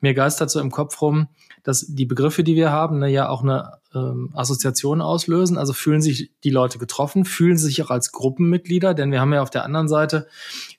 Mir 0.00 0.14
geistert 0.14 0.50
so 0.50 0.60
im 0.60 0.70
Kopf 0.70 1.00
rum, 1.00 1.28
dass 1.62 1.86
die 1.86 2.06
Begriffe, 2.06 2.44
die 2.44 2.54
wir 2.54 2.70
haben, 2.70 2.98
ne, 2.98 3.08
ja 3.08 3.28
auch 3.28 3.42
eine 3.42 3.78
ähm, 3.94 4.30
Assoziation 4.34 5.00
auslösen. 5.00 5.58
Also 5.58 5.72
fühlen 5.72 6.02
sich 6.02 6.32
die 6.44 6.50
Leute 6.50 6.78
getroffen, 6.78 7.24
fühlen 7.24 7.58
sich 7.58 7.82
auch 7.82 7.90
als 7.90 8.12
Gruppenmitglieder, 8.12 8.94
denn 8.94 9.10
wir 9.10 9.20
haben 9.20 9.32
ja 9.32 9.42
auf 9.42 9.50
der 9.50 9.64
anderen 9.64 9.88
Seite 9.88 10.26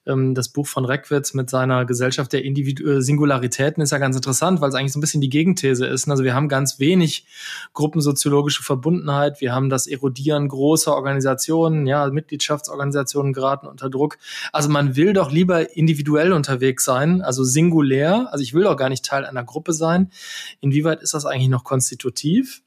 ähm, 0.06 0.36
das 0.36 0.50
Buch 0.50 0.68
von 0.68 0.86
Reckwitz 0.86 1.34
mit 1.34 1.50
seiner 1.50 1.86
Gesellschaft 1.86 2.34
der 2.34 2.44
Individu 2.44 2.88
äh, 2.88 3.02
Singularitäten 3.02 3.84
ist 3.84 3.92
ja 3.92 3.98
ganz 3.98 4.16
interessant, 4.16 4.62
weil 4.62 4.70
es 4.70 4.76
eigentlich 4.76 4.94
so 4.94 5.00
ein 5.00 5.02
bisschen 5.02 5.22
die 5.22 5.30
Gegenthese 5.30 5.86
ist. 5.86 6.10
Also 6.10 6.24
wir 6.24 6.34
haben 6.34 6.50
ganz 6.50 6.80
wenig 6.80 7.26
gruppensoziologische 7.74 8.64
Verbundenheit, 8.64 9.42
wir 9.42 9.54
haben 9.54 9.70
das 9.70 9.88
Erodieren 9.88 10.48
großer 10.48 10.96
Organisationen, 10.96 11.86
ja, 11.86 12.08
Mitgliedschaftsorganisationen 12.08 13.34
geraten 13.34 13.68
unter 13.68 13.90
Druck. 13.90 14.18
Also 14.52 14.70
man 14.70 14.96
will 14.96 15.14
doch 15.14 15.32
lieber 15.32 15.76
individuell 15.76 16.34
unterwegs 16.34 16.84
sein, 16.84 17.22
also 17.22 17.44
singulär. 17.44 18.30
Also 18.32 18.44
ich 18.44 18.54
will 18.54 18.64
doch 18.64 18.78
gar 18.78 18.90
nicht 18.90 19.06
Teil 19.06 19.26
einer 19.26 19.44
Gruppe 19.44 19.74
sein. 19.74 20.12
Inwieweit 20.60 21.02
ist 21.02 21.14
das 21.14 21.26
eigentlich 21.26 21.50
noch 21.50 21.64
konstitutiv? 21.64 22.62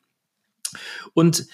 Und 1.13 1.47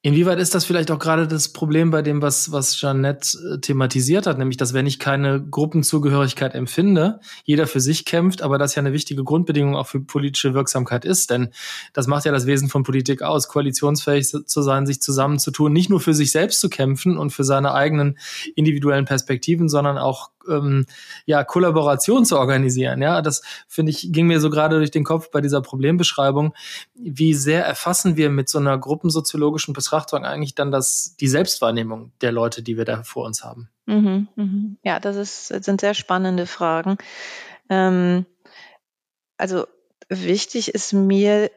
Inwieweit 0.00 0.38
ist 0.38 0.54
das 0.54 0.64
vielleicht 0.64 0.92
auch 0.92 1.00
gerade 1.00 1.26
das 1.26 1.52
Problem 1.52 1.90
bei 1.90 2.02
dem, 2.02 2.22
was, 2.22 2.52
was 2.52 2.80
Jeannette 2.80 3.36
äh, 3.36 3.58
thematisiert 3.58 4.28
hat, 4.28 4.38
nämlich, 4.38 4.56
dass 4.56 4.72
wenn 4.72 4.86
ich 4.86 5.00
keine 5.00 5.42
Gruppenzugehörigkeit 5.42 6.54
empfinde, 6.54 7.18
jeder 7.42 7.66
für 7.66 7.80
sich 7.80 8.04
kämpft, 8.04 8.40
aber 8.40 8.58
das 8.58 8.76
ja 8.76 8.80
eine 8.80 8.92
wichtige 8.92 9.24
Grundbedingung 9.24 9.74
auch 9.74 9.88
für 9.88 9.98
politische 9.98 10.54
Wirksamkeit 10.54 11.04
ist, 11.04 11.30
denn 11.30 11.48
das 11.94 12.06
macht 12.06 12.26
ja 12.26 12.30
das 12.30 12.46
Wesen 12.46 12.68
von 12.68 12.84
Politik 12.84 13.22
aus, 13.22 13.48
koalitionsfähig 13.48 14.28
zu 14.28 14.62
sein, 14.62 14.86
sich 14.86 15.02
zusammenzutun, 15.02 15.72
nicht 15.72 15.90
nur 15.90 16.00
für 16.00 16.14
sich 16.14 16.30
selbst 16.30 16.60
zu 16.60 16.68
kämpfen 16.68 17.18
und 17.18 17.30
für 17.30 17.42
seine 17.42 17.74
eigenen 17.74 18.18
individuellen 18.54 19.04
Perspektiven, 19.04 19.68
sondern 19.68 19.98
auch 19.98 20.30
ähm, 20.48 20.86
ja, 21.26 21.44
Kollaboration 21.44 22.24
zu 22.24 22.38
organisieren. 22.38 23.02
Ja, 23.02 23.22
das 23.22 23.42
finde 23.68 23.90
ich, 23.90 24.12
ging 24.12 24.26
mir 24.26 24.40
so 24.40 24.50
gerade 24.50 24.78
durch 24.78 24.90
den 24.90 25.04
Kopf 25.04 25.30
bei 25.30 25.40
dieser 25.40 25.62
Problembeschreibung. 25.62 26.54
Wie 26.94 27.34
sehr 27.34 27.64
erfassen 27.64 28.16
wir 28.16 28.30
mit 28.30 28.48
so 28.48 28.58
einer 28.58 28.78
gruppensoziologischen 28.78 29.74
Betrachtung 29.74 30.24
eigentlich 30.24 30.54
dann 30.54 30.70
das, 30.70 31.16
die 31.20 31.28
Selbstwahrnehmung 31.28 32.12
der 32.20 32.32
Leute, 32.32 32.62
die 32.62 32.76
wir 32.76 32.84
da 32.84 33.02
vor 33.02 33.24
uns 33.24 33.44
haben? 33.44 33.68
Mhm, 33.86 34.28
mhm. 34.36 34.78
Ja, 34.82 35.00
das 35.00 35.16
ist, 35.16 35.50
das 35.50 35.64
sind 35.64 35.80
sehr 35.80 35.94
spannende 35.94 36.46
Fragen. 36.46 36.98
Ähm, 37.70 38.26
also 39.36 39.66
wichtig 40.08 40.74
ist 40.74 40.92
mir, 40.92 41.50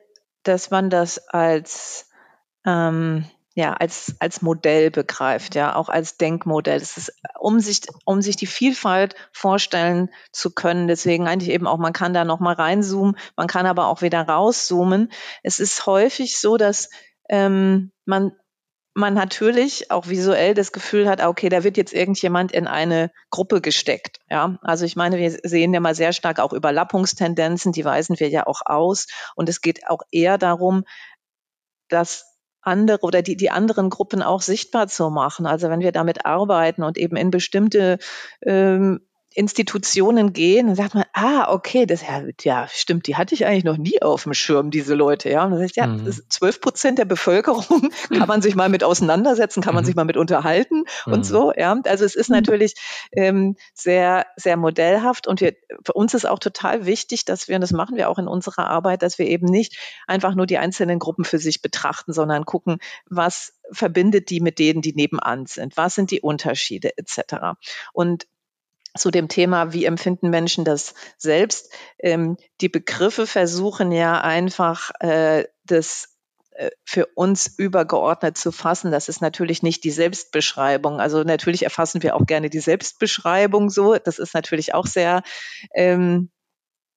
dass 0.43 0.71
man 0.71 0.89
das 0.89 1.27
als 1.27 2.07
ähm, 2.65 3.25
ja, 3.53 3.73
als, 3.73 4.15
als 4.19 4.41
Modell 4.41 4.91
begreift, 4.91 5.55
ja, 5.55 5.75
auch 5.75 5.89
als 5.89 6.17
Denkmodell. 6.17 6.79
Das 6.79 6.97
ist, 6.97 7.11
um 7.37 7.59
sich, 7.59 7.81
um 8.05 8.21
sich 8.21 8.37
die 8.37 8.47
Vielfalt 8.47 9.15
vorstellen 9.33 10.09
zu 10.31 10.51
können. 10.51 10.87
Deswegen 10.87 11.27
eigentlich 11.27 11.51
eben 11.51 11.67
auch, 11.67 11.77
man 11.77 11.93
kann 11.93 12.13
da 12.13 12.23
nochmal 12.23 12.55
reinzoomen, 12.55 13.17
man 13.35 13.47
kann 13.47 13.65
aber 13.65 13.87
auch 13.87 14.01
wieder 14.01 14.21
rauszoomen. 14.21 15.11
Es 15.43 15.59
ist 15.59 15.85
häufig 15.85 16.39
so, 16.39 16.57
dass 16.57 16.89
ähm, 17.29 17.91
man 18.05 18.31
man 18.93 19.13
natürlich 19.13 19.89
auch 19.89 20.09
visuell 20.09 20.53
das 20.53 20.73
Gefühl 20.73 21.07
hat, 21.07 21.23
okay, 21.23 21.47
da 21.47 21.63
wird 21.63 21.77
jetzt 21.77 21.93
irgendjemand 21.93 22.51
in 22.51 22.67
eine 22.67 23.11
Gruppe 23.29 23.61
gesteckt. 23.61 24.19
Ja, 24.29 24.59
also 24.63 24.85
ich 24.85 24.97
meine, 24.97 25.17
wir 25.17 25.31
sehen 25.43 25.73
ja 25.73 25.79
mal 25.79 25.95
sehr 25.95 26.11
stark 26.11 26.39
auch 26.39 26.51
Überlappungstendenzen, 26.51 27.71
die 27.71 27.85
weisen 27.85 28.19
wir 28.19 28.27
ja 28.29 28.47
auch 28.47 28.61
aus. 28.65 29.07
Und 29.35 29.47
es 29.47 29.61
geht 29.61 29.87
auch 29.87 30.01
eher 30.11 30.37
darum, 30.37 30.83
dass 31.87 32.30
andere 32.61 33.01
oder 33.01 33.21
die, 33.21 33.35
die 33.35 33.51
anderen 33.51 33.89
Gruppen 33.89 34.21
auch 34.21 34.41
sichtbar 34.41 34.87
zu 34.87 35.09
machen. 35.09 35.45
Also 35.45 35.69
wenn 35.69 35.79
wir 35.79 35.91
damit 35.91 36.25
arbeiten 36.25 36.83
und 36.83 36.97
eben 36.97 37.15
in 37.15 37.31
bestimmte 37.31 37.97
ähm, 38.41 39.01
Institutionen 39.33 40.33
gehen, 40.33 40.67
dann 40.67 40.75
sagt 40.75 40.93
man, 40.93 41.05
ah, 41.13 41.51
okay, 41.53 41.85
das 41.85 42.01
ja, 42.01 42.21
ja, 42.41 42.67
stimmt, 42.69 43.07
die 43.07 43.15
hatte 43.15 43.33
ich 43.33 43.45
eigentlich 43.45 43.63
noch 43.63 43.77
nie 43.77 44.01
auf 44.01 44.23
dem 44.23 44.33
Schirm, 44.33 44.71
diese 44.71 44.93
Leute, 44.93 45.29
ja. 45.29 45.45
Und 45.45 45.51
das 45.51 45.61
heißt, 45.61 45.75
ja, 45.77 45.87
mhm. 45.87 46.11
zwölf 46.27 46.57
mhm. 46.57 46.61
Prozent 46.61 46.99
der 46.99 47.05
Bevölkerung 47.05 47.89
kann 48.09 48.27
man 48.27 48.41
sich 48.41 48.55
mal 48.55 48.67
mit 48.67 48.83
auseinandersetzen, 48.83 49.61
kann 49.61 49.73
man 49.73 49.83
mhm. 49.83 49.85
sich 49.85 49.95
mal 49.95 50.03
mit 50.03 50.17
unterhalten 50.17 50.83
mhm. 51.05 51.13
und 51.13 51.25
so, 51.25 51.53
ja. 51.55 51.79
Also 51.85 52.03
es 52.03 52.15
ist 52.15 52.29
mhm. 52.29 52.35
natürlich 52.35 52.75
ähm, 53.13 53.55
sehr, 53.73 54.25
sehr 54.35 54.57
modellhaft 54.57 55.27
und 55.27 55.39
wir, 55.39 55.55
für 55.85 55.93
uns 55.93 56.13
ist 56.13 56.25
auch 56.25 56.39
total 56.39 56.85
wichtig, 56.85 57.23
dass 57.23 57.47
wir, 57.47 57.55
und 57.55 57.61
das 57.61 57.71
machen 57.71 57.95
wir 57.95 58.09
auch 58.09 58.19
in 58.19 58.27
unserer 58.27 58.67
Arbeit, 58.67 59.01
dass 59.01 59.17
wir 59.17 59.27
eben 59.27 59.45
nicht 59.45 59.77
einfach 60.07 60.35
nur 60.35 60.45
die 60.45 60.57
einzelnen 60.57 60.99
Gruppen 60.99 61.23
für 61.23 61.39
sich 61.39 61.61
betrachten, 61.61 62.11
sondern 62.11 62.43
gucken, 62.43 62.79
was 63.09 63.53
verbindet 63.71 64.29
die 64.29 64.41
mit 64.41 64.59
denen, 64.59 64.81
die 64.81 64.93
nebenan 64.93 65.45
sind? 65.45 65.77
Was 65.77 65.95
sind 65.95 66.11
die 66.11 66.19
Unterschiede 66.19 66.97
etc. 66.97 67.57
Und 67.93 68.27
zu 68.97 69.11
dem 69.11 69.27
Thema, 69.27 69.73
wie 69.73 69.85
empfinden 69.85 70.29
Menschen 70.29 70.65
das 70.65 70.93
selbst. 71.17 71.71
Ähm, 71.99 72.37
die 72.59 72.69
Begriffe 72.69 73.27
versuchen 73.27 73.91
ja 73.91 74.21
einfach 74.21 74.91
äh, 74.99 75.45
das 75.65 76.09
äh, 76.51 76.71
für 76.83 77.07
uns 77.15 77.47
übergeordnet 77.57 78.37
zu 78.37 78.51
fassen. 78.51 78.91
Das 78.91 79.07
ist 79.07 79.21
natürlich 79.21 79.63
nicht 79.63 79.83
die 79.83 79.91
Selbstbeschreibung. 79.91 80.99
Also 80.99 81.23
natürlich 81.23 81.63
erfassen 81.63 82.03
wir 82.03 82.15
auch 82.15 82.25
gerne 82.25 82.49
die 82.49 82.59
Selbstbeschreibung 82.59 83.69
so. 83.69 83.95
Das 83.95 84.19
ist 84.19 84.33
natürlich 84.33 84.73
auch 84.73 84.85
sehr 84.85 85.23
ähm, 85.73 86.29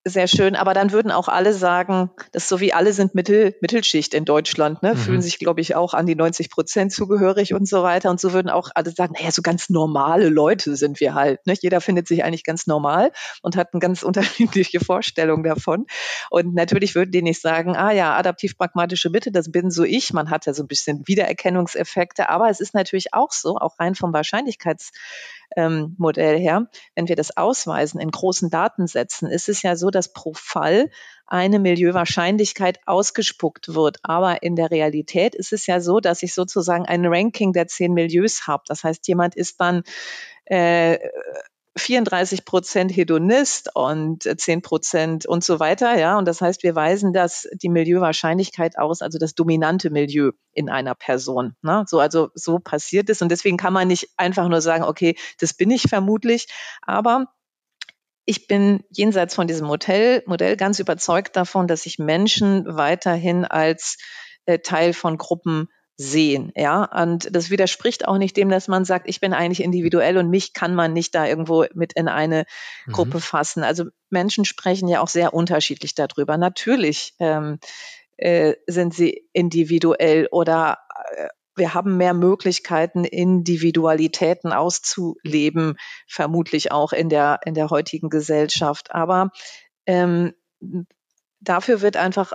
sehr 0.07 0.29
schön, 0.29 0.55
aber 0.55 0.75
dann 0.75 0.93
würden 0.93 1.11
auch 1.11 1.29
alle 1.29 1.55
sagen, 1.55 2.11
das 2.33 2.45
ist 2.45 2.49
so 2.51 2.61
wie 2.61 2.75
alle 2.75 2.93
sind 2.93 3.14
Mittel, 3.14 3.55
Mittelschicht 3.62 4.12
in 4.12 4.27
Deutschland, 4.27 4.83
ne? 4.83 4.93
Mhm. 4.93 4.99
fühlen 4.99 5.23
sich, 5.23 5.38
glaube 5.38 5.62
ich, 5.62 5.75
auch 5.75 5.95
an 5.95 6.07
die 6.07 6.14
90 6.14 6.51
Prozent 6.51 6.93
zugehörig 6.93 7.55
und 7.55 7.67
so 7.67 7.83
weiter. 7.83 8.11
Und 8.11 8.21
so 8.21 8.33
würden 8.35 8.51
auch 8.51 8.69
alle 8.75 8.90
sagen, 8.90 9.14
naja, 9.19 9.31
so 9.31 9.40
ganz 9.40 9.71
normale 9.71 10.29
Leute 10.29 10.77
sind 10.77 11.01
wir 11.01 11.14
halt. 11.14 11.47
Ne? 11.47 11.55
Jeder 11.59 11.81
findet 11.81 12.07
sich 12.07 12.23
eigentlich 12.23 12.45
ganz 12.45 12.67
normal 12.67 13.12
und 13.40 13.57
hat 13.57 13.73
eine 13.73 13.81
ganz 13.81 14.03
unterschiedliche 14.05 14.81
Vorstellung 14.81 15.43
davon. 15.43 15.87
Und 16.31 16.55
natürlich 16.55 16.95
würden 16.95 17.11
die 17.11 17.23
nicht 17.23 17.40
sagen, 17.40 17.75
ah 17.75 17.90
ja, 17.93 18.14
adaptiv-pragmatische 18.17 19.09
Mitte, 19.09 19.33
das 19.33 19.51
bin 19.51 19.71
so 19.71 19.85
ich. 19.85 20.12
Man 20.12 20.29
hat 20.29 20.45
ja 20.45 20.53
so 20.53 20.62
ein 20.62 20.69
bisschen 20.69 21.03
Wiedererkennungseffekte, 21.07 22.29
aber 22.29 22.51
es 22.51 22.61
ist 22.61 22.75
natürlich 22.75 23.14
auch 23.14 23.33
so, 23.33 23.57
auch 23.57 23.79
rein 23.79 23.95
vom 23.95 24.12
Wahrscheinlichkeits 24.12 24.93
ähm, 25.57 25.95
Modell 25.99 26.38
her, 26.38 26.69
wenn 26.95 27.09
wir 27.09 27.17
das 27.17 27.37
ausweisen 27.37 28.01
in 28.01 28.11
großen 28.11 28.51
Datensätzen, 28.51 29.29
ist 29.29 29.49
es 29.49 29.62
ja 29.62 29.77
so, 29.77 29.90
dass 29.90 30.12
pro 30.12 30.33
Fall 30.35 30.90
eine 31.27 31.59
Milieuwahrscheinlichkeit 31.59 32.81
ausgespuckt 32.87 33.75
wird. 33.75 33.99
Aber 34.03 34.43
in 34.43 34.57
der 34.57 34.71
Realität 34.71 35.35
ist 35.35 35.53
es 35.53 35.67
ja 35.67 35.81
so, 35.81 36.01
dass 36.01 36.23
ich 36.23 36.35
sozusagen 36.35 36.87
ein 36.87 37.07
Ranking 37.07 37.53
der 37.53 37.67
zehn 37.67 37.95
Milieus 37.95 38.47
habe. 38.47 38.64
Das 38.67 38.85
heißt, 38.85 39.07
jemand 39.09 39.35
ist 39.35 39.61
dann 39.61 39.83
äh, 40.47 40.99
34 41.77 42.45
Prozent 42.45 42.95
Hedonist 42.95 43.71
und 43.75 44.23
10 44.23 44.63
Prozent 44.63 45.27
und 45.27 45.43
so 45.43 45.59
weiter. 45.59 45.99
Ja, 45.99 46.19
und 46.19 46.27
das 46.27 46.41
heißt, 46.41 46.63
wir 46.63 46.75
weisen 46.77 47.13
das 47.13 47.49
die 47.53 47.69
Milieuwahrscheinlichkeit 47.69 48.79
aus, 48.79 49.03
also 49.03 49.19
das 49.19 49.35
dominante 49.35 49.91
Milieu 49.91 50.33
in 50.53 50.69
einer 50.69 50.95
Person. 50.95 51.57
Ne? 51.63 51.85
So, 51.89 51.99
also 51.99 52.31
so 52.35 52.61
passiert 52.61 53.11
es. 53.11 53.23
Und 53.23 53.31
deswegen 53.31 53.57
kann 53.57 53.73
man 53.73 53.89
nicht 53.89 54.11
einfach 54.17 54.49
nur 54.49 54.61
sagen, 54.61 54.85
okay, 54.85 55.17
das 55.41 55.55
bin 55.55 55.71
ich 55.71 55.83
vermutlich. 55.83 56.47
Aber 56.83 57.27
ich 58.25 58.47
bin 58.47 58.85
jenseits 58.91 59.35
von 59.35 59.49
diesem 59.49 59.67
Modell, 59.67 60.23
Modell 60.27 60.57
ganz 60.57 60.79
überzeugt 60.79 61.37
davon, 61.37 61.67
dass 61.67 61.83
sich 61.83 61.99
Menschen 61.99 62.65
weiterhin 62.67 63.45
als 63.45 63.99
äh, 64.47 64.61
Teil 64.61 64.93
von 64.93 65.19
Gruppen 65.19 65.69
sehen, 65.97 66.53
ja. 66.57 66.85
Und 66.85 67.35
das 67.35 67.51
widerspricht 67.51 68.09
auch 68.09 68.19
nicht 68.19 68.37
dem, 68.37 68.49
dass 68.49 68.69
man 68.69 68.85
sagt, 68.85 69.09
ich 69.09 69.21
bin 69.21 69.33
eigentlich 69.33 69.63
individuell 69.63 70.19
und 70.19 70.29
mich 70.29 70.53
kann 70.53 70.75
man 70.75 70.93
nicht 70.93 71.15
da 71.15 71.27
irgendwo 71.27 71.67
mit 71.75 71.93
in 71.93 72.09
eine 72.09 72.47
mhm. 72.87 72.93
Gruppe 72.93 73.21
fassen. 73.21 73.63
Also 73.63 73.85
Menschen 74.11 74.45
sprechen 74.45 74.89
ja 74.89 75.01
auch 75.01 75.09
sehr 75.09 75.35
unterschiedlich 75.35 75.95
darüber. 75.95 76.37
Natürlich 76.37 77.15
ähm, 77.21 77.59
äh, 78.17 78.55
sind 78.67 78.95
sie 78.95 79.29
individuell 79.33 80.29
oder 80.31 80.79
äh, 81.17 81.29
wir 81.57 81.75
haben 81.75 81.97
mehr 81.97 82.15
Möglichkeiten, 82.15 83.05
Individualitäten 83.05 84.53
auszuleben, 84.53 85.77
vermutlich 86.09 86.73
auch 86.73 86.93
in 86.93 87.09
der, 87.09 87.39
in 87.45 87.55
der 87.55 87.71
heutigen 87.71 88.09
Gesellschaft. 88.09 88.93
Aber 88.93 89.31
ähm, 89.87 90.35
dafür 91.41 91.81
wird 91.81 91.97
einfach 91.97 92.33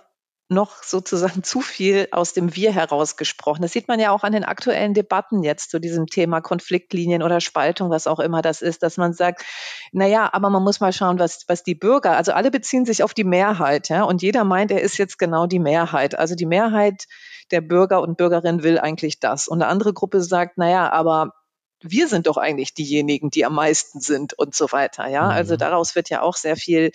noch 0.50 0.84
sozusagen 0.84 1.44
zu 1.44 1.62
viel 1.62 2.08
aus 2.12 2.34
dem 2.34 2.56
Wir 2.56 2.74
heraus 2.74 3.16
gesprochen. 3.16 3.62
Das 3.62 3.72
sieht 3.72 3.88
man 3.88 4.00
ja 4.00 4.12
auch 4.12 4.24
an 4.24 4.34
den 4.34 4.44
aktuellen 4.44 4.94
Debatten 4.94 5.44
jetzt 5.44 5.72
zu 5.72 5.80
diesem 5.80 6.08
Thema 6.08 6.42
Konfliktlinien 6.42 7.24
oder 7.24 7.40
Spaltung, 7.40 7.90
was 7.90 8.08
auch 8.08 8.20
immer 8.20 8.42
das 8.42 8.62
ist, 8.62 8.84
dass 8.84 8.98
man 8.98 9.14
sagt, 9.14 9.46
na 9.92 10.08
ja, 10.08 10.34
aber 10.34 10.50
man 10.50 10.64
muss 10.64 10.80
mal 10.80 10.92
schauen, 10.92 11.20
was, 11.20 11.46
was 11.48 11.64
die 11.64 11.76
Bürger, 11.76 12.18
also 12.18 12.34
alle 12.34 12.52
beziehen 12.52 12.86
sich 12.86 13.04
auf 13.04 13.14
die 13.14 13.24
Mehrheit, 13.24 13.90
ja, 13.90 14.04
und 14.04 14.22
jeder 14.22 14.44
meint, 14.44 14.72
er 14.72 14.82
ist 14.82 14.98
jetzt 14.98 15.20
genau 15.20 15.46
die 15.46 15.60
Mehrheit. 15.60 16.18
Also 16.18 16.36
die 16.36 16.46
Mehrheit 16.46 17.06
der 17.52 17.62
Bürger 17.62 18.02
und 18.02 18.18
Bürgerinnen 18.18 18.64
will 18.64 18.80
eigentlich 18.80 19.20
das. 19.20 19.48
Und 19.48 19.62
eine 19.62 19.72
andere 19.72 19.94
Gruppe 19.94 20.22
sagt, 20.22 20.54
na 20.58 20.70
ja, 20.70 20.92
aber 20.92 21.34
wir 21.82 22.08
sind 22.08 22.28
doch 22.28 22.38
eigentlich 22.38 22.74
diejenigen, 22.74 23.30
die 23.30 23.46
am 23.46 23.56
meisten 23.56 24.02
sind 24.02 24.34
und 24.34 24.54
so 24.54 24.72
weiter. 24.72 25.08
Ja, 25.08 25.22
also 25.22 25.32
mhm. 25.32 25.38
also 25.38 25.56
daraus 25.58 25.96
wird 25.96 26.10
ja 26.10 26.22
auch 26.22 26.36
sehr 26.36 26.58
viel 26.58 26.92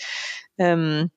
ähm, 0.58 1.10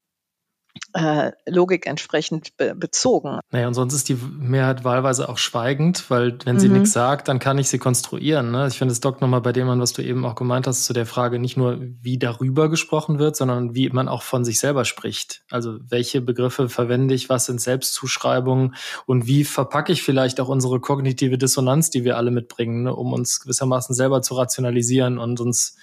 äh, 0.93 1.31
Logik 1.45 1.87
entsprechend 1.87 2.55
be 2.57 2.75
bezogen. 2.75 3.39
Naja, 3.51 3.67
und 3.67 3.73
sonst 3.73 3.93
ist 3.93 4.09
die 4.09 4.15
Mehrheit 4.15 4.83
wahlweise 4.83 5.29
auch 5.29 5.37
schweigend, 5.37 6.09
weil 6.09 6.37
wenn 6.45 6.59
sie 6.59 6.69
mhm. 6.69 6.75
nichts 6.75 6.91
sagt, 6.91 7.27
dann 7.27 7.39
kann 7.39 7.57
ich 7.57 7.69
sie 7.69 7.79
konstruieren. 7.79 8.51
Ne? 8.51 8.67
Ich 8.67 8.77
finde 8.77 8.91
es 8.91 8.99
dockt 8.99 9.21
nochmal 9.21 9.41
bei 9.41 9.53
dem 9.53 9.69
an, 9.69 9.79
was 9.79 9.93
du 9.93 10.01
eben 10.01 10.25
auch 10.25 10.35
gemeint 10.35 10.67
hast, 10.67 10.85
zu 10.85 10.93
der 10.93 11.05
Frage 11.05 11.39
nicht 11.39 11.57
nur, 11.57 11.79
wie 11.79 12.17
darüber 12.17 12.69
gesprochen 12.69 13.19
wird, 13.19 13.35
sondern 13.35 13.75
wie 13.75 13.89
man 13.89 14.07
auch 14.07 14.21
von 14.21 14.45
sich 14.45 14.59
selber 14.59 14.85
spricht. 14.85 15.43
Also 15.49 15.77
welche 15.87 16.21
Begriffe 16.21 16.69
verwende 16.69 17.13
ich, 17.13 17.29
was 17.29 17.45
sind 17.45 17.61
Selbstzuschreibungen 17.61 18.75
und 19.05 19.27
wie 19.27 19.43
verpacke 19.43 19.91
ich 19.91 20.03
vielleicht 20.03 20.39
auch 20.39 20.47
unsere 20.47 20.79
kognitive 20.79 21.37
Dissonanz, 21.37 21.89
die 21.89 22.03
wir 22.03 22.17
alle 22.17 22.31
mitbringen, 22.31 22.83
ne? 22.83 22.95
um 22.95 23.13
uns 23.13 23.39
gewissermaßen 23.39 23.95
selber 23.95 24.21
zu 24.21 24.35
rationalisieren 24.35 25.17
und 25.17 25.39
uns 25.39 25.77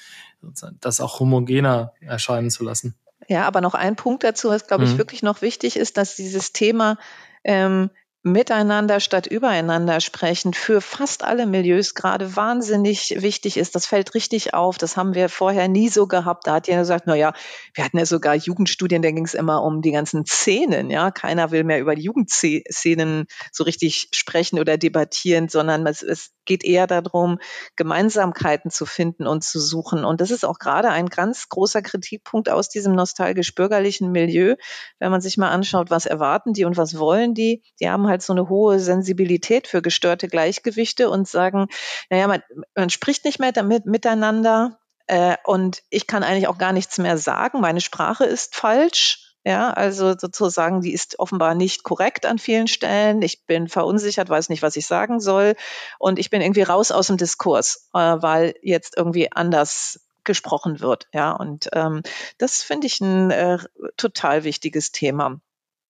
das 0.80 1.00
auch 1.00 1.20
homogener 1.20 1.92
erscheinen 2.00 2.50
zu 2.50 2.64
lassen. 2.64 2.94
Ja, 3.28 3.44
aber 3.46 3.60
noch 3.60 3.74
ein 3.74 3.96
Punkt 3.96 4.24
dazu, 4.24 4.48
was 4.48 4.66
glaube 4.66 4.84
ich 4.84 4.92
mhm. 4.92 4.98
wirklich 4.98 5.22
noch 5.22 5.42
wichtig 5.42 5.76
ist, 5.76 5.96
dass 5.96 6.16
dieses 6.16 6.52
Thema 6.52 6.98
ähm, 7.44 7.90
miteinander 8.26 9.00
statt 9.00 9.26
übereinander 9.26 10.00
sprechen 10.00 10.54
für 10.54 10.80
fast 10.80 11.22
alle 11.22 11.44
Milieus 11.44 11.94
gerade 11.94 12.36
wahnsinnig 12.36 13.16
wichtig 13.18 13.58
ist. 13.58 13.74
Das 13.74 13.84
fällt 13.84 14.14
richtig 14.14 14.54
auf. 14.54 14.78
Das 14.78 14.96
haben 14.96 15.14
wir 15.14 15.28
vorher 15.28 15.68
nie 15.68 15.90
so 15.90 16.06
gehabt. 16.06 16.46
Da 16.46 16.54
hat 16.54 16.66
jeder 16.66 16.80
gesagt, 16.80 17.06
na 17.06 17.14
ja, 17.14 17.34
wir 17.74 17.84
hatten 17.84 17.98
ja 17.98 18.06
sogar 18.06 18.34
Jugendstudien, 18.34 19.02
da 19.02 19.10
ging 19.10 19.26
es 19.26 19.34
immer 19.34 19.62
um 19.62 19.82
die 19.82 19.92
ganzen 19.92 20.24
Szenen. 20.24 20.88
Ja, 20.90 21.10
keiner 21.10 21.50
will 21.50 21.64
mehr 21.64 21.80
über 21.80 21.94
die 21.94 22.02
Jugendszenen 22.02 23.26
so 23.52 23.62
richtig 23.62 24.08
sprechen 24.14 24.58
oder 24.58 24.78
debattieren, 24.78 25.50
sondern 25.50 25.86
es, 25.86 26.02
es 26.02 26.30
geht 26.44 26.64
eher 26.64 26.86
darum, 26.86 27.38
Gemeinsamkeiten 27.76 28.70
zu 28.70 28.86
finden 28.86 29.26
und 29.26 29.44
zu 29.44 29.60
suchen. 29.60 30.04
Und 30.04 30.20
das 30.20 30.30
ist 30.30 30.44
auch 30.44 30.58
gerade 30.58 30.90
ein 30.90 31.06
ganz 31.06 31.48
großer 31.48 31.82
Kritikpunkt 31.82 32.48
aus 32.48 32.68
diesem 32.68 32.94
nostalgisch-bürgerlichen 32.94 34.10
Milieu. 34.12 34.56
Wenn 34.98 35.10
man 35.10 35.20
sich 35.20 35.36
mal 35.36 35.50
anschaut, 35.50 35.90
was 35.90 36.06
erwarten 36.06 36.52
die 36.52 36.64
und 36.64 36.76
was 36.76 36.98
wollen 36.98 37.34
die? 37.34 37.62
Die 37.80 37.88
haben 37.88 38.06
halt 38.06 38.22
so 38.22 38.32
eine 38.32 38.48
hohe 38.48 38.80
Sensibilität 38.80 39.66
für 39.66 39.82
gestörte 39.82 40.28
Gleichgewichte 40.28 41.10
und 41.10 41.28
sagen, 41.28 41.66
naja, 42.10 42.26
man, 42.26 42.42
man 42.74 42.90
spricht 42.90 43.24
nicht 43.24 43.40
mehr 43.40 43.52
damit 43.52 43.86
miteinander. 43.86 44.78
Äh, 45.06 45.36
und 45.44 45.82
ich 45.90 46.06
kann 46.06 46.22
eigentlich 46.22 46.48
auch 46.48 46.58
gar 46.58 46.72
nichts 46.72 46.98
mehr 46.98 47.18
sagen. 47.18 47.60
Meine 47.60 47.80
Sprache 47.80 48.24
ist 48.24 48.54
falsch. 48.54 49.23
Ja, 49.46 49.70
also 49.70 50.14
sozusagen, 50.16 50.80
die 50.80 50.94
ist 50.94 51.18
offenbar 51.18 51.54
nicht 51.54 51.84
korrekt 51.84 52.24
an 52.24 52.38
vielen 52.38 52.66
Stellen. 52.66 53.20
Ich 53.20 53.44
bin 53.44 53.68
verunsichert, 53.68 54.30
weiß 54.30 54.48
nicht, 54.48 54.62
was 54.62 54.76
ich 54.76 54.86
sagen 54.86 55.20
soll. 55.20 55.54
Und 55.98 56.18
ich 56.18 56.30
bin 56.30 56.40
irgendwie 56.40 56.62
raus 56.62 56.90
aus 56.90 57.08
dem 57.08 57.18
Diskurs, 57.18 57.90
äh, 57.92 57.98
weil 57.98 58.54
jetzt 58.62 58.96
irgendwie 58.96 59.30
anders 59.30 60.00
gesprochen 60.24 60.80
wird. 60.80 61.08
Ja, 61.12 61.32
und 61.32 61.68
ähm, 61.74 62.02
das 62.38 62.62
finde 62.62 62.86
ich 62.86 63.02
ein 63.02 63.30
äh, 63.30 63.58
total 63.98 64.44
wichtiges 64.44 64.92
Thema. 64.92 65.40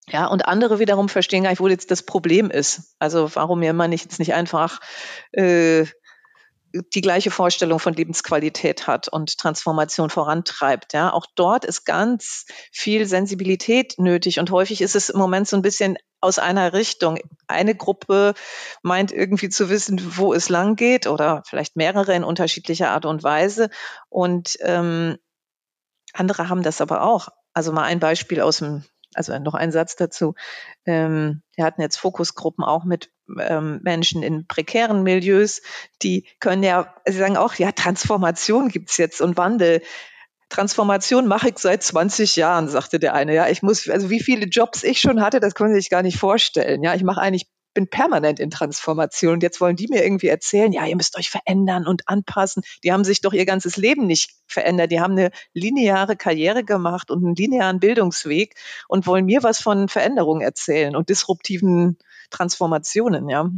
Ja, 0.08 0.26
und 0.26 0.46
andere 0.46 0.80
wiederum 0.80 1.08
verstehen 1.08 1.44
gar 1.44 1.50
nicht, 1.50 1.60
wo 1.60 1.68
jetzt 1.68 1.90
das 1.90 2.02
Problem 2.02 2.50
ist. 2.50 2.94
Also 2.98 3.34
warum 3.34 3.60
mir 3.60 3.72
man 3.72 3.90
nicht, 3.90 4.04
jetzt 4.04 4.18
nicht 4.18 4.34
einfach 4.34 4.80
äh, 5.32 5.86
die 6.94 7.00
gleiche 7.00 7.30
Vorstellung 7.30 7.78
von 7.78 7.94
Lebensqualität 7.94 8.86
hat 8.86 9.08
und 9.08 9.38
Transformation 9.38 10.10
vorantreibt. 10.10 10.92
Ja, 10.92 11.12
auch 11.12 11.26
dort 11.34 11.64
ist 11.64 11.84
ganz 11.84 12.46
viel 12.72 13.06
Sensibilität 13.06 13.94
nötig 13.98 14.40
und 14.40 14.50
häufig 14.50 14.80
ist 14.80 14.96
es 14.96 15.10
im 15.10 15.18
Moment 15.18 15.46
so 15.46 15.56
ein 15.56 15.62
bisschen 15.62 15.96
aus 16.20 16.38
einer 16.38 16.72
Richtung. 16.72 17.18
Eine 17.46 17.74
Gruppe 17.74 18.34
meint 18.82 19.12
irgendwie 19.12 19.50
zu 19.50 19.68
wissen, 19.68 20.00
wo 20.16 20.34
es 20.34 20.48
lang 20.48 20.74
geht 20.74 21.06
oder 21.06 21.42
vielleicht 21.46 21.76
mehrere 21.76 22.14
in 22.14 22.24
unterschiedlicher 22.24 22.90
Art 22.90 23.06
und 23.06 23.22
Weise 23.22 23.70
und 24.08 24.56
ähm, 24.60 25.18
andere 26.12 26.48
haben 26.48 26.62
das 26.62 26.80
aber 26.80 27.02
auch. 27.02 27.28
Also 27.52 27.72
mal 27.72 27.84
ein 27.84 28.00
Beispiel 28.00 28.40
aus 28.40 28.58
dem 28.58 28.84
also 29.14 29.38
noch 29.38 29.54
ein 29.54 29.70
Satz 29.70 29.96
dazu. 29.96 30.34
Ähm, 30.86 31.42
wir 31.54 31.64
hatten 31.64 31.80
jetzt 31.80 31.96
Fokusgruppen 31.98 32.64
auch 32.64 32.84
mit 32.84 33.10
ähm, 33.38 33.80
Menschen 33.82 34.22
in 34.22 34.46
prekären 34.46 35.02
Milieus, 35.02 35.62
die 36.02 36.26
können 36.40 36.62
ja, 36.62 36.94
sie 37.06 37.18
sagen 37.18 37.36
auch, 37.36 37.54
ja, 37.54 37.72
Transformation 37.72 38.68
gibt's 38.68 38.96
jetzt 38.96 39.20
und 39.20 39.36
Wandel. 39.36 39.82
Transformation 40.50 41.26
mache 41.26 41.48
ich 41.48 41.58
seit 41.58 41.82
20 41.82 42.36
Jahren, 42.36 42.68
sagte 42.68 42.98
der 42.98 43.14
eine. 43.14 43.34
Ja, 43.34 43.48
ich 43.48 43.62
muss, 43.62 43.88
also 43.88 44.10
wie 44.10 44.22
viele 44.22 44.46
Jobs 44.46 44.84
ich 44.84 45.00
schon 45.00 45.20
hatte, 45.20 45.40
das 45.40 45.54
können 45.54 45.74
Sie 45.74 45.80
sich 45.80 45.90
gar 45.90 46.02
nicht 46.02 46.18
vorstellen. 46.18 46.82
Ja, 46.82 46.94
ich 46.94 47.02
mache 47.02 47.20
eigentlich 47.20 47.46
bin 47.74 47.88
permanent 47.88 48.40
in 48.40 48.50
Transformation 48.50 49.34
und 49.34 49.42
jetzt 49.42 49.60
wollen 49.60 49.76
die 49.76 49.88
mir 49.88 50.04
irgendwie 50.04 50.28
erzählen, 50.28 50.72
ja, 50.72 50.86
ihr 50.86 50.96
müsst 50.96 51.18
euch 51.18 51.28
verändern 51.28 51.86
und 51.86 52.08
anpassen. 52.08 52.62
Die 52.84 52.92
haben 52.92 53.04
sich 53.04 53.20
doch 53.20 53.32
ihr 53.32 53.44
ganzes 53.44 53.76
Leben 53.76 54.06
nicht 54.06 54.30
verändert. 54.46 54.92
Die 54.92 55.00
haben 55.00 55.12
eine 55.12 55.30
lineare 55.52 56.16
Karriere 56.16 56.64
gemacht 56.64 57.10
und 57.10 57.24
einen 57.24 57.34
linearen 57.34 57.80
Bildungsweg 57.80 58.54
und 58.88 59.06
wollen 59.06 59.26
mir 59.26 59.42
was 59.42 59.60
von 59.60 59.88
Veränderungen 59.88 60.40
erzählen 60.40 60.96
und 60.96 61.08
disruptiven 61.08 61.98
Transformationen, 62.30 63.28
ja. 63.28 63.50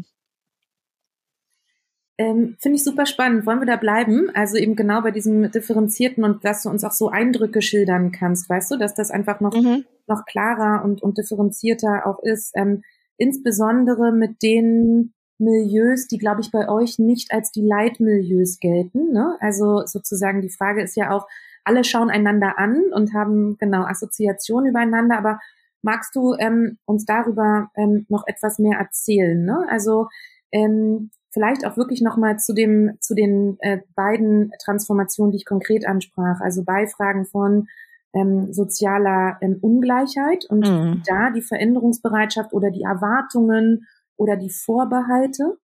Ähm, 2.19 2.57
Finde 2.61 2.77
ich 2.77 2.85
super 2.85 3.05
spannend. 3.05 3.45
Wollen 3.45 3.61
wir 3.61 3.67
da 3.67 3.77
bleiben? 3.77 4.31
Also 4.35 4.57
eben 4.57 4.75
genau 4.75 5.03
bei 5.03 5.11
diesem 5.11 5.51
Differenzierten 5.51 6.25
und 6.25 6.45
dass 6.45 6.63
du 6.63 6.71
uns 6.71 6.83
auch 6.83 6.93
so 6.93 7.11
Eindrücke 7.11 7.61
schildern 7.61 8.11
kannst, 8.11 8.49
weißt 8.49 8.71
du, 8.71 8.77
dass 8.79 8.95
das 8.95 9.11
einfach 9.11 9.41
noch, 9.41 9.55
mhm. 9.55 9.85
noch 10.07 10.25
klarer 10.25 10.83
und, 10.83 11.03
und 11.03 11.19
differenzierter 11.19 12.07
auch 12.07 12.23
ist. 12.23 12.53
Ähm, 12.57 12.83
insbesondere 13.19 14.13
mit 14.13 14.43
den 14.43 15.13
Milieus, 15.39 16.07
die, 16.07 16.17
glaube 16.17 16.41
ich, 16.41 16.51
bei 16.51 16.69
euch 16.71 16.99
nicht 16.99 17.33
als 17.33 17.51
die 17.51 17.67
Leitmilieus 17.67 18.59
gelten. 18.61 19.13
Ne? 19.13 19.37
Also 19.41 19.83
sozusagen 19.85 20.41
die 20.41 20.51
Frage 20.51 20.83
ist 20.83 20.97
ja 20.97 21.11
auch, 21.11 21.27
alle 21.65 21.85
schauen 21.85 22.11
einander 22.11 22.59
an 22.59 22.81
und 22.95 23.13
haben 23.13 23.59
genau 23.59 23.83
Assoziationen 23.83 24.71
übereinander, 24.71 25.19
aber 25.19 25.41
magst 25.83 26.15
du 26.15 26.35
ähm, 26.39 26.79
uns 26.85 27.05
darüber 27.05 27.71
ähm, 27.77 28.07
noch 28.09 28.25
etwas 28.27 28.59
mehr 28.59 28.79
erzählen? 28.79 29.45
Ne? 29.45 29.67
Also 29.69 30.09
ähm, 30.53 31.11
vielleicht 31.33 31.67
auch 31.67 31.77
wirklich 31.77 32.01
nochmal 32.01 32.39
zu 32.39 32.55
dem 32.55 32.97
zu 33.01 33.15
den 33.15 33.57
äh, 33.61 33.81
beiden 33.95 34.53
Transformationen, 34.65 35.33
die 35.33 35.39
ich 35.39 35.45
konkret 35.45 35.87
ansprach, 35.87 36.41
also 36.41 36.65
Beifragen 36.65 37.27
von 37.27 37.69
ähm, 38.15 38.53
sozialer 38.53 39.37
ähm, 39.43 39.59
Ungleichheit 39.61 40.47
und 40.49 40.67
mhm. 40.67 41.03
da 41.07 41.31
die 41.31 41.43
Veränderungsbereitschaft 41.43 42.53
oder 42.53 42.71
die 42.71 42.83
Erwartungen 42.83 43.87
oder 44.17 44.37
die 44.37 44.51
Vorbehalte 44.51 45.59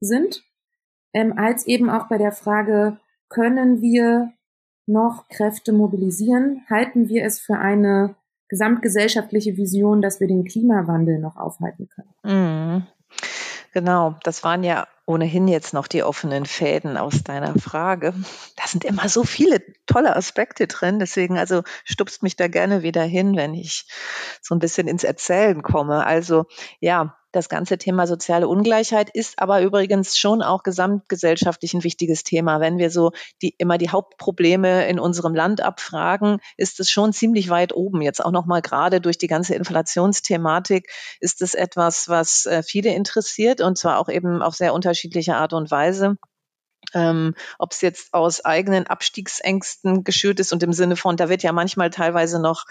sind, 0.00 0.42
ähm, 1.14 1.34
als 1.36 1.66
eben 1.66 1.88
auch 1.88 2.08
bei 2.08 2.18
der 2.18 2.32
Frage, 2.32 2.98
können 3.28 3.80
wir 3.80 4.32
noch 4.86 5.28
Kräfte 5.28 5.72
mobilisieren? 5.72 6.62
Halten 6.68 7.08
wir 7.08 7.24
es 7.24 7.40
für 7.40 7.58
eine 7.58 8.16
gesamtgesellschaftliche 8.48 9.56
Vision, 9.56 10.02
dass 10.02 10.20
wir 10.20 10.28
den 10.28 10.44
Klimawandel 10.44 11.18
noch 11.18 11.36
aufhalten 11.36 11.88
können? 11.88 12.08
Mhm. 12.22 12.86
Genau, 13.72 14.16
das 14.22 14.42
waren 14.42 14.64
ja 14.64 14.86
ohnehin 15.04 15.48
jetzt 15.48 15.74
noch 15.74 15.86
die 15.86 16.02
offenen 16.02 16.46
Fäden 16.46 16.96
aus 16.96 17.22
deiner 17.22 17.58
Frage. 17.58 18.14
Da 18.56 18.66
sind 18.66 18.84
immer 18.84 19.08
so 19.08 19.22
viele 19.22 19.60
tolle 19.84 20.16
Aspekte 20.16 20.66
drin. 20.66 20.98
Deswegen 20.98 21.38
also 21.38 21.62
stupst 21.84 22.22
mich 22.22 22.36
da 22.36 22.48
gerne 22.48 22.82
wieder 22.82 23.02
hin, 23.02 23.36
wenn 23.36 23.52
ich 23.52 23.86
so 24.40 24.54
ein 24.54 24.60
bisschen 24.60 24.88
ins 24.88 25.04
Erzählen 25.04 25.62
komme. 25.62 26.06
Also 26.06 26.46
ja, 26.80 27.16
das 27.36 27.48
ganze 27.48 27.78
Thema 27.78 28.06
soziale 28.06 28.48
Ungleichheit 28.48 29.10
ist 29.10 29.38
aber 29.38 29.60
übrigens 29.60 30.16
schon 30.16 30.42
auch 30.42 30.62
gesamtgesellschaftlich 30.62 31.74
ein 31.74 31.84
wichtiges 31.84 32.24
Thema. 32.24 32.60
Wenn 32.60 32.78
wir 32.78 32.90
so 32.90 33.12
die, 33.42 33.54
immer 33.58 33.78
die 33.78 33.90
Hauptprobleme 33.90 34.88
in 34.88 34.98
unserem 34.98 35.34
Land 35.34 35.60
abfragen, 35.60 36.38
ist 36.56 36.80
es 36.80 36.90
schon 36.90 37.12
ziemlich 37.12 37.50
weit 37.50 37.74
oben. 37.74 38.00
Jetzt 38.00 38.24
auch 38.24 38.32
nochmal 38.32 38.62
gerade 38.62 39.00
durch 39.00 39.18
die 39.18 39.26
ganze 39.26 39.54
Inflationsthematik 39.54 40.90
ist 41.20 41.42
es 41.42 41.54
etwas, 41.54 42.08
was 42.08 42.46
äh, 42.46 42.62
viele 42.62 42.94
interessiert 42.94 43.60
und 43.60 43.76
zwar 43.76 43.98
auch 43.98 44.08
eben 44.08 44.42
auf 44.42 44.54
sehr 44.54 44.72
unterschiedliche 44.72 45.36
Art 45.36 45.52
und 45.52 45.70
Weise. 45.70 46.16
Ähm, 46.94 47.34
ob 47.58 47.72
es 47.72 47.80
jetzt 47.80 48.14
aus 48.14 48.44
eigenen 48.44 48.86
Abstiegsängsten 48.86 50.04
geschürt 50.04 50.40
ist 50.40 50.52
und 50.52 50.62
im 50.62 50.72
Sinne 50.72 50.96
von, 50.96 51.16
da 51.16 51.28
wird 51.28 51.42
ja 51.42 51.52
manchmal 51.52 51.90
teilweise 51.90 52.40
noch 52.40 52.64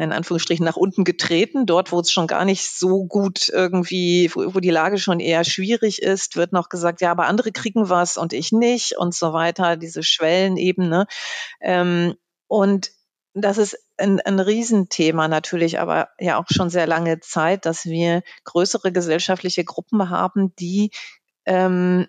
in 0.00 0.12
Anführungsstrichen 0.12 0.64
nach 0.64 0.76
unten 0.76 1.04
getreten. 1.04 1.66
Dort, 1.66 1.92
wo 1.92 2.00
es 2.00 2.10
schon 2.10 2.26
gar 2.26 2.44
nicht 2.44 2.70
so 2.70 3.04
gut 3.04 3.48
irgendwie, 3.48 4.30
wo, 4.34 4.60
die 4.60 4.70
Lage 4.70 4.98
schon 4.98 5.20
eher 5.20 5.44
schwierig 5.44 6.02
ist, 6.02 6.36
wird 6.36 6.52
noch 6.52 6.68
gesagt, 6.68 7.00
ja, 7.00 7.10
aber 7.10 7.26
andere 7.26 7.52
kriegen 7.52 7.88
was 7.88 8.16
und 8.16 8.32
ich 8.32 8.52
nicht 8.52 8.96
und 8.96 9.14
so 9.14 9.32
weiter, 9.32 9.76
diese 9.76 10.02
Schwellenebene. 10.02 11.06
Ähm, 11.60 12.14
und 12.48 12.90
das 13.34 13.58
ist 13.58 13.78
ein, 13.96 14.20
ein 14.20 14.40
Riesenthema 14.40 15.28
natürlich, 15.28 15.78
aber 15.78 16.08
ja 16.18 16.38
auch 16.38 16.46
schon 16.50 16.70
sehr 16.70 16.86
lange 16.86 17.20
Zeit, 17.20 17.66
dass 17.66 17.84
wir 17.84 18.22
größere 18.44 18.92
gesellschaftliche 18.92 19.64
Gruppen 19.64 20.10
haben, 20.10 20.54
die 20.56 20.90
ähm, 21.46 22.06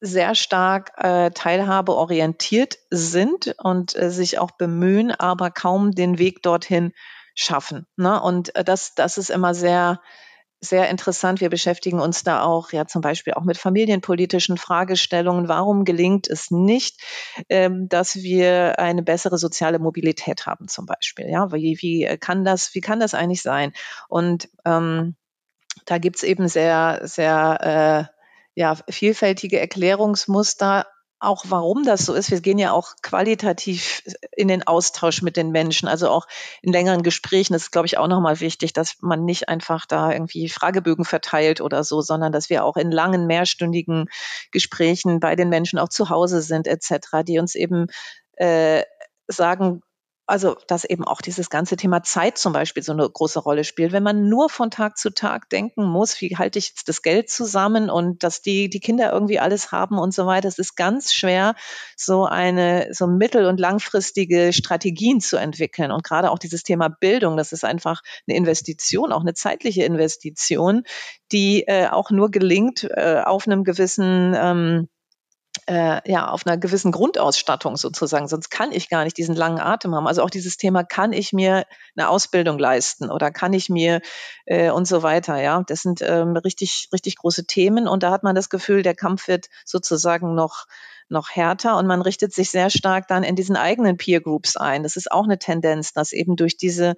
sehr 0.00 0.34
stark 0.34 0.92
äh, 0.98 1.30
teilhabeorientiert 1.30 2.78
sind 2.90 3.54
und 3.58 3.96
äh, 3.96 4.10
sich 4.10 4.38
auch 4.38 4.52
bemühen, 4.52 5.10
aber 5.10 5.50
kaum 5.50 5.92
den 5.92 6.18
Weg 6.18 6.42
dorthin 6.42 6.92
schaffen. 7.34 7.86
Ne? 7.96 8.20
Und 8.20 8.54
äh, 8.54 8.64
das, 8.64 8.94
das 8.94 9.18
ist 9.18 9.30
immer 9.30 9.54
sehr 9.54 10.00
sehr 10.60 10.88
interessant. 10.88 11.40
Wir 11.40 11.50
beschäftigen 11.50 12.00
uns 12.00 12.22
da 12.22 12.42
auch 12.42 12.72
ja 12.72 12.86
zum 12.86 13.02
Beispiel 13.02 13.34
auch 13.34 13.44
mit 13.44 13.58
familienpolitischen 13.58 14.56
Fragestellungen. 14.56 15.46
Warum 15.46 15.84
gelingt 15.84 16.26
es 16.26 16.50
nicht, 16.50 17.02
ähm, 17.50 17.88
dass 17.88 18.16
wir 18.16 18.78
eine 18.78 19.02
bessere 19.02 19.36
soziale 19.36 19.78
Mobilität 19.78 20.46
haben 20.46 20.68
zum 20.68 20.86
Beispiel? 20.86 21.28
Ja, 21.28 21.52
wie, 21.52 21.76
wie 21.80 22.16
kann 22.18 22.44
das, 22.44 22.74
wie 22.74 22.80
kann 22.80 22.98
das 22.98 23.12
eigentlich 23.14 23.42
sein? 23.42 23.72
Und 24.08 24.48
ähm, 24.64 25.16
da 25.84 25.98
gibt's 25.98 26.22
eben 26.22 26.48
sehr, 26.48 27.00
sehr 27.04 28.08
äh, 28.10 28.13
ja, 28.54 28.76
vielfältige 28.88 29.58
Erklärungsmuster 29.60 30.86
auch 31.24 31.44
warum 31.48 31.84
das 31.84 32.04
so 32.04 32.14
ist. 32.14 32.30
Wir 32.30 32.40
gehen 32.40 32.58
ja 32.58 32.72
auch 32.72 32.94
qualitativ 33.02 34.02
in 34.36 34.48
den 34.48 34.66
Austausch 34.66 35.22
mit 35.22 35.36
den 35.36 35.50
Menschen, 35.50 35.88
also 35.88 36.10
auch 36.10 36.26
in 36.62 36.72
längeren 36.72 37.02
Gesprächen. 37.02 37.54
Das 37.54 37.62
ist, 37.62 37.70
glaube 37.70 37.86
ich, 37.86 37.98
auch 37.98 38.08
nochmal 38.08 38.40
wichtig, 38.40 38.72
dass 38.72 38.96
man 39.00 39.24
nicht 39.24 39.48
einfach 39.48 39.86
da 39.86 40.12
irgendwie 40.12 40.48
Fragebögen 40.48 41.04
verteilt 41.04 41.60
oder 41.60 41.82
so, 41.82 42.00
sondern 42.00 42.32
dass 42.32 42.50
wir 42.50 42.64
auch 42.64 42.76
in 42.76 42.90
langen, 42.90 43.26
mehrstündigen 43.26 44.06
Gesprächen 44.52 45.20
bei 45.20 45.34
den 45.34 45.48
Menschen 45.48 45.78
auch 45.78 45.88
zu 45.88 46.10
Hause 46.10 46.42
sind, 46.42 46.66
etc., 46.66 47.22
die 47.26 47.38
uns 47.38 47.54
eben 47.54 47.86
äh, 48.36 48.82
sagen, 49.26 49.80
also 50.26 50.56
dass 50.68 50.84
eben 50.84 51.04
auch 51.04 51.20
dieses 51.20 51.50
ganze 51.50 51.76
Thema 51.76 52.02
Zeit 52.02 52.38
zum 52.38 52.52
Beispiel 52.52 52.82
so 52.82 52.92
eine 52.92 53.08
große 53.08 53.38
Rolle 53.38 53.64
spielt. 53.64 53.92
Wenn 53.92 54.02
man 54.02 54.28
nur 54.28 54.48
von 54.48 54.70
Tag 54.70 54.96
zu 54.96 55.10
Tag 55.10 55.50
denken 55.50 55.84
muss, 55.84 56.20
wie 56.20 56.36
halte 56.36 56.58
ich 56.58 56.68
jetzt 56.68 56.88
das 56.88 57.02
Geld 57.02 57.28
zusammen 57.28 57.90
und 57.90 58.22
dass 58.22 58.40
die, 58.40 58.70
die 58.70 58.80
Kinder 58.80 59.12
irgendwie 59.12 59.38
alles 59.38 59.70
haben 59.70 59.98
und 59.98 60.14
so 60.14 60.26
weiter, 60.26 60.48
es 60.48 60.58
ist 60.58 60.76
ganz 60.76 61.12
schwer, 61.12 61.54
so 61.96 62.24
eine, 62.24 62.88
so 62.92 63.06
mittel- 63.06 63.46
und 63.46 63.60
langfristige 63.60 64.52
Strategien 64.52 65.20
zu 65.20 65.36
entwickeln. 65.36 65.92
Und 65.92 66.04
gerade 66.04 66.30
auch 66.30 66.38
dieses 66.38 66.62
Thema 66.62 66.88
Bildung, 66.88 67.36
das 67.36 67.52
ist 67.52 67.64
einfach 67.64 68.00
eine 68.26 68.36
Investition, 68.36 69.12
auch 69.12 69.22
eine 69.22 69.34
zeitliche 69.34 69.84
Investition, 69.84 70.84
die 71.32 71.64
äh, 71.66 71.88
auch 71.88 72.10
nur 72.10 72.30
gelingt 72.30 72.84
äh, 72.84 73.20
auf 73.24 73.46
einem 73.46 73.64
gewissen 73.64 74.34
ähm, 74.36 74.88
äh, 75.66 76.00
ja, 76.10 76.28
auf 76.28 76.46
einer 76.46 76.56
gewissen 76.58 76.92
Grundausstattung 76.92 77.76
sozusagen. 77.76 78.28
Sonst 78.28 78.50
kann 78.50 78.72
ich 78.72 78.88
gar 78.88 79.04
nicht 79.04 79.16
diesen 79.16 79.34
langen 79.34 79.60
Atem 79.60 79.94
haben. 79.94 80.06
Also 80.06 80.22
auch 80.22 80.30
dieses 80.30 80.56
Thema, 80.56 80.84
kann 80.84 81.12
ich 81.12 81.32
mir 81.32 81.64
eine 81.96 82.08
Ausbildung 82.08 82.58
leisten 82.58 83.10
oder 83.10 83.30
kann 83.30 83.52
ich 83.52 83.70
mir 83.70 84.00
äh, 84.46 84.70
und 84.70 84.86
so 84.86 85.02
weiter. 85.02 85.40
Ja, 85.40 85.62
das 85.66 85.82
sind 85.82 86.02
ähm, 86.02 86.36
richtig, 86.36 86.88
richtig 86.92 87.16
große 87.16 87.46
Themen. 87.46 87.88
Und 87.88 88.02
da 88.02 88.10
hat 88.10 88.24
man 88.24 88.34
das 88.34 88.50
Gefühl, 88.50 88.82
der 88.82 88.94
Kampf 88.94 89.28
wird 89.28 89.46
sozusagen 89.64 90.34
noch 90.34 90.66
noch 91.10 91.30
härter 91.30 91.76
und 91.76 91.86
man 91.86 92.00
richtet 92.00 92.32
sich 92.32 92.50
sehr 92.50 92.70
stark 92.70 93.08
dann 93.08 93.24
in 93.24 93.36
diesen 93.36 93.56
eigenen 93.56 93.98
Peer 93.98 94.22
Groups 94.22 94.56
ein. 94.56 94.82
Das 94.82 94.96
ist 94.96 95.12
auch 95.12 95.24
eine 95.24 95.38
Tendenz, 95.38 95.92
dass 95.92 96.12
eben 96.12 96.34
durch 96.34 96.56
diese 96.56 96.94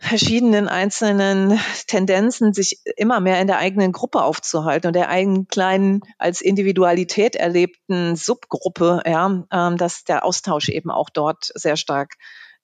verschiedenen 0.00 0.68
einzelnen 0.68 1.58
Tendenzen, 1.86 2.52
sich 2.52 2.80
immer 2.96 3.20
mehr 3.20 3.40
in 3.40 3.46
der 3.46 3.58
eigenen 3.58 3.92
Gruppe 3.92 4.22
aufzuhalten 4.22 4.88
und 4.88 4.92
der 4.94 5.08
eigenen 5.08 5.48
kleinen 5.48 6.00
als 6.18 6.40
Individualität 6.40 7.36
erlebten 7.36 8.16
Subgruppe, 8.16 9.02
ja, 9.06 9.44
ähm, 9.50 9.76
dass 9.76 10.04
der 10.04 10.24
Austausch 10.24 10.68
eben 10.68 10.90
auch 10.90 11.10
dort 11.10 11.50
sehr 11.54 11.76
stark 11.76 12.14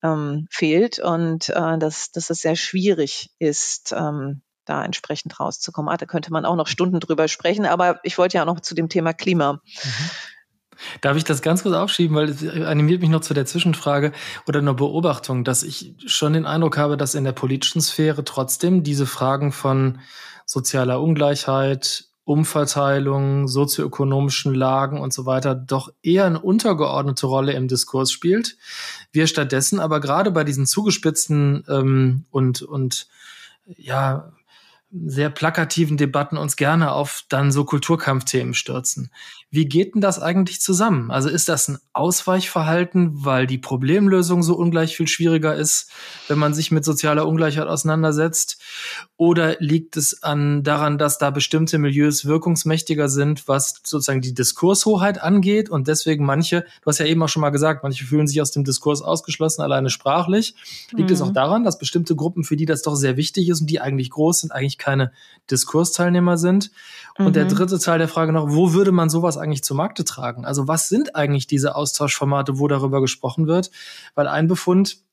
ähm, 0.03 0.47
fehlt 0.51 0.99
und 0.99 1.49
äh, 1.49 1.79
dass, 1.79 2.11
dass 2.13 2.31
es 2.31 2.41
sehr 2.41 2.57
schwierig 2.57 3.31
ist, 3.39 3.93
ähm, 3.97 4.43
da 4.65 4.85
entsprechend 4.85 5.39
rauszukommen. 5.41 5.93
Ah, 5.93 5.97
da 5.97 6.07
könnte 6.07 6.33
man 6.33 6.45
auch 6.45 6.57
noch 6.57 6.69
Stunden 6.69 7.01
drüber 7.01 7.29
sprechen, 7.29 7.67
aber 7.67 8.01
ich 8.03 8.17
wollte 8.19 8.37
ja 8.37 8.43
auch 8.43 8.47
noch 8.47 8.61
zu 8.61 8.75
dem 8.75 8.89
Thema 8.89 9.13
Klima. 9.13 9.55
Mhm. 9.55 10.11
Darf 11.01 11.17
ich 11.17 11.25
das 11.25 11.43
ganz 11.43 11.63
kurz 11.63 11.75
aufschieben, 11.75 12.17
weil 12.17 12.29
es 12.29 12.47
animiert 12.47 13.01
mich 13.01 13.11
noch 13.11 13.21
zu 13.21 13.35
der 13.35 13.47
Zwischenfrage 13.47 14.13
oder 14.47 14.61
einer 14.61 14.75
Beobachtung, 14.75 15.45
dass 15.45 15.63
ich 15.63 15.95
schon 16.07 16.33
den 16.33 16.47
Eindruck 16.47 16.77
habe, 16.77 16.97
dass 16.97 17.15
in 17.15 17.25
der 17.25 17.33
politischen 17.33 17.81
Sphäre 17.81 18.25
trotzdem 18.25 18.83
diese 18.83 19.07
Fragen 19.07 19.53
von 19.53 20.01
sozialer 20.47 21.01
Ungleichheit, 21.01 22.07
Umverteilung, 22.25 23.49
sozioökonomischen 23.49 24.55
Lagen 24.55 24.99
und 24.99 25.13
so 25.13 25.27
weiter 25.27 25.55
doch 25.55 25.93
eher 26.03 26.25
eine 26.25 26.41
untergeordnete 26.41 27.27
Rolle 27.27 27.53
im 27.53 27.69
Diskurs 27.69 28.11
spielt. 28.11 28.57
Wir 29.13 29.27
stattdessen 29.27 29.79
aber 29.79 30.01
gerade 30.01 30.31
bei 30.31 30.43
diesen 30.43 30.65
zugespitzten 30.65 31.65
ähm, 31.69 32.25
und, 32.31 32.63
und 32.63 33.09
ja, 33.77 34.33
sehr 35.07 35.29
plakativen 35.29 35.97
Debatten 35.97 36.37
uns 36.37 36.57
gerne 36.57 36.93
auf 36.93 37.25
dann 37.29 37.51
so 37.51 37.65
Kulturkampfthemen 37.65 38.55
stürzen. 38.55 39.11
Wie 39.55 39.67
geht 39.67 39.95
denn 39.95 40.01
das 40.01 40.21
eigentlich 40.21 40.61
zusammen? 40.61 41.13
Also 41.13 41.29
ist 41.29 41.49
das 41.49 41.69
ein 41.69 41.79
Ausweichverhalten, 41.93 43.25
weil 43.25 43.47
die 43.47 43.57
Problemlösung 43.57 44.43
so 44.43 44.57
ungleich 44.57 44.97
viel 44.97 45.07
schwieriger 45.07 45.55
ist, 45.55 45.93
wenn 46.27 46.41
man 46.41 46.55
sich 46.55 46.73
mit 46.73 46.85
sozialer 46.85 47.29
Ungleichheit 47.29 47.69
auseinandersetzt? 47.69 48.61
Oder 49.17 49.55
liegt 49.61 49.97
es 49.97 50.25
an, 50.25 50.65
daran, 50.65 50.99
dass 50.99 51.19
da 51.19 51.31
bestimmte 51.31 51.79
Milieus 51.79 52.25
wirkungsmächtiger 52.25 53.09
sind, 53.09 53.47
was 53.47 53.81
sozusagen 53.85 54.21
die 54.21 54.35
Diskurshoheit 54.35 55.23
angeht 55.23 55.71
und 55.71 55.87
deswegen 55.87 56.25
manche, 56.25 56.63
du 56.83 56.87
hast 56.87 56.99
ja 56.99 57.07
eben 57.07 57.23
auch 57.23 57.29
schon 57.29 57.43
mal 57.43 57.51
gesagt, 57.51 57.85
manche 57.85 58.05
fühlen 58.05 58.27
sich 58.27 58.43
aus 58.43 58.51
dem 58.51 58.65
Diskurs 58.65 59.03
ausgeschlossen, 59.03 59.63
alleine 59.63 59.89
sprachlich. 59.89 60.57
Liegt 60.91 61.11
mhm. 61.11 61.15
es 61.15 61.23
auch 61.23 61.33
daran, 61.33 61.63
dass 61.63 61.79
bestimmte 61.79 62.17
Gruppen, 62.17 62.43
für 62.43 62.57
die 62.57 62.67
das 62.67 62.83
doch 62.83 62.97
sehr 62.97 63.17
wichtig 63.17 63.49
ist 63.49 63.61
und 63.61 63.71
die 63.71 63.81
eigentlich 63.81 64.11
groß 64.11 64.41
sind, 64.41 64.51
eigentlich 64.51 64.79
keine 64.79 65.13
Diskursteilnehmer 65.49 66.39
sind? 66.39 66.73
Und 67.17 67.27
mhm. 67.27 67.33
der 67.35 67.45
dritte 67.45 67.79
Teil 67.79 67.99
der 67.99 68.09
Frage 68.09 68.33
noch, 68.33 68.51
wo 68.51 68.73
würde 68.73 68.91
man 68.91 69.09
sowas 69.09 69.37
eigentlich 69.45 69.63
zu 69.63 69.75
Markte 69.75 70.05
tragen? 70.05 70.45
Also 70.45 70.67
was 70.67 70.89
sind 70.89 71.15
eigentlich 71.15 71.47
diese 71.47 71.77
Austauschformate, 71.77 72.59
wo 72.59 72.67
darüber 72.67 73.01
gesprochen 73.01 73.47
wird? 73.47 73.71
Weil 74.15 74.27
ein 74.27 74.49
Befund, 74.49 75.04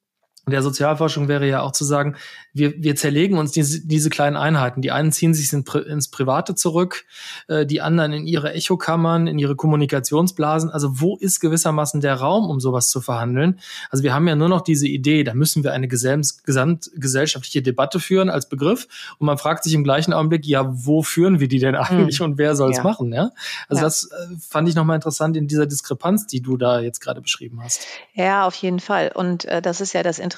der 0.47 0.63
Sozialforschung 0.63 1.27
wäre 1.27 1.47
ja 1.47 1.61
auch 1.61 1.71
zu 1.71 1.85
sagen, 1.85 2.15
wir, 2.51 2.73
wir 2.81 2.95
zerlegen 2.95 3.37
uns 3.37 3.51
diese, 3.51 3.85
diese 3.85 4.09
kleinen 4.09 4.35
Einheiten. 4.35 4.81
Die 4.81 4.91
einen 4.91 5.11
ziehen 5.11 5.35
sich 5.35 5.53
ins 5.53 6.09
Private 6.09 6.55
zurück, 6.55 7.05
äh, 7.47 7.65
die 7.65 7.79
anderen 7.79 8.11
in 8.11 8.25
ihre 8.25 8.51
Echokammern, 8.53 9.27
in 9.27 9.37
ihre 9.37 9.55
Kommunikationsblasen. 9.55 10.71
Also 10.71 10.99
wo 10.99 11.15
ist 11.17 11.41
gewissermaßen 11.41 12.01
der 12.01 12.15
Raum, 12.15 12.49
um 12.49 12.59
sowas 12.59 12.89
zu 12.89 13.01
verhandeln? 13.01 13.59
Also 13.91 14.03
wir 14.03 14.15
haben 14.15 14.27
ja 14.27 14.35
nur 14.35 14.49
noch 14.49 14.61
diese 14.61 14.87
Idee, 14.87 15.23
da 15.23 15.35
müssen 15.35 15.63
wir 15.63 15.73
eine 15.73 15.87
gesamtgesellschaftliche 15.87 17.61
Debatte 17.61 17.99
führen 17.99 18.31
als 18.31 18.49
Begriff. 18.49 18.87
Und 19.19 19.27
man 19.27 19.37
fragt 19.37 19.63
sich 19.63 19.75
im 19.75 19.83
gleichen 19.83 20.11
Augenblick, 20.11 20.47
ja, 20.47 20.65
wo 20.71 21.03
führen 21.03 21.39
wir 21.39 21.47
die 21.47 21.59
denn 21.59 21.75
eigentlich 21.75 22.19
hm. 22.19 22.25
und 22.25 22.37
wer 22.39 22.55
soll 22.55 22.71
es 22.71 22.77
ja. 22.77 22.83
machen? 22.83 23.13
Ja? 23.13 23.29
Also 23.69 23.81
ja. 23.81 23.85
das 23.85 24.05
äh, 24.05 24.35
fand 24.49 24.67
ich 24.67 24.73
nochmal 24.73 24.95
interessant 24.95 25.37
in 25.37 25.47
dieser 25.47 25.67
Diskrepanz, 25.67 26.25
die 26.25 26.41
du 26.41 26.57
da 26.57 26.79
jetzt 26.79 26.99
gerade 26.99 27.21
beschrieben 27.21 27.61
hast. 27.63 27.85
Ja, 28.15 28.47
auf 28.47 28.55
jeden 28.55 28.79
Fall. 28.79 29.11
Und 29.13 29.45
äh, 29.45 29.61
das 29.61 29.81
ist 29.81 29.93
ja 29.93 30.01
das 30.01 30.17
Interessante, 30.17 30.30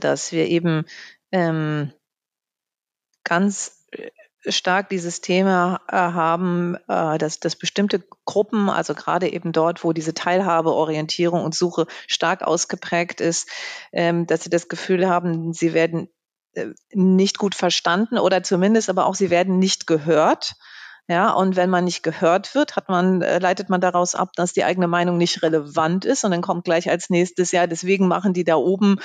dass 0.00 0.32
wir 0.32 0.46
eben 0.46 0.84
ähm, 1.32 1.92
ganz 3.24 3.84
äh, 3.90 4.10
stark 4.46 4.88
dieses 4.88 5.20
Thema 5.20 5.80
äh, 5.88 5.96
haben, 5.96 6.76
äh, 6.88 7.18
dass, 7.18 7.40
dass 7.40 7.56
bestimmte 7.56 8.02
Gruppen, 8.24 8.68
also 8.68 8.94
gerade 8.94 9.32
eben 9.32 9.52
dort, 9.52 9.84
wo 9.84 9.92
diese 9.92 10.14
Teilhabeorientierung 10.14 11.42
und 11.42 11.54
Suche 11.54 11.86
stark 12.06 12.42
ausgeprägt 12.42 13.20
ist, 13.20 13.48
ähm, 13.92 14.26
dass 14.26 14.44
sie 14.44 14.50
das 14.50 14.68
Gefühl 14.68 15.08
haben, 15.08 15.52
sie 15.52 15.74
werden 15.74 16.08
äh, 16.54 16.68
nicht 16.92 17.38
gut 17.38 17.54
verstanden 17.54 18.18
oder 18.18 18.42
zumindest 18.42 18.88
aber 18.88 19.06
auch 19.06 19.14
sie 19.14 19.30
werden 19.30 19.58
nicht 19.58 19.86
gehört. 19.86 20.54
Ja, 21.10 21.32
und 21.32 21.56
wenn 21.56 21.70
man 21.70 21.84
nicht 21.84 22.02
gehört 22.02 22.54
wird, 22.54 22.76
hat 22.76 22.90
man, 22.90 23.22
äh, 23.22 23.38
leitet 23.38 23.70
man 23.70 23.80
daraus 23.80 24.14
ab, 24.14 24.32
dass 24.36 24.52
die 24.52 24.64
eigene 24.64 24.88
Meinung 24.88 25.16
nicht 25.16 25.42
relevant 25.42 26.04
ist. 26.04 26.22
Und 26.24 26.32
dann 26.32 26.42
kommt 26.42 26.64
gleich 26.64 26.90
als 26.90 27.08
nächstes, 27.08 27.50
ja, 27.50 27.66
deswegen 27.66 28.08
machen 28.08 28.34
die 28.34 28.44
da 28.44 28.56
oben 28.56 29.00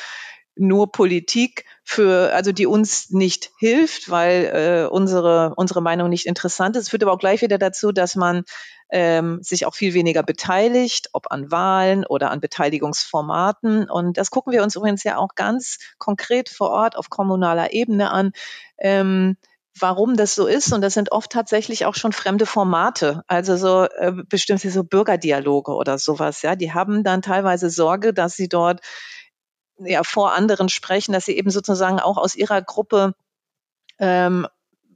nur 0.56 0.92
Politik 0.92 1.66
für, 1.84 2.34
also 2.34 2.52
die 2.52 2.68
uns 2.68 3.10
nicht 3.10 3.52
hilft, 3.58 4.10
weil 4.10 4.86
äh, 4.86 4.88
unsere, 4.90 5.54
unsere 5.56 5.82
Meinung 5.82 6.10
nicht 6.10 6.26
interessant 6.26 6.76
ist. 6.76 6.84
Es 6.84 6.90
führt 6.90 7.04
aber 7.04 7.14
auch 7.14 7.20
gleich 7.20 7.42
wieder 7.42 7.58
dazu, 7.58 7.92
dass 7.94 8.16
man 8.16 8.44
ähm, 8.92 9.42
sich 9.42 9.66
auch 9.66 9.74
viel 9.74 9.94
weniger 9.94 10.24
beteiligt, 10.24 11.10
ob 11.14 11.32
an 11.32 11.52
Wahlen 11.52 12.06
oder 12.06 12.32
an 12.32 12.42
Beteiligungsformaten. 12.42 13.90
Und 13.90 14.18
das 14.18 14.30
gucken 14.30 14.54
wir 14.54 14.62
uns 14.62 14.76
übrigens 14.76 15.04
ja 15.04 15.18
auch 15.18 15.36
ganz 15.36 15.80
konkret 15.98 16.50
vor 16.50 16.70
Ort 16.70 16.98
auf 16.98 17.10
kommunaler 17.10 17.74
Ebene 17.74 18.12
an. 18.12 18.34
Ähm, 18.78 19.38
warum 19.80 20.16
das 20.16 20.36
so 20.36 20.48
ist. 20.48 20.72
Und 20.74 20.82
das 20.82 20.94
sind 20.94 21.12
oft 21.12 21.32
tatsächlich 21.32 21.86
auch 21.86 21.96
schon 21.96 22.14
fremde 22.14 22.46
Formate, 22.46 23.24
also 23.28 23.56
so 23.58 23.86
äh, 23.86 24.12
bestimmte 24.30 24.70
so 24.70 24.84
Bürgerdialoge 24.84 25.74
oder 25.74 25.98
sowas. 25.98 26.42
Ja, 26.42 26.56
die 26.56 26.74
haben 26.74 27.04
dann 27.04 27.22
teilweise 27.22 27.70
Sorge, 27.70 28.14
dass 28.14 28.36
sie 28.36 28.50
dort 28.50 28.82
ja 29.78 30.04
vor 30.04 30.34
anderen 30.34 30.70
sprechen, 30.70 31.14
dass 31.14 31.26
sie 31.26 31.38
eben 31.38 31.50
sozusagen 31.50 32.00
auch 32.00 32.18
aus 32.18 32.36
ihrer 32.36 32.62
Gruppe 32.62 33.14
ähm, 34.00 34.48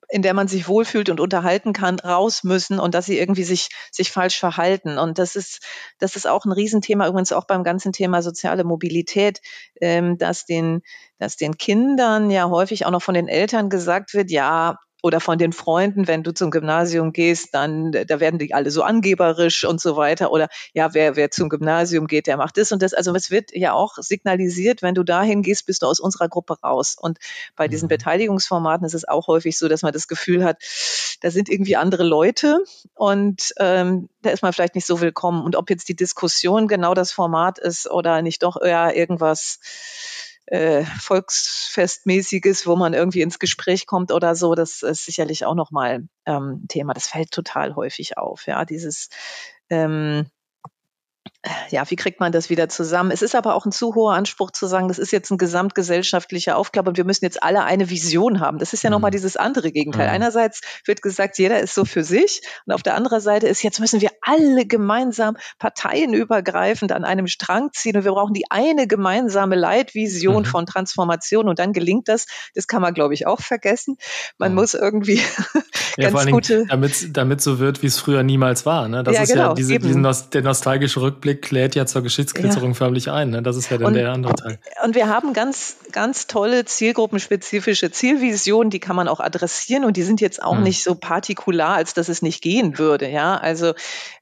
in 0.10 0.22
der 0.22 0.34
man 0.34 0.48
sich 0.48 0.68
wohlfühlt 0.68 1.10
und 1.10 1.20
unterhalten 1.20 1.74
kann, 1.74 2.00
raus 2.00 2.44
müssen 2.44 2.80
und 2.80 2.94
dass 2.94 3.06
sie 3.06 3.18
irgendwie 3.18 3.44
sich, 3.44 3.70
sich 3.92 4.12
falsch 4.12 4.40
verhalten. 4.40 4.98
Und 4.98 5.18
das 5.20 5.36
ist, 5.36 5.60
das 6.00 6.16
ist 6.16 6.28
auch 6.28 6.46
ein 6.46 6.52
Riesenthema, 6.52 7.08
übrigens 7.08 7.34
auch 7.34 7.46
beim 7.46 7.64
ganzen 7.64 7.92
Thema 7.92 8.22
soziale 8.22 8.64
Mobilität, 8.64 9.42
ähm, 9.82 10.18
dass 10.18 10.46
den, 10.46 10.82
dass 11.20 11.36
den 11.36 11.58
Kindern 11.58 12.30
ja 12.32 12.50
häufig 12.50 12.86
auch 12.86 12.92
noch 12.92 13.02
von 13.02 13.16
den 13.16 13.28
Eltern 13.28 13.70
gesagt 13.70 14.14
wird, 14.14 14.32
ja, 14.32 14.78
oder 15.04 15.20
von 15.20 15.38
den 15.38 15.54
Freunden, 15.54 16.08
wenn 16.08 16.24
du 16.24 16.34
zum 16.34 16.50
Gymnasium 16.50 17.14
gehst, 17.14 17.54
dann 17.54 17.92
da 17.92 18.20
werden 18.20 18.40
die 18.40 18.54
alle 18.54 18.72
so 18.72 18.82
angeberisch 18.82 19.64
und 19.64 19.80
so 19.80 19.96
weiter. 19.96 20.32
Oder 20.32 20.50
ja, 20.74 20.94
wer, 20.94 21.16
wer 21.16 21.30
zum 21.30 21.50
Gymnasium 21.50 22.08
geht, 22.08 22.26
der 22.26 22.38
macht 22.38 22.58
das 22.58 22.72
und 22.72 22.82
das. 22.82 22.94
Also 22.94 23.14
es 23.14 23.30
wird 23.30 23.52
ja 23.54 23.74
auch 23.74 23.98
signalisiert, 23.98 24.82
wenn 24.82 24.96
du 24.96 25.04
dahin 25.04 25.44
gehst, 25.44 25.68
bist 25.68 25.84
du 25.84 25.86
aus 25.86 26.00
unserer 26.00 26.30
Gruppe 26.30 26.60
raus. 26.62 26.96
Und 27.00 27.20
bei 27.56 27.68
diesen 27.68 27.86
mhm. 27.86 27.90
Beteiligungsformaten 27.90 28.86
ist 28.86 28.96
es 28.96 29.08
auch 29.08 29.28
häufig 29.28 29.58
so, 29.58 29.68
dass 29.68 29.84
man 29.84 29.94
das 29.94 30.08
Gefühl 30.08 30.44
hat, 30.44 30.58
da 31.22 31.30
sind 31.30 31.50
irgendwie 31.50 31.76
andere 31.76 32.04
Leute 32.04 32.64
und 32.96 33.54
ähm, 33.60 34.10
da 34.22 34.32
ist 34.32 34.42
man 34.42 34.52
vielleicht 34.52 34.76
nicht 34.76 34.88
so 34.88 35.00
willkommen. 35.00 35.44
Und 35.44 35.56
ob 35.56 35.70
jetzt 35.70 35.90
die 35.90 35.96
Diskussion 35.96 36.68
genau 36.68 36.96
das 36.96 37.12
Format 37.12 37.60
ist 37.60 37.90
oder 37.90 38.22
nicht 38.24 38.42
doch 38.42 38.60
eher 38.60 38.96
irgendwas 38.96 39.60
äh, 40.48 40.84
Volksfestmäßiges, 40.84 42.66
wo 42.68 42.76
man 42.76 42.94
irgendwie 42.94 43.22
ins 43.22 43.40
Gespräch 43.40 43.86
kommt 43.86 44.12
oder 44.12 44.36
so, 44.36 44.56
das 44.56 44.82
ist 44.82 45.06
sicherlich 45.06 45.46
auch 45.46 45.56
nochmal 45.56 46.08
ähm, 46.26 46.66
Thema. 46.68 46.94
Das 46.94 47.08
fällt 47.08 47.32
total 47.32 47.76
häufig 47.76 48.18
auf, 48.18 48.48
ja, 48.48 48.66
dieses 48.66 49.10
ähm, 49.70 50.30
ja, 51.70 51.90
wie 51.90 51.96
kriegt 51.96 52.20
man 52.20 52.32
das 52.32 52.50
wieder 52.50 52.70
zusammen? 52.70 53.12
Es 53.12 53.22
ist 53.22 53.36
aber 53.36 53.56
auch 53.56 53.66
ein 53.66 53.72
zu 53.72 53.96
hoher 53.96 54.14
Anspruch 54.14 54.52
zu 54.52 54.68
sagen, 54.68 54.88
das 54.88 55.00
ist 55.00 55.12
jetzt 55.12 55.32
ein 55.32 55.38
gesamtgesellschaftlicher 55.38 56.58
Aufgabe 56.58 56.90
und 56.90 56.98
wir 56.98 57.06
müssen 57.06 57.26
jetzt 57.26 57.44
alle 57.44 57.64
eine 57.64 57.90
Vision 57.90 58.40
haben. 58.40 58.58
Das 58.58 58.74
ist 58.74 58.84
ja 58.84 58.90
mhm. 58.90 58.96
nochmal 58.96 59.12
dieses 59.12 59.38
andere 59.38 59.72
Gegenteil. 59.72 60.08
Mhm. 60.08 60.14
Einerseits 60.14 60.62
wird 60.86 61.02
gesagt, 61.02 61.38
jeder 61.38 61.60
ist 61.60 61.74
so 61.74 61.86
für 61.86 62.04
sich 62.04 62.42
und 62.66 62.74
auf 62.74 62.84
der 62.84 62.96
anderen 62.96 63.22
Seite 63.22 63.48
ist, 63.48 63.64
jetzt 63.64 63.80
müssen 63.80 64.02
wir 64.02 64.10
alle 64.22 64.66
gemeinsam 64.66 65.38
parteienübergreifend 65.60 66.92
an 66.92 67.04
einem 67.04 67.28
Strang 67.28 67.70
ziehen 67.74 67.98
und 67.98 68.04
wir 68.04 68.12
brauchen 68.12 68.34
die 68.34 68.50
eine 68.50 68.88
gemeinsame 68.88 69.56
Leitvision 69.56 70.44
mhm. 70.44 70.46
von 70.46 70.66
Transformation 70.66 71.48
und 71.50 71.60
dann 71.60 71.74
gelingt 71.74 72.08
das. 72.08 72.26
Das 72.56 72.68
kann 72.68 72.82
man, 72.82 72.94
glaube 72.94 73.14
ich, 73.14 73.28
auch 73.28 73.42
vergessen. 73.42 73.98
Man 74.38 74.54
muss 74.54 74.74
irgendwie 74.74 75.22
ja, 75.98 76.10
ganz 76.10 76.28
gute... 76.28 76.66
Damit, 76.68 77.16
damit 77.16 77.42
so 77.42 77.60
wird, 77.60 77.82
wie 77.84 77.88
es 77.88 77.98
früher 78.00 78.24
niemals 78.24 78.66
war. 78.66 78.88
Ne? 78.88 79.04
Das 79.04 79.16
ja, 79.16 79.22
ist 79.24 79.32
genau, 79.32 79.50
ja 79.50 79.54
diese, 79.54 79.80
diesen, 79.80 80.04
der 80.04 80.42
nostalgische 80.42 81.02
Rückblick 81.02 81.37
Lädt 81.52 81.76
ja 81.76 81.86
zur 81.86 82.02
Geschichtskizerung 82.02 82.70
ja. 82.70 82.74
förmlich 82.76 83.10
ein. 83.10 83.30
Ne? 83.30 83.42
Das 83.42 83.56
ist 83.56 83.70
ja 83.70 83.78
dann 83.78 83.88
und, 83.88 83.94
der 83.94 84.12
andere 84.12 84.36
Teil. 84.36 84.60
Und 84.84 84.96
wir 84.96 85.08
haben 85.08 85.34
ganz, 85.34 85.78
ganz 85.92 86.28
tolle 86.28 86.66
zielgruppenspezifische 86.66 87.92
Zielvisionen, 87.92 88.70
die 88.70 88.80
kann 88.80 88.96
man 88.96 89.08
auch 89.08 89.20
adressieren 89.20 89.86
und 89.86 89.98
die 89.98 90.04
sind 90.04 90.22
jetzt 90.22 90.42
auch 90.42 90.56
hm. 90.56 90.64
nicht 90.64 90.84
so 90.84 90.96
partikular, 90.96 91.76
als 91.76 91.94
dass 91.94 92.10
es 92.10 92.22
nicht 92.22 92.42
gehen 92.42 92.78
würde. 92.78 93.10
Ja, 93.10 93.36
also 93.36 93.74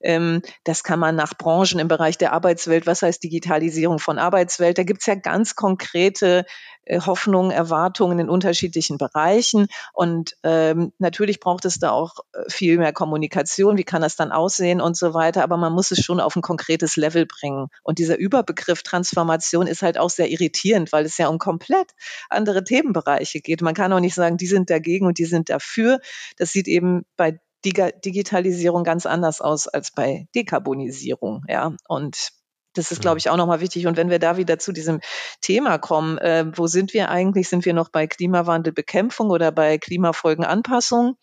ähm, 0.02 0.42
das 0.64 0.84
kann 0.84 1.00
man 1.00 1.16
nach 1.16 1.34
Branchen 1.38 1.80
im 1.80 1.88
Bereich 1.88 2.18
der 2.18 2.34
Arbeitswelt, 2.34 2.86
was 2.86 3.02
heißt 3.02 3.24
Digitalisierung 3.24 4.00
von 4.00 4.20
Arbeitswelt, 4.20 4.78
da 4.78 4.84
gibt 4.84 5.02
es 5.02 5.08
ja 5.08 5.16
ganz 5.16 5.56
konkrete 5.56 6.46
Hoffnungen, 6.88 7.52
Erwartungen 7.52 8.20
in 8.20 8.30
unterschiedlichen 8.30 8.98
Bereichen. 8.98 9.68
Und 9.94 10.38
ähm, 10.44 10.94
natürlich 11.00 11.40
braucht 11.40 11.66
es 11.66 11.80
da 11.80 11.92
auch 11.92 12.20
äh, 12.34 12.50
viel 12.50 12.78
mehr 12.78 12.94
Kommunikation. 12.94 13.78
Wie 13.78 13.84
kann 13.84 14.02
das 14.02 14.16
dann 14.16 14.32
aussehen 14.32 14.82
und 14.82 14.98
so 14.98 15.14
weiter. 15.14 15.44
Aber 15.44 15.58
man 15.58 15.74
muss 15.74 15.92
es 15.92 16.04
schon 16.04 16.20
auf 16.20 16.36
ein 16.36 16.42
konkretes 16.42 16.96
Level 16.96 17.26
bringen. 17.26 17.68
Und 17.84 18.00
dieser 18.00 18.18
Überbegriff 18.18 18.84
Transformation 18.84 19.68
ist 19.68 19.82
halt 19.82 19.98
auch 19.98 20.10
sehr 20.10 20.30
irritierend, 20.30 20.92
weil 20.92 21.06
es 21.06 21.18
ja 21.18 21.28
um 21.28 21.40
komplett 21.40 21.92
andere 22.30 22.64
Themenbereiche 22.64 23.42
geht. 23.42 23.62
Man 23.62 23.74
kann 23.74 23.94
auch 23.94 24.00
nicht 24.00 24.16
sagen, 24.16 24.38
die 24.38 24.48
sind 24.48 24.70
dagegen 24.70 25.08
und 25.08 25.18
die 25.18 25.26
sind 25.26 25.50
dafür. 25.50 26.00
Das 26.38 26.52
sieht 26.52 26.68
eben 26.68 27.06
bei 27.18 27.40
Digitalisierung 27.66 28.84
ganz 28.84 29.06
anders 29.06 29.42
aus 29.42 29.68
als 29.68 29.92
bei 29.92 30.28
Dekarbonisierung. 30.36 31.44
Ja, 31.48 31.74
und 31.88 32.32
das 32.76 32.92
ist, 32.92 33.02
glaube 33.02 33.18
ich, 33.18 33.30
auch 33.30 33.38
nochmal 33.38 33.62
wichtig. 33.62 33.88
Und 33.88 33.98
wenn 33.98 34.10
wir 34.10 34.20
da 34.20 34.38
wieder 34.38 34.60
zu 34.60 34.72
diesem 34.72 35.02
Thema 35.42 35.78
kommen, 35.78 36.18
äh, 36.18 36.46
wo 36.56 36.68
sind 36.68 36.94
wir 36.94 37.10
eigentlich? 37.10 37.50
Sind 37.50 37.66
wir 37.66 37.74
noch 37.74 37.90
bei 37.90 38.08
Klimawandelbekämpfung 38.08 39.30
oder 39.30 39.52
bei 39.52 39.78
Klimafolgenanpassung? 39.78 41.18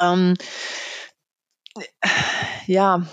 Ähm, 0.00 0.34
ja, 2.66 3.06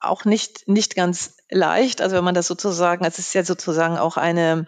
auch 0.00 0.24
nicht, 0.24 0.68
nicht 0.68 0.94
ganz 0.94 1.36
leicht. 1.50 2.00
Also 2.00 2.16
wenn 2.16 2.24
man 2.24 2.34
das 2.34 2.46
sozusagen, 2.46 3.04
es 3.04 3.18
ist 3.18 3.34
ja 3.34 3.44
sozusagen 3.44 3.98
auch 3.98 4.16
eine, 4.16 4.66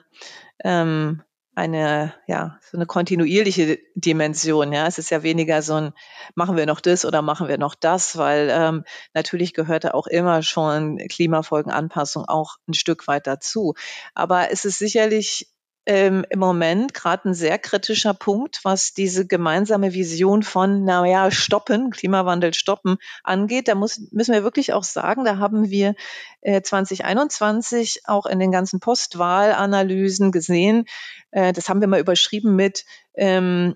ähm, 0.64 1.22
eine, 1.54 2.14
ja, 2.26 2.58
so 2.62 2.76
eine 2.76 2.86
kontinuierliche 2.86 3.78
Dimension. 3.94 4.72
Ja, 4.72 4.86
es 4.86 4.98
ist 4.98 5.10
ja 5.10 5.22
weniger 5.22 5.62
so 5.62 5.74
ein, 5.74 5.92
machen 6.34 6.56
wir 6.56 6.66
noch 6.66 6.80
das 6.80 7.04
oder 7.04 7.22
machen 7.22 7.48
wir 7.48 7.58
noch 7.58 7.74
das, 7.74 8.16
weil 8.16 8.48
ähm, 8.50 8.84
natürlich 9.14 9.52
gehörte 9.52 9.94
auch 9.94 10.06
immer 10.06 10.42
schon 10.42 10.98
Klimafolgenanpassung 10.98 12.24
auch 12.24 12.56
ein 12.68 12.74
Stück 12.74 13.08
weit 13.08 13.26
dazu. 13.26 13.74
Aber 14.14 14.50
es 14.50 14.64
ist 14.64 14.78
sicherlich 14.78 15.49
ähm, 15.86 16.24
im 16.28 16.38
Moment 16.38 16.94
gerade 16.94 17.28
ein 17.28 17.34
sehr 17.34 17.58
kritischer 17.58 18.14
Punkt, 18.14 18.60
was 18.64 18.92
diese 18.92 19.26
gemeinsame 19.26 19.94
Vision 19.94 20.42
von, 20.42 20.84
naja, 20.84 21.30
stoppen, 21.30 21.90
Klimawandel 21.90 22.54
stoppen 22.54 22.98
angeht. 23.24 23.68
Da 23.68 23.74
muss, 23.74 24.00
müssen 24.12 24.34
wir 24.34 24.44
wirklich 24.44 24.72
auch 24.72 24.84
sagen, 24.84 25.24
da 25.24 25.38
haben 25.38 25.70
wir 25.70 25.94
äh, 26.42 26.62
2021 26.62 28.02
auch 28.04 28.26
in 28.26 28.38
den 28.38 28.52
ganzen 28.52 28.80
Postwahlanalysen 28.80 30.32
gesehen, 30.32 30.84
äh, 31.30 31.52
das 31.52 31.68
haben 31.68 31.80
wir 31.80 31.88
mal 31.88 32.00
überschrieben 32.00 32.56
mit, 32.56 32.84
ähm, 33.14 33.74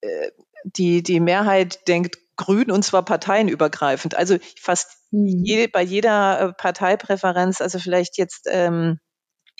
äh, 0.00 0.30
die, 0.64 1.02
die 1.02 1.20
Mehrheit 1.20 1.86
denkt 1.86 2.18
grün 2.36 2.70
und 2.70 2.84
zwar 2.84 3.04
parteienübergreifend. 3.04 4.14
Also 4.14 4.36
fast 4.60 4.98
mhm. 5.10 5.44
jede, 5.44 5.68
bei 5.68 5.82
jeder 5.82 6.40
äh, 6.40 6.52
Parteipräferenz, 6.52 7.60
also 7.60 7.78
vielleicht 7.78 8.18
jetzt 8.18 8.46
ähm, 8.50 8.98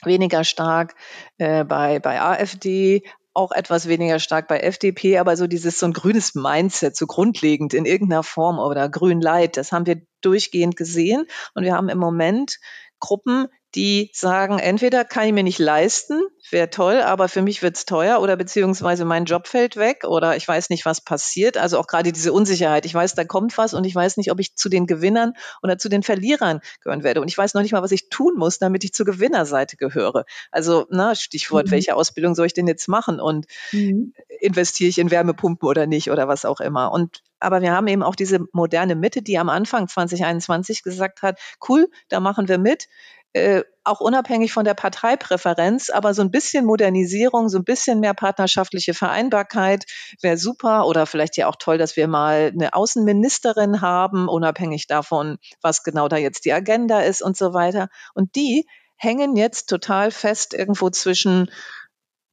weniger 0.04 0.44
stark 0.44 0.94
äh, 1.38 1.64
bei, 1.64 1.98
bei 1.98 2.20
AfD, 2.20 3.02
auch 3.36 3.52
etwas 3.52 3.86
weniger 3.86 4.18
stark 4.18 4.48
bei 4.48 4.60
FDP, 4.60 5.18
aber 5.18 5.36
so 5.36 5.46
dieses 5.46 5.78
so 5.78 5.86
ein 5.86 5.92
grünes 5.92 6.34
Mindset, 6.34 6.96
so 6.96 7.06
grundlegend 7.06 7.74
in 7.74 7.84
irgendeiner 7.84 8.22
Form 8.22 8.58
oder 8.58 8.88
grün 8.88 9.20
Light, 9.20 9.56
das 9.56 9.72
haben 9.72 9.86
wir 9.86 10.00
durchgehend 10.22 10.76
gesehen. 10.76 11.26
Und 11.54 11.64
wir 11.64 11.74
haben 11.74 11.90
im 11.90 11.98
Moment 11.98 12.58
Gruppen, 12.98 13.48
die 13.76 14.10
sagen, 14.14 14.58
entweder 14.58 15.04
kann 15.04 15.26
ich 15.26 15.32
mir 15.32 15.42
nicht 15.42 15.58
leisten, 15.58 16.22
wäre 16.50 16.70
toll, 16.70 17.02
aber 17.02 17.28
für 17.28 17.42
mich 17.42 17.62
wird's 17.62 17.84
teuer 17.84 18.20
oder 18.20 18.36
beziehungsweise 18.36 19.04
mein 19.04 19.26
Job 19.26 19.46
fällt 19.46 19.76
weg 19.76 20.04
oder 20.04 20.36
ich 20.36 20.48
weiß 20.48 20.70
nicht, 20.70 20.86
was 20.86 21.00
passiert. 21.02 21.58
Also 21.58 21.78
auch 21.78 21.86
gerade 21.86 22.12
diese 22.12 22.32
Unsicherheit. 22.32 22.86
Ich 22.86 22.94
weiß, 22.94 23.14
da 23.14 23.24
kommt 23.24 23.58
was 23.58 23.74
und 23.74 23.84
ich 23.84 23.94
weiß 23.94 24.16
nicht, 24.16 24.32
ob 24.32 24.40
ich 24.40 24.56
zu 24.56 24.68
den 24.68 24.86
Gewinnern 24.86 25.34
oder 25.62 25.76
zu 25.76 25.88
den 25.88 26.02
Verlierern 26.02 26.60
gehören 26.82 27.02
werde. 27.02 27.20
Und 27.20 27.28
ich 27.28 27.36
weiß 27.36 27.54
noch 27.54 27.62
nicht 27.62 27.72
mal, 27.72 27.82
was 27.82 27.92
ich 27.92 28.08
tun 28.08 28.34
muss, 28.36 28.58
damit 28.58 28.84
ich 28.84 28.94
zur 28.94 29.06
Gewinnerseite 29.06 29.76
gehöre. 29.76 30.24
Also, 30.50 30.86
na, 30.90 31.14
Stichwort, 31.14 31.66
mhm. 31.66 31.72
welche 31.72 31.96
Ausbildung 31.96 32.34
soll 32.34 32.46
ich 32.46 32.54
denn 32.54 32.66
jetzt 32.66 32.88
machen 32.88 33.20
und 33.20 33.46
mhm. 33.72 34.14
investiere 34.40 34.88
ich 34.88 34.98
in 34.98 35.10
Wärmepumpen 35.10 35.68
oder 35.68 35.86
nicht 35.86 36.10
oder 36.10 36.28
was 36.28 36.44
auch 36.44 36.60
immer. 36.60 36.92
Und 36.92 37.22
aber 37.38 37.60
wir 37.60 37.72
haben 37.72 37.86
eben 37.86 38.02
auch 38.02 38.14
diese 38.14 38.40
moderne 38.52 38.94
Mitte, 38.94 39.20
die 39.20 39.38
am 39.38 39.50
Anfang 39.50 39.88
2021 39.88 40.82
gesagt 40.82 41.22
hat, 41.22 41.38
cool, 41.68 41.88
da 42.08 42.18
machen 42.18 42.48
wir 42.48 42.56
mit 42.56 42.88
äh, 43.36 43.64
auch 43.84 44.00
unabhängig 44.00 44.52
von 44.52 44.64
der 44.64 44.72
Parteipräferenz, 44.72 45.90
aber 45.90 46.14
so 46.14 46.22
ein 46.22 46.30
bisschen 46.30 46.64
Modernisierung, 46.64 47.50
so 47.50 47.58
ein 47.58 47.64
bisschen 47.64 48.00
mehr 48.00 48.14
partnerschaftliche 48.14 48.94
Vereinbarkeit 48.94 49.84
wäre 50.22 50.38
super 50.38 50.86
oder 50.86 51.04
vielleicht 51.04 51.36
ja 51.36 51.46
auch 51.46 51.56
toll, 51.56 51.76
dass 51.76 51.96
wir 51.96 52.08
mal 52.08 52.50
eine 52.54 52.72
Außenministerin 52.72 53.82
haben, 53.82 54.26
unabhängig 54.28 54.86
davon, 54.86 55.36
was 55.60 55.82
genau 55.82 56.08
da 56.08 56.16
jetzt 56.16 56.46
die 56.46 56.52
Agenda 56.54 57.00
ist 57.00 57.20
und 57.20 57.36
so 57.36 57.52
weiter. 57.52 57.88
Und 58.14 58.36
die 58.36 58.66
hängen 58.96 59.36
jetzt 59.36 59.68
total 59.68 60.10
fest 60.10 60.54
irgendwo 60.54 60.88
zwischen 60.88 61.50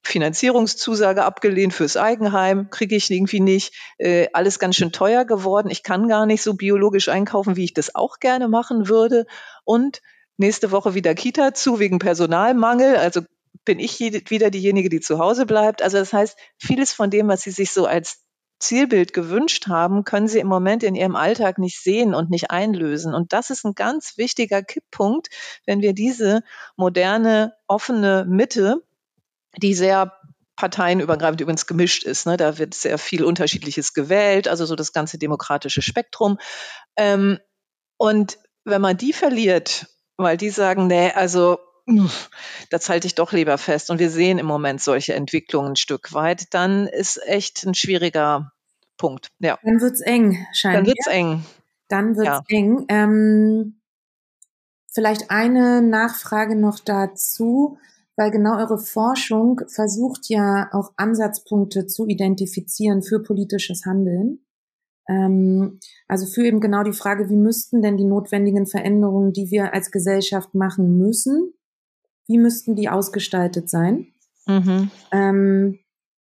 Finanzierungszusage 0.05 1.23
abgelehnt 1.23 1.73
fürs 1.73 1.97
Eigenheim, 1.97 2.69
kriege 2.69 2.95
ich 2.95 3.11
irgendwie 3.11 3.41
nicht. 3.41 3.73
Äh, 3.97 4.27
alles 4.31 4.57
ganz 4.57 4.77
schön 4.77 4.91
teuer 4.91 5.25
geworden. 5.25 5.69
Ich 5.69 5.83
kann 5.83 6.07
gar 6.07 6.25
nicht 6.25 6.43
so 6.43 6.53
biologisch 6.53 7.09
einkaufen, 7.09 7.57
wie 7.57 7.65
ich 7.65 7.73
das 7.73 7.93
auch 7.93 8.19
gerne 8.19 8.47
machen 8.47 8.87
würde. 8.87 9.25
Und 9.65 10.01
nächste 10.37 10.71
Woche 10.71 10.93
wieder 10.93 11.15
Kita 11.15 11.53
zu 11.53 11.79
wegen 11.79 11.99
Personalmangel. 11.99 12.97
Also 12.97 13.21
bin 13.65 13.79
ich 13.79 13.99
wieder 13.99 14.49
diejenige, 14.49 14.89
die 14.89 14.99
zu 14.99 15.19
Hause 15.19 15.45
bleibt. 15.45 15.81
Also 15.81 15.97
das 15.97 16.13
heißt, 16.13 16.37
vieles 16.57 16.93
von 16.93 17.09
dem, 17.09 17.27
was 17.27 17.43
Sie 17.43 17.51
sich 17.51 17.71
so 17.71 17.85
als 17.85 18.23
Zielbild 18.59 19.13
gewünscht 19.13 19.67
haben, 19.67 20.03
können 20.03 20.27
Sie 20.27 20.39
im 20.39 20.47
Moment 20.47 20.83
in 20.83 20.95
Ihrem 20.95 21.15
Alltag 21.15 21.59
nicht 21.59 21.81
sehen 21.81 22.13
und 22.13 22.29
nicht 22.29 22.51
einlösen. 22.51 23.13
Und 23.13 23.33
das 23.33 23.49
ist 23.49 23.65
ein 23.65 23.75
ganz 23.75 24.17
wichtiger 24.17 24.63
Kipppunkt, 24.63 25.29
wenn 25.65 25.81
wir 25.81 25.93
diese 25.93 26.43
moderne, 26.75 27.53
offene 27.67 28.25
Mitte, 28.27 28.81
die 29.57 29.73
sehr 29.73 30.13
parteienübergreifend 30.55 31.41
übrigens 31.41 31.65
gemischt 31.65 32.03
ist. 32.03 32.25
Ne? 32.25 32.37
Da 32.37 32.57
wird 32.57 32.73
sehr 32.73 32.97
viel 32.97 33.23
Unterschiedliches 33.23 33.93
gewählt, 33.93 34.47
also 34.47 34.65
so 34.65 34.75
das 34.75 34.93
ganze 34.93 35.17
demokratische 35.17 35.81
Spektrum. 35.81 36.37
Ähm, 36.95 37.39
und 37.97 38.37
wenn 38.63 38.81
man 38.81 38.97
die 38.97 39.13
verliert, 39.13 39.87
weil 40.17 40.37
die 40.37 40.49
sagen, 40.49 40.87
nee, 40.87 41.11
also 41.11 41.59
das 42.69 42.89
halte 42.89 43.07
ich 43.07 43.15
doch 43.15 43.31
lieber 43.31 43.57
fest. 43.57 43.89
Und 43.89 43.99
wir 43.99 44.09
sehen 44.09 44.39
im 44.39 44.45
Moment 44.45 44.81
solche 44.81 45.13
Entwicklungen 45.13 45.73
ein 45.73 45.75
Stück 45.75 46.13
weit. 46.13 46.53
Dann 46.53 46.87
ist 46.87 47.19
echt 47.25 47.65
ein 47.65 47.73
schwieriger 47.73 48.51
Punkt. 48.97 49.31
Ja. 49.39 49.59
Dann 49.63 49.81
wird's 49.81 50.01
eng, 50.01 50.45
scheint. 50.53 50.77
Dann 50.77 50.85
wird's 50.85 51.07
eng. 51.07 51.43
Dann 51.89 52.15
wird's 52.15 52.27
ja. 52.27 52.43
eng. 52.47 52.85
Ähm, 52.89 53.81
vielleicht 54.93 55.29
eine 55.29 55.81
Nachfrage 55.81 56.55
noch 56.55 56.79
dazu, 56.79 57.77
weil 58.15 58.31
genau 58.31 58.57
eure 58.57 58.77
Forschung 58.77 59.61
versucht 59.67 60.29
ja 60.29 60.69
auch 60.71 60.91
Ansatzpunkte 60.95 61.87
zu 61.87 62.07
identifizieren 62.07 63.01
für 63.01 63.21
politisches 63.21 63.85
Handeln. 63.85 64.42
Ähm, 65.07 65.79
also 66.07 66.25
für 66.25 66.45
eben 66.45 66.59
genau 66.59 66.83
die 66.83 66.93
Frage, 66.93 67.29
wie 67.29 67.35
müssten 67.35 67.81
denn 67.81 67.97
die 67.97 68.05
notwendigen 68.05 68.65
Veränderungen, 68.65 69.33
die 69.33 69.51
wir 69.51 69.73
als 69.73 69.91
Gesellschaft 69.91 70.53
machen 70.55 70.97
müssen, 70.97 71.53
wie 72.27 72.37
müssten 72.37 72.75
die 72.75 72.89
ausgestaltet 72.89 73.69
sein? 73.69 74.07
Mhm. 74.47 74.91
Ähm, 75.11 75.79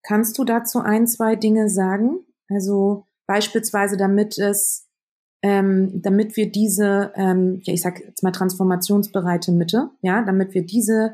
kannst 0.02 0.38
du 0.38 0.44
dazu 0.44 0.80
ein, 0.80 1.06
zwei 1.06 1.36
Dinge 1.36 1.68
sagen? 1.68 2.20
Also 2.48 3.06
beispielsweise, 3.26 3.96
damit 3.96 4.38
es, 4.38 4.88
ähm, 5.42 6.02
damit 6.02 6.36
wir 6.36 6.50
diese, 6.50 7.12
ähm, 7.14 7.60
ja, 7.64 7.72
ich 7.72 7.82
sag 7.82 8.00
jetzt 8.00 8.22
mal 8.22 8.32
transformationsbereite 8.32 9.52
Mitte, 9.52 9.90
ja, 10.02 10.22
damit 10.22 10.54
wir 10.54 10.64
diese 10.64 11.12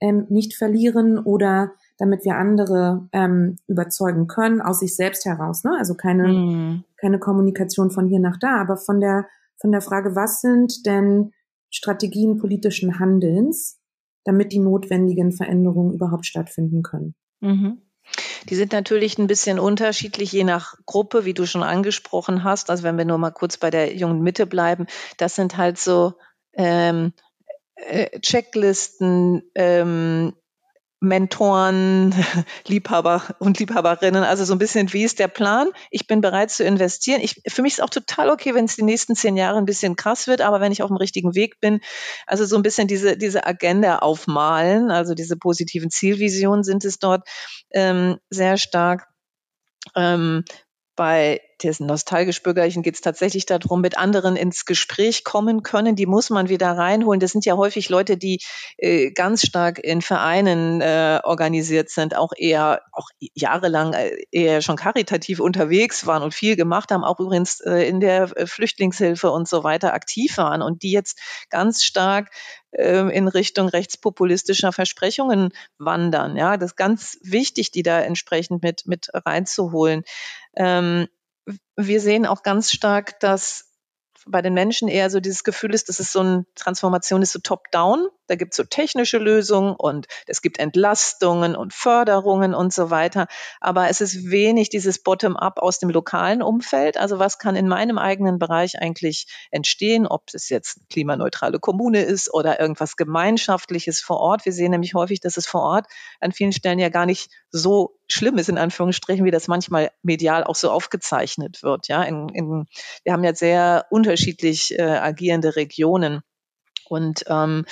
ähm, 0.00 0.26
nicht 0.28 0.54
verlieren 0.54 1.18
oder 1.18 1.72
damit 2.02 2.24
wir 2.24 2.34
andere 2.34 3.08
ähm, 3.12 3.58
überzeugen 3.68 4.26
können 4.26 4.60
aus 4.60 4.80
sich 4.80 4.96
selbst 4.96 5.24
heraus. 5.24 5.62
Ne? 5.62 5.70
Also 5.78 5.94
keine, 5.94 6.26
mhm. 6.26 6.84
keine 7.00 7.20
Kommunikation 7.20 7.92
von 7.92 8.08
hier 8.08 8.18
nach 8.18 8.38
da, 8.40 8.60
aber 8.60 8.76
von 8.76 8.98
der, 8.98 9.28
von 9.60 9.70
der 9.70 9.82
Frage, 9.82 10.16
was 10.16 10.40
sind 10.40 10.84
denn 10.84 11.30
Strategien 11.70 12.40
politischen 12.40 12.98
Handelns, 12.98 13.78
damit 14.24 14.50
die 14.50 14.58
notwendigen 14.58 15.30
Veränderungen 15.30 15.94
überhaupt 15.94 16.26
stattfinden 16.26 16.82
können. 16.82 17.14
Mhm. 17.38 17.80
Die 18.48 18.56
sind 18.56 18.72
natürlich 18.72 19.16
ein 19.18 19.28
bisschen 19.28 19.60
unterschiedlich, 19.60 20.32
je 20.32 20.42
nach 20.42 20.74
Gruppe, 20.86 21.24
wie 21.24 21.34
du 21.34 21.46
schon 21.46 21.62
angesprochen 21.62 22.42
hast. 22.42 22.68
Also 22.68 22.82
wenn 22.82 22.98
wir 22.98 23.04
nur 23.04 23.18
mal 23.18 23.30
kurz 23.30 23.58
bei 23.58 23.70
der 23.70 23.94
jungen 23.94 24.22
Mitte 24.22 24.48
bleiben, 24.48 24.86
das 25.18 25.36
sind 25.36 25.56
halt 25.56 25.78
so 25.78 26.14
ähm, 26.54 27.12
äh, 27.76 28.18
Checklisten, 28.18 29.44
ähm, 29.54 30.32
Mentoren, 31.02 32.14
Liebhaber 32.68 33.24
und 33.40 33.58
Liebhaberinnen. 33.58 34.22
Also 34.22 34.44
so 34.44 34.54
ein 34.54 34.58
bisschen, 34.58 34.92
wie 34.92 35.02
ist 35.02 35.18
der 35.18 35.26
Plan? 35.26 35.68
Ich 35.90 36.06
bin 36.06 36.20
bereit 36.20 36.52
zu 36.52 36.62
investieren. 36.62 37.20
Ich, 37.20 37.42
für 37.48 37.62
mich 37.62 37.74
ist 37.74 37.82
auch 37.82 37.90
total 37.90 38.30
okay, 38.30 38.54
wenn 38.54 38.66
es 38.66 38.76
die 38.76 38.84
nächsten 38.84 39.16
zehn 39.16 39.36
Jahre 39.36 39.58
ein 39.58 39.64
bisschen 39.64 39.96
krass 39.96 40.28
wird, 40.28 40.40
aber 40.40 40.60
wenn 40.60 40.70
ich 40.70 40.80
auf 40.80 40.88
dem 40.88 40.96
richtigen 40.96 41.34
Weg 41.34 41.58
bin, 41.58 41.80
also 42.26 42.44
so 42.44 42.54
ein 42.54 42.62
bisschen 42.62 42.86
diese, 42.86 43.16
diese 43.16 43.44
Agenda 43.44 43.98
aufmalen, 43.98 44.92
also 44.92 45.14
diese 45.14 45.36
positiven 45.36 45.90
Zielvisionen 45.90 46.62
sind 46.62 46.84
es 46.84 47.00
dort 47.00 47.28
ähm, 47.72 48.18
sehr 48.30 48.56
stark. 48.56 49.08
Ähm, 49.96 50.44
bei 50.94 51.40
diesen 51.62 51.86
nostalgisch-bürgerlichen 51.86 52.82
geht 52.82 52.96
es 52.96 53.00
tatsächlich 53.00 53.46
darum, 53.46 53.80
mit 53.80 53.96
anderen 53.96 54.36
ins 54.36 54.64
Gespräch 54.64 55.24
kommen 55.24 55.62
können. 55.62 55.96
Die 55.96 56.06
muss 56.06 56.28
man 56.28 56.48
wieder 56.48 56.72
reinholen. 56.72 57.20
Das 57.20 57.32
sind 57.32 57.44
ja 57.44 57.56
häufig 57.56 57.88
Leute, 57.88 58.16
die 58.16 58.40
äh, 58.78 59.10
ganz 59.12 59.46
stark 59.46 59.78
in 59.78 60.02
Vereinen 60.02 60.80
äh, 60.80 61.20
organisiert 61.22 61.88
sind, 61.88 62.16
auch 62.16 62.32
eher, 62.36 62.82
auch 62.92 63.08
jahrelang 63.34 63.94
äh, 63.94 64.16
eher 64.30 64.60
schon 64.60 64.76
karitativ 64.76 65.40
unterwegs 65.40 66.06
waren 66.06 66.22
und 66.22 66.34
viel 66.34 66.56
gemacht 66.56 66.90
haben, 66.90 67.04
auch 67.04 67.20
übrigens 67.20 67.60
äh, 67.60 67.88
in 67.88 68.00
der 68.00 68.36
äh, 68.36 68.46
Flüchtlingshilfe 68.46 69.30
und 69.30 69.48
so 69.48 69.64
weiter 69.64 69.94
aktiv 69.94 70.36
waren 70.36 70.62
und 70.62 70.82
die 70.82 70.92
jetzt 70.92 71.20
ganz 71.48 71.84
stark 71.84 72.30
ähm, 72.72 73.10
in 73.10 73.28
Richtung 73.28 73.68
rechtspopulistischer 73.68 74.72
Versprechungen 74.72 75.50
wandern. 75.78 76.36
Ja, 76.36 76.56
das 76.56 76.70
ist 76.70 76.76
ganz 76.76 77.18
wichtig, 77.22 77.70
die 77.70 77.82
da 77.82 78.00
entsprechend 78.00 78.62
mit, 78.62 78.86
mit 78.86 79.10
reinzuholen. 79.12 80.04
Ähm, 80.56 81.08
wir 81.76 82.00
sehen 82.00 82.26
auch 82.26 82.42
ganz 82.42 82.70
stark, 82.70 83.18
dass 83.20 83.72
bei 84.26 84.42
den 84.42 84.54
Menschen 84.54 84.88
eher 84.88 85.10
so 85.10 85.20
dieses 85.20 85.44
Gefühl 85.44 85.74
ist, 85.74 85.88
dass 85.88 85.98
es 85.98 86.12
so 86.12 86.20
eine 86.20 86.46
Transformation 86.54 87.22
ist 87.22 87.32
so 87.32 87.40
top-down. 87.40 88.08
Da 88.32 88.36
gibt 88.36 88.54
es 88.54 88.56
so 88.56 88.64
technische 88.64 89.18
Lösungen 89.18 89.74
und 89.76 90.06
es 90.26 90.40
gibt 90.40 90.58
Entlastungen 90.58 91.54
und 91.54 91.74
Förderungen 91.74 92.54
und 92.54 92.72
so 92.72 92.88
weiter. 92.88 93.26
Aber 93.60 93.90
es 93.90 94.00
ist 94.00 94.30
wenig 94.30 94.70
dieses 94.70 95.02
Bottom-up 95.02 95.58
aus 95.58 95.78
dem 95.78 95.90
lokalen 95.90 96.40
Umfeld. 96.40 96.96
Also 96.96 97.18
was 97.18 97.38
kann 97.38 97.56
in 97.56 97.68
meinem 97.68 97.98
eigenen 97.98 98.38
Bereich 98.38 98.80
eigentlich 98.80 99.26
entstehen, 99.50 100.06
ob 100.06 100.22
es 100.32 100.48
jetzt 100.48 100.78
eine 100.78 100.86
klimaneutrale 100.88 101.58
Kommune 101.58 102.00
ist 102.00 102.32
oder 102.32 102.58
irgendwas 102.58 102.96
Gemeinschaftliches 102.96 104.00
vor 104.00 104.16
Ort. 104.16 104.46
Wir 104.46 104.54
sehen 104.54 104.70
nämlich 104.70 104.94
häufig, 104.94 105.20
dass 105.20 105.36
es 105.36 105.46
vor 105.46 105.60
Ort 105.60 105.84
an 106.18 106.32
vielen 106.32 106.52
Stellen 106.52 106.78
ja 106.78 106.88
gar 106.88 107.04
nicht 107.04 107.30
so 107.50 107.98
schlimm 108.08 108.38
ist, 108.38 108.48
in 108.48 108.56
Anführungsstrichen, 108.56 109.26
wie 109.26 109.30
das 109.30 109.46
manchmal 109.46 109.90
medial 110.02 110.42
auch 110.42 110.56
so 110.56 110.70
aufgezeichnet 110.70 111.62
wird. 111.62 111.88
Ja, 111.88 112.02
in, 112.02 112.30
in, 112.30 112.66
wir 113.04 113.12
haben 113.12 113.24
ja 113.24 113.34
sehr 113.34 113.84
unterschiedlich 113.90 114.78
äh, 114.78 114.82
agierende 114.82 115.54
Regionen. 115.54 116.22
Und 116.88 117.24
ähm, 117.28 117.64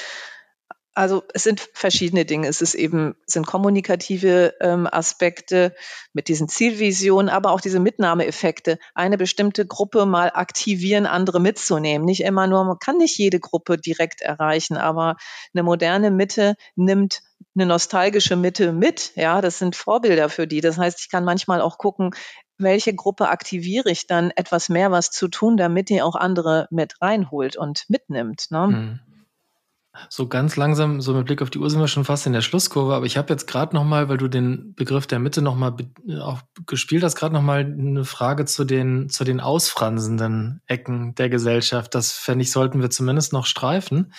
also 1.01 1.22
es 1.32 1.44
sind 1.44 1.66
verschiedene 1.72 2.26
Dinge. 2.26 2.46
Es 2.46 2.61
ist 2.61 2.74
eben 2.74 3.14
sind 3.24 3.46
kommunikative 3.46 4.55
ähm, 4.61 4.86
Aspekte 4.86 5.74
mit 6.12 6.28
diesen 6.28 6.46
Zielvisionen, 6.46 7.30
aber 7.30 7.53
auch 7.53 7.62
diese 7.62 7.80
Mitnahmeeffekte. 7.80 8.78
Eine 8.94 9.16
bestimmte 9.16 9.66
Gruppe 9.66 10.05
mal 10.05 10.30
aktivieren, 10.34 11.07
andere 11.07 11.40
mitzunehmen. 11.40 12.05
Nicht 12.05 12.22
immer 12.22 12.46
nur, 12.46 12.64
man 12.64 12.78
kann 12.78 12.98
nicht 12.98 13.16
jede 13.16 13.40
Gruppe 13.40 13.78
direkt 13.78 14.20
erreichen, 14.20 14.76
aber 14.76 15.16
eine 15.55 15.62
moderne 15.62 16.11
Mitte 16.11 16.55
nimmt 16.76 17.22
eine 17.55 17.64
nostalgische 17.64 18.36
Mitte 18.36 18.72
mit. 18.72 19.12
Ja, 19.16 19.40
das 19.40 19.59
sind 19.59 19.76
Vorbilder 19.76 20.28
für 20.28 20.46
die. 20.46 20.61
Das 20.61 20.76
heißt, 20.76 21.01
ich 21.01 21.09
kann 21.11 21.24
manchmal 21.24 21.62
auch 21.62 21.78
gucken, 21.78 22.11
welche 22.59 22.94
Gruppe 22.94 23.30
aktiviere 23.30 23.90
ich 23.90 24.07
dann 24.07 24.32
etwas 24.32 24.68
mehr 24.68 24.90
was 24.90 25.11
zu 25.11 25.28
tun, 25.28 25.57
damit 25.57 25.88
die 25.88 26.03
auch 26.03 26.14
andere 26.14 26.68
mit 26.70 27.01
reinholt 27.01 27.57
und 27.57 27.86
mitnimmt. 27.88 28.48
Ne? 28.51 28.66
Mhm. 28.66 29.01
So 30.09 30.28
ganz 30.28 30.55
langsam, 30.55 31.01
so 31.01 31.12
mit 31.14 31.26
Blick 31.26 31.43
auf 31.43 31.51
die 31.51 31.59
Uhr 31.59 31.68
sind 31.68 31.80
wir 31.80 31.88
schon 31.88 32.05
fast 32.05 32.24
in 32.24 32.32
der 32.32 32.43
Schlusskurve, 32.43 32.95
aber 32.95 33.07
ich 33.07 33.16
habe 33.16 33.32
jetzt 33.32 33.49
gerade 33.49 33.74
noch 33.74 33.82
mal, 33.82 34.09
weil 34.09 34.18
du 34.18 34.28
den 34.28 34.72
Begriff 34.76 35.09
der 35.09 35.18
Mitte 35.18 35.43
noch 35.43 35.57
mal 35.57 35.74
auch 36.20 36.43
gespielt 36.66 37.03
hast, 37.03 37.16
gerade 37.16 37.34
noch 37.34 37.43
mal 37.43 37.61
eine 37.61 38.05
Frage 38.05 38.45
zu 38.45 38.64
den 38.64 39.09
zu 39.09 39.24
den 39.24 39.41
ausfransenden 39.41 40.62
Ecken 40.66 41.16
der 41.16 41.28
Gesellschaft. 41.28 41.93
Das 41.97 42.12
fände 42.12 42.45
ich, 42.45 42.53
sollten 42.53 42.80
wir 42.80 42.91
zumindest 42.91 43.32
noch 43.32 43.47
streifen, 43.47 44.12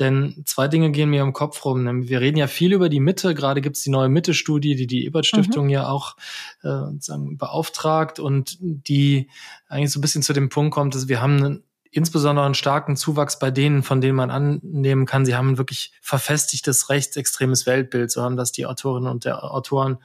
denn 0.00 0.42
zwei 0.46 0.66
Dinge 0.66 0.90
gehen 0.90 1.10
mir 1.10 1.22
im 1.22 1.32
Kopf 1.32 1.64
rum. 1.64 2.08
Wir 2.08 2.20
reden 2.20 2.36
ja 2.36 2.48
viel 2.48 2.72
über 2.72 2.88
die 2.88 3.00
Mitte. 3.00 3.34
Gerade 3.34 3.60
gibt 3.60 3.76
es 3.76 3.84
die 3.84 3.90
neue 3.90 4.08
Mitte-Studie, 4.08 4.74
die 4.74 4.88
die 4.88 5.06
Ebert-Stiftung 5.06 5.66
mhm. 5.66 5.70
ja 5.70 5.88
auch 5.88 6.16
äh, 6.64 6.90
sagen, 6.98 7.38
beauftragt 7.38 8.18
und 8.18 8.58
die 8.60 9.30
eigentlich 9.68 9.92
so 9.92 10.00
ein 10.00 10.02
bisschen 10.02 10.22
zu 10.22 10.32
dem 10.32 10.48
Punkt 10.48 10.74
kommt, 10.74 10.96
dass 10.96 11.06
wir 11.06 11.22
haben 11.22 11.62
insbesondere 11.94 12.44
einen 12.44 12.54
starken 12.54 12.96
Zuwachs 12.96 13.38
bei 13.38 13.50
denen, 13.50 13.82
von 13.82 14.00
denen 14.00 14.16
man 14.16 14.30
annehmen 14.30 15.06
kann, 15.06 15.24
sie 15.24 15.36
haben 15.36 15.50
ein 15.50 15.58
wirklich 15.58 15.92
verfestigtes 16.02 16.90
rechtsextremes 16.90 17.66
Weltbild. 17.66 18.10
So 18.10 18.22
haben 18.22 18.36
das 18.36 18.50
die 18.50 18.66
Autorinnen 18.66 19.08
und 19.08 19.24
der 19.24 19.44
Autoren 19.44 19.98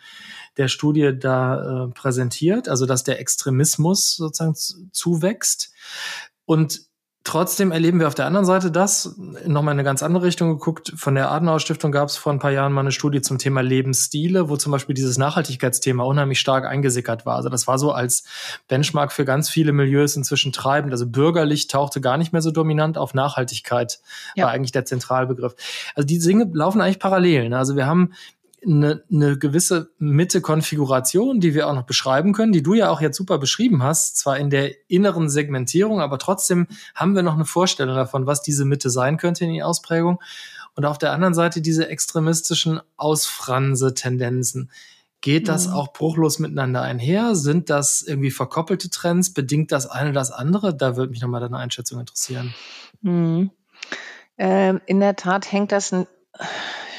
der 0.58 0.68
Studie 0.68 1.18
da 1.18 1.86
äh, 1.86 1.88
präsentiert, 1.90 2.70
also 2.70 2.86
dass 2.86 3.04
der 3.04 3.20
Extremismus 3.20 4.16
sozusagen 4.16 4.56
zuwächst. 4.92 5.74
Und 6.46 6.89
Trotzdem 7.30 7.72
erleben 7.72 8.00
wir 8.00 8.08
auf 8.08 8.16
der 8.16 8.26
anderen 8.26 8.48
Seite 8.48 8.72
das, 8.72 9.16
nochmal 9.46 9.74
in 9.74 9.80
eine 9.80 9.84
ganz 9.84 10.02
andere 10.02 10.24
Richtung 10.24 10.50
geguckt. 10.50 10.94
Von 10.96 11.14
der 11.14 11.30
Adenauer 11.30 11.60
Stiftung 11.60 11.92
gab 11.92 12.10
es 12.10 12.18
vor 12.18 12.34
ein 12.34 12.40
paar 12.40 12.50
Jahren 12.50 12.74
mal 12.74 12.82
eine 12.82 12.92
Studie 12.92 13.22
zum 13.22 13.38
Thema 13.38 13.62
Lebensstile, 13.62 14.50
wo 14.50 14.58
zum 14.58 14.72
Beispiel 14.72 14.96
dieses 14.96 15.20
Nachhaltigkeitsthema 15.20 16.04
unheimlich 16.04 16.40
stark 16.40 16.66
eingesickert 16.66 17.28
war. 17.28 17.36
Also 17.36 17.50
das 17.50 17.68
war 17.68 17.78
so 17.78 17.92
als 17.92 18.24
Benchmark 18.68 19.12
für 19.12 19.26
ganz 19.26 19.48
viele 19.48 19.74
Milieus 19.74 20.16
inzwischen 20.16 20.52
treibend. 20.52 20.92
Also 20.92 21.06
bürgerlich 21.06 21.68
tauchte 21.68 22.02
gar 22.02 22.18
nicht 22.18 22.34
mehr 22.34 22.42
so 22.42 22.50
dominant 22.50 22.98
auf 22.98 23.14
Nachhaltigkeit, 23.14 24.00
ja. 24.34 24.46
war 24.46 24.52
eigentlich 24.52 24.72
der 24.72 24.86
Zentralbegriff. 24.86 25.54
Also 25.94 26.08
die 26.08 26.18
Dinge 26.18 26.50
laufen 26.52 26.82
eigentlich 26.82 26.98
parallel. 26.98 27.50
Ne? 27.50 27.60
Also 27.60 27.76
wir 27.76 27.86
haben 27.86 28.14
eine, 28.66 29.04
eine 29.12 29.38
gewisse 29.38 29.92
Mitte-Konfiguration, 30.00 31.40
die 31.40 31.54
wir 31.54 31.68
auch 31.68 31.74
noch 31.74 31.84
beschreiben 31.84 32.34
können, 32.34 32.52
die 32.52 32.64
du 32.64 32.74
ja 32.74 32.90
auch 32.90 33.02
jetzt 33.02 33.18
super 33.18 33.38
beschrieben 33.38 33.84
hast, 33.84 34.18
zwar 34.18 34.38
in 34.38 34.50
der 34.50 34.72
inneren 34.90 35.30
Segmentierung, 35.30 36.02
aber 36.02 36.18
trotzdem 36.18 36.68
haben 36.96 37.16
wir 37.16 37.24
noch 37.24 37.36
eine 37.36 37.46
Vorstellung 37.46 37.96
davon, 37.96 38.26
was 38.26 38.42
diese 38.42 38.66
Mitte 38.66 38.90
sein 38.90 39.18
könnte 39.18 39.46
in 39.46 39.52
ihrer 39.52 39.68
Ausprägung. 39.68 40.20
Und 40.76 40.86
auf 40.86 40.98
der 40.98 41.12
anderen 41.12 41.34
Seite 41.34 41.62
diese 41.62 41.90
extremistischen 41.90 42.80
Ausfranse-Tendenzen. 42.96 44.72
Geht 45.22 45.50
das 45.50 45.68
mhm. 45.68 45.74
auch 45.74 45.92
bruchlos 45.92 46.40
miteinander 46.40 46.82
einher? 46.82 47.36
Sind 47.36 47.70
das 47.70 48.02
irgendwie 48.02 48.32
verkoppelte 48.32 48.90
Trends? 48.90 49.34
Bedingt 49.34 49.74
das 49.74 49.88
eine 49.88 50.14
das 50.14 50.32
andere? 50.32 50.74
Da 50.74 50.96
würde 50.96 51.12
mich 51.12 51.22
nochmal 51.22 51.42
deine 51.42 51.58
Einschätzung 51.58 52.00
interessieren. 52.00 52.54
Mhm. 53.02 53.52
Ähm, 54.38 54.80
in 54.86 55.02
der 55.02 55.18
Tat 55.18 55.52
hängt 55.52 55.74
das 55.74 55.92
ein 55.92 56.08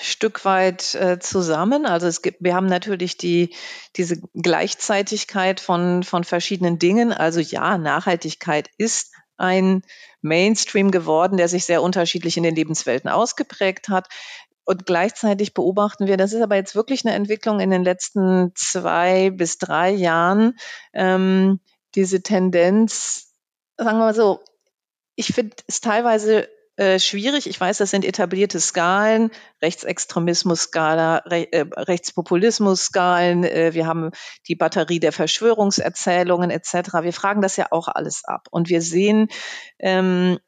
Stück 0.02 0.44
weit 0.44 0.94
äh, 0.94 1.18
zusammen. 1.18 1.86
Also 1.86 2.06
es 2.06 2.22
gibt, 2.22 2.38
wir 2.40 2.54
haben 2.54 2.66
natürlich 2.66 3.16
die, 3.16 3.54
diese 3.96 4.20
Gleichzeitigkeit 4.34 5.60
von, 5.60 6.02
von 6.02 6.24
verschiedenen 6.24 6.78
Dingen. 6.78 7.12
Also 7.12 7.40
ja, 7.40 7.78
Nachhaltigkeit 7.78 8.68
ist 8.78 9.12
ein 9.36 9.82
Mainstream 10.22 10.90
geworden, 10.90 11.36
der 11.36 11.48
sich 11.48 11.64
sehr 11.64 11.82
unterschiedlich 11.82 12.36
in 12.36 12.42
den 12.42 12.54
Lebenswelten 12.54 13.08
ausgeprägt 13.08 13.88
hat. 13.88 14.08
Und 14.64 14.86
gleichzeitig 14.86 15.54
beobachten 15.54 16.06
wir, 16.06 16.16
das 16.16 16.32
ist 16.32 16.42
aber 16.42 16.56
jetzt 16.56 16.74
wirklich 16.74 17.04
eine 17.04 17.14
Entwicklung 17.14 17.60
in 17.60 17.70
den 17.70 17.82
letzten 17.82 18.52
zwei 18.54 19.30
bis 19.30 19.58
drei 19.58 19.90
Jahren, 19.90 20.58
ähm, 20.92 21.60
diese 21.94 22.22
Tendenz, 22.22 23.32
sagen 23.76 23.98
wir 23.98 24.04
mal 24.04 24.14
so, 24.14 24.40
ich 25.16 25.34
finde 25.34 25.56
es 25.66 25.80
teilweise 25.80 26.48
äh, 26.80 26.98
schwierig. 26.98 27.46
Ich 27.46 27.60
weiß, 27.60 27.76
das 27.76 27.90
sind 27.90 28.06
etablierte 28.06 28.58
Skalen, 28.58 29.30
Rechtsextremismus-Skala, 29.60 31.16
Re 31.26 31.52
äh, 31.52 31.66
Rechtspopulismus-Skalen. 31.76 33.44
Äh, 33.44 33.74
wir 33.74 33.86
haben 33.86 34.12
die 34.48 34.54
Batterie 34.54 34.98
der 34.98 35.12
Verschwörungserzählungen 35.12 36.50
etc. 36.50 37.02
Wir 37.02 37.12
fragen 37.12 37.42
das 37.42 37.58
ja 37.58 37.66
auch 37.70 37.88
alles 37.88 38.24
ab. 38.24 38.48
Und 38.50 38.70
wir 38.70 38.80
sehen, 38.80 39.28
ähm, 39.78 40.38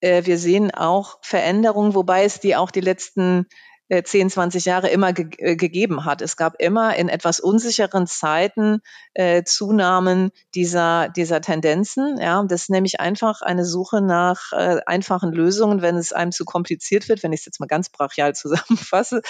äh, 0.00 0.26
wir 0.26 0.36
sehen 0.36 0.72
auch 0.74 1.20
Veränderungen, 1.22 1.94
wobei 1.94 2.24
es 2.24 2.38
die 2.38 2.54
auch 2.54 2.70
die 2.70 2.82
letzten 2.82 3.46
10, 3.88 4.26
äh, 4.26 4.30
20 4.30 4.64
Jahre 4.64 4.88
immer 4.88 5.12
ge 5.12 5.28
äh, 5.38 5.56
gegeben 5.56 6.04
hat. 6.04 6.22
Es 6.22 6.36
gab 6.36 6.60
immer 6.60 6.96
in 6.96 7.08
etwas 7.08 7.40
unsicheren 7.40 8.06
Zeiten 8.06 8.80
äh, 9.14 9.44
Zunahmen 9.44 10.30
dieser, 10.54 11.08
dieser 11.08 11.40
Tendenzen. 11.40 12.18
Ja, 12.20 12.42
das 12.44 12.62
ist 12.62 12.70
nämlich 12.70 13.00
einfach 13.00 13.42
eine 13.42 13.64
Suche 13.64 14.00
nach 14.00 14.52
äh, 14.52 14.80
einfachen 14.86 15.32
Lösungen, 15.32 15.82
wenn 15.82 15.96
es 15.96 16.12
einem 16.12 16.32
zu 16.32 16.44
kompliziert 16.44 17.08
wird, 17.08 17.22
wenn 17.22 17.32
ich 17.32 17.40
es 17.40 17.46
jetzt 17.46 17.60
mal 17.60 17.66
ganz 17.66 17.88
brachial 17.88 18.34
zusammenfasse. 18.34 19.22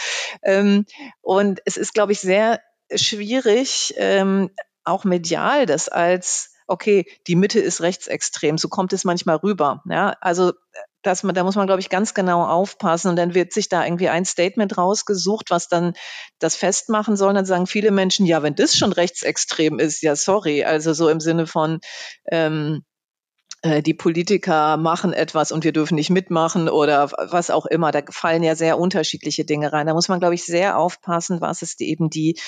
Ähm, 0.42 0.86
und 1.20 1.61
es 1.64 1.76
ist, 1.76 1.94
glaube 1.94 2.12
ich, 2.12 2.20
sehr 2.20 2.61
schwierig, 2.94 3.94
ähm, 3.96 4.50
auch 4.84 5.04
medial 5.04 5.66
das 5.66 5.88
als 5.88 6.54
okay, 6.68 7.06
die 7.26 7.34
Mitte 7.34 7.61
ist 7.61 7.80
rechtsextrem, 7.80 8.59
so 8.59 8.68
kommt 8.68 8.92
es 8.92 9.04
manchmal 9.04 9.36
rüber. 9.36 9.82
Ja, 9.88 10.14
also 10.20 10.52
dass 11.09 11.22
man, 11.22 11.34
da 11.34 11.42
muss 11.42 11.56
man, 11.56 11.66
glaube 11.66 11.80
ich, 11.80 11.88
ganz 11.88 12.14
genau 12.14 12.44
aufpassen. 12.44 13.09
Und 13.09 13.16
dann 13.16 13.34
wird 13.34 13.52
sich 13.52 13.68
da 13.68 13.84
irgendwie 13.84 14.11
ein 14.11 14.24
Statement 14.24 14.76
rausgesucht, 14.76 15.50
was 15.50 15.68
dann 15.68 15.94
das 16.38 16.54
festmachen 16.54 17.16
soll. 17.16 17.32
dann 17.34 17.46
sagen 17.46 17.66
viele 17.66 17.90
Menschen, 17.90 18.26
ja, 18.26 18.42
wenn 18.42 18.54
das 18.54 18.76
schon 18.76 18.92
rechtsextrem 18.92 19.78
ist, 19.78 20.02
ja, 20.02 20.14
sorry. 20.14 20.64
Also 20.64 20.92
so 20.92 21.09
im 21.09 21.20
Sinne 21.20 21.46
von, 21.46 21.80
ähm, 22.30 22.82
äh, 22.82 22.97
die 23.64 23.94
Politiker 23.94 24.76
machen 24.76 25.12
etwas 25.12 25.50
und 25.50 25.64
wir 25.64 25.72
dürfen 25.72 25.96
nicht 25.96 26.11
mitmachen 26.11 26.68
oder 26.68 27.11
was 27.11 27.50
auch 27.50 27.66
immer. 27.66 27.90
Da 27.90 28.02
fallen 28.09 28.44
ja 28.44 28.54
sehr 28.54 28.78
unterschiedliche 28.78 29.44
Dinge 29.44 29.72
rein. 29.72 29.88
Da 29.88 29.94
muss 29.94 30.09
man, 30.09 30.20
glaube 30.20 30.36
ich, 30.36 30.44
sehr 30.44 30.78
aufpassen, 30.78 31.40
was 31.40 31.62
ist 31.62 31.80
eben 31.80 32.09
die 32.09 32.38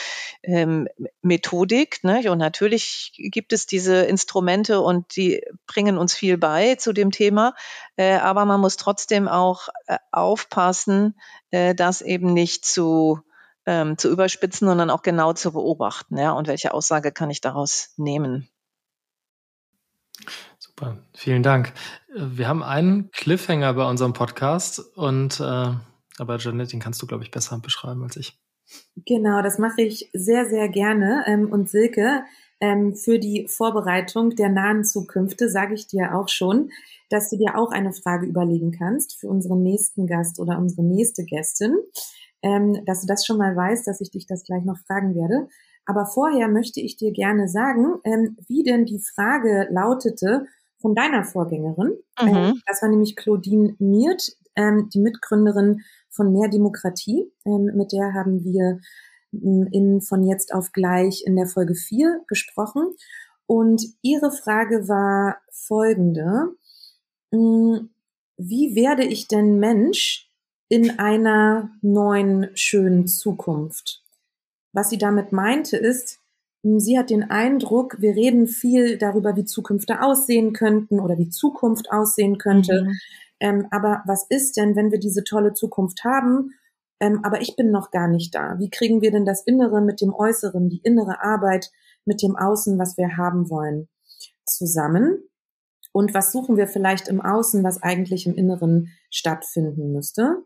ähm, 0.45 0.87
Methodik. 1.21 2.05
Ne? 2.05 2.31
Und 2.31 2.39
natürlich 2.39 3.13
gibt 3.17 3.53
es 3.53 3.67
diese 3.67 4.03
Instrumente 4.03 4.81
und 4.81 5.17
die 5.17 5.43
bringen 5.67 5.99
uns 5.99 6.15
viel 6.15 6.39
bei 6.39 6.77
zu 6.77 6.93
dem 6.93 7.11
Thema. 7.11 7.55
Äh, 7.97 8.19
aber 8.19 8.45
man 8.45 8.61
muss 8.61 8.77
trotzdem 8.77 9.27
auch 9.27 9.69
äh, 9.87 9.99
aufpassen, 10.13 11.19
äh, 11.51 11.75
das 11.75 12.03
eben 12.03 12.33
nicht 12.33 12.65
zu 12.65 13.21
ähm, 13.67 13.99
zu 13.99 14.11
überspitzen, 14.11 14.67
sondern 14.69 14.91
auch 14.91 15.03
genau 15.03 15.33
zu 15.33 15.53
beobachten. 15.53 16.17
Ja? 16.17 16.33
Und 16.33 16.49
welche 16.49 16.73
Aussage 16.73 17.13
kann 17.13 17.31
ich 17.31 17.41
daraus 17.41 17.93
nehmen? 17.97 18.49
Super, 20.81 20.97
vielen 21.13 21.43
Dank. 21.43 21.75
Wir 22.17 22.49
haben 22.49 22.63
einen 22.63 23.11
Cliffhanger 23.11 23.75
bei 23.75 23.87
unserem 23.87 24.15
Podcast 24.15 24.81
und 24.97 25.39
äh, 25.39 25.75
aber 26.19 26.39
Janet, 26.39 26.73
den 26.73 26.81
kannst 26.81 27.03
du, 27.03 27.07
glaube 27.07 27.23
ich, 27.23 27.31
besser 27.31 27.59
beschreiben 27.59 28.03
als 28.03 28.17
ich. 28.17 28.41
Genau, 29.05 29.43
das 29.43 29.59
mache 29.59 29.83
ich 29.83 30.09
sehr, 30.15 30.47
sehr 30.47 30.71
gerne. 30.71 31.25
Ähm, 31.27 31.53
und 31.53 31.69
Silke, 31.69 32.23
ähm, 32.63 32.95
für 32.97 33.19
die 33.19 33.47
Vorbereitung 33.47 34.31
der 34.31 34.49
nahen 34.49 34.83
Zukünfte 34.83 35.51
sage 35.51 35.75
ich 35.75 35.87
dir 35.87 36.15
auch 36.15 36.31
schon, 36.31 36.71
dass 37.11 37.29
du 37.29 37.37
dir 37.37 37.59
auch 37.59 37.73
eine 37.73 37.93
Frage 37.93 38.25
überlegen 38.25 38.73
kannst 38.73 39.21
für 39.21 39.29
unseren 39.29 39.63
nächsten 39.63 40.07
Gast 40.07 40.41
oder 40.41 40.57
unsere 40.57 40.83
nächste 40.83 41.25
Gästin. 41.25 41.75
Ähm, 42.43 42.87
dass 42.87 43.03
du 43.03 43.07
das 43.07 43.27
schon 43.27 43.37
mal 43.37 43.55
weißt, 43.55 43.87
dass 43.87 44.01
ich 44.01 44.13
dich 44.13 44.27
das 44.27 44.45
gleich 44.45 44.65
noch 44.65 44.79
fragen 44.87 45.15
werde. 45.15 45.47
Aber 45.85 46.07
vorher 46.07 46.49
möchte 46.49 46.81
ich 46.81 46.97
dir 46.97 47.13
gerne 47.13 47.49
sagen, 47.49 47.97
ähm, 48.05 48.39
wie 48.47 48.63
denn 48.63 48.87
die 48.87 49.01
Frage 49.01 49.69
lautete, 49.71 50.47
von 50.81 50.95
deiner 50.95 51.25
Vorgängerin. 51.25 51.99
Mhm. 52.21 52.29
Ähm, 52.29 52.63
das 52.67 52.83
war 52.83 52.89
nämlich 52.89 53.17
Claudine 53.17 53.77
Miert, 53.79 54.37
ähm, 54.57 54.89
die 54.93 55.01
Mitgründerin 55.01 55.83
von 56.09 56.33
Mehr 56.33 56.49
Demokratie. 56.49 57.31
Ähm, 57.45 57.71
mit 57.75 57.93
der 57.93 58.15
haben 58.15 58.45
wir 58.45 58.81
ähm, 59.33 59.69
in 59.71 60.01
von 60.01 60.25
jetzt 60.25 60.53
auf 60.53 60.73
gleich 60.73 61.23
in 61.25 61.37
der 61.37 61.47
Folge 61.47 61.75
4 61.75 62.23
gesprochen. 62.27 62.95
Und 63.47 63.83
ihre 64.03 64.31
Frage 64.31 64.89
war 64.89 65.39
folgende. 65.51 66.55
Ähm, 67.33 67.91
wie 68.37 68.75
werde 68.75 69.05
ich 69.05 69.29
denn 69.29 69.59
Mensch 69.59 70.31
in 70.69 70.99
einer 70.99 71.71
neuen, 71.83 72.51
schönen 72.55 73.07
Zukunft? 73.07 74.03
Was 74.73 74.89
sie 74.89 74.99
damit 74.99 75.33
meinte 75.33 75.77
ist, 75.77 76.20
Sie 76.63 76.99
hat 76.99 77.11
den 77.11 77.31
Eindruck, 77.31 78.01
wir 78.01 78.15
reden 78.15 78.47
viel 78.47 78.99
darüber, 78.99 79.35
wie 79.37 79.45
Zukünfte 79.45 80.03
aussehen 80.03 80.53
könnten 80.53 81.01
oder 81.01 81.17
wie 81.17 81.31
Zukunft 81.31 81.91
aussehen 81.91 82.37
könnte. 82.37 82.85
Mhm. 82.85 82.99
Ähm, 83.41 83.67
aber 83.71 84.03
was 84.07 84.27
ist 84.29 84.59
denn, 84.59 84.77
wenn 84.77 84.91
wir 84.91 84.99
diese 84.99 85.25
tolle 85.25 85.55
Zukunft 85.55 86.05
haben, 86.05 86.53
ähm, 87.01 87.21
aber 87.25 87.41
ich 87.41 87.57
bin 87.57 87.71
noch 87.71 87.91
gar 87.91 88.09
nicht 88.09 88.35
da? 88.35 88.59
Wie 88.59 88.69
kriegen 88.69 89.01
wir 89.01 89.11
denn 89.11 89.25
das 89.25 89.43
Innere 89.43 89.81
mit 89.81 90.03
dem 90.03 90.13
Äußeren, 90.13 90.69
die 90.69 90.83
innere 90.85 91.23
Arbeit 91.23 91.71
mit 92.05 92.23
dem 92.23 92.37
Außen, 92.37 92.79
was 92.79 92.99
wir 92.99 93.17
haben 93.17 93.49
wollen, 93.49 93.89
zusammen? 94.45 95.25
Und 95.93 96.13
was 96.13 96.31
suchen 96.31 96.59
wir 96.59 96.69
vielleicht 96.69 97.09
im 97.09 97.21
Außen, 97.21 97.65
was 97.65 97.83
eigentlich 97.83 98.27
im 98.27 98.35
Inneren 98.35 98.91
stattfinden 99.11 99.93
müsste? 99.93 100.45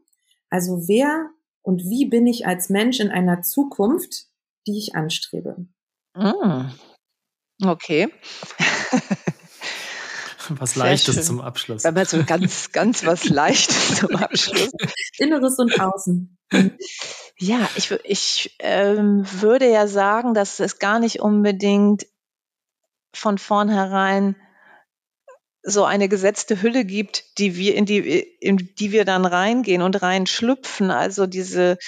Also 0.49 0.87
wer 0.87 1.31
und 1.63 1.83
wie 1.83 2.07
bin 2.07 2.27
ich 2.27 2.47
als 2.47 2.69
Mensch 2.69 3.01
in 3.01 3.11
einer 3.11 3.43
Zukunft, 3.43 4.29
die 4.67 4.79
ich 4.79 4.95
anstrebe? 4.95 5.67
Mm. 6.15 6.71
Okay. 7.63 8.09
Was 10.49 10.77
Leichtes 10.77 11.27
zum 11.27 11.41
Abschluss. 11.41 11.85
Aber 11.85 12.05
so 12.05 12.23
ganz, 12.25 12.73
ganz 12.73 13.05
was 13.07 13.25
Leichtes 13.29 13.97
zum 13.97 14.17
Abschluss. 14.17 14.71
Inneres 15.19 15.59
und 15.59 15.81
Außen. 15.81 16.37
Ja, 17.39 17.69
ich, 17.77 17.91
ich 18.05 18.57
ähm, 18.59 19.25
würde 19.41 19.71
ja 19.71 19.87
sagen, 19.87 20.35
dass 20.35 20.61
es 20.61 20.79
gar 20.79 20.99
nicht 20.99 21.21
unbedingt 21.21 22.07
von 23.15 23.39
vornherein 23.39 24.37
so 25.63 25.85
eine 25.85 26.09
gesetzte 26.09 26.61
Hülle 26.61 26.85
gibt, 26.85 27.39
die 27.39 27.57
wir 27.57 27.75
in 27.75 27.87
die 27.87 27.99
in 27.99 28.75
die 28.79 28.93
wir 28.93 29.07
dann 29.07 29.25
reingehen 29.25 29.81
und 29.81 30.03
reinschlüpfen. 30.03 30.91
Also 30.91 31.27
diese 31.27 31.79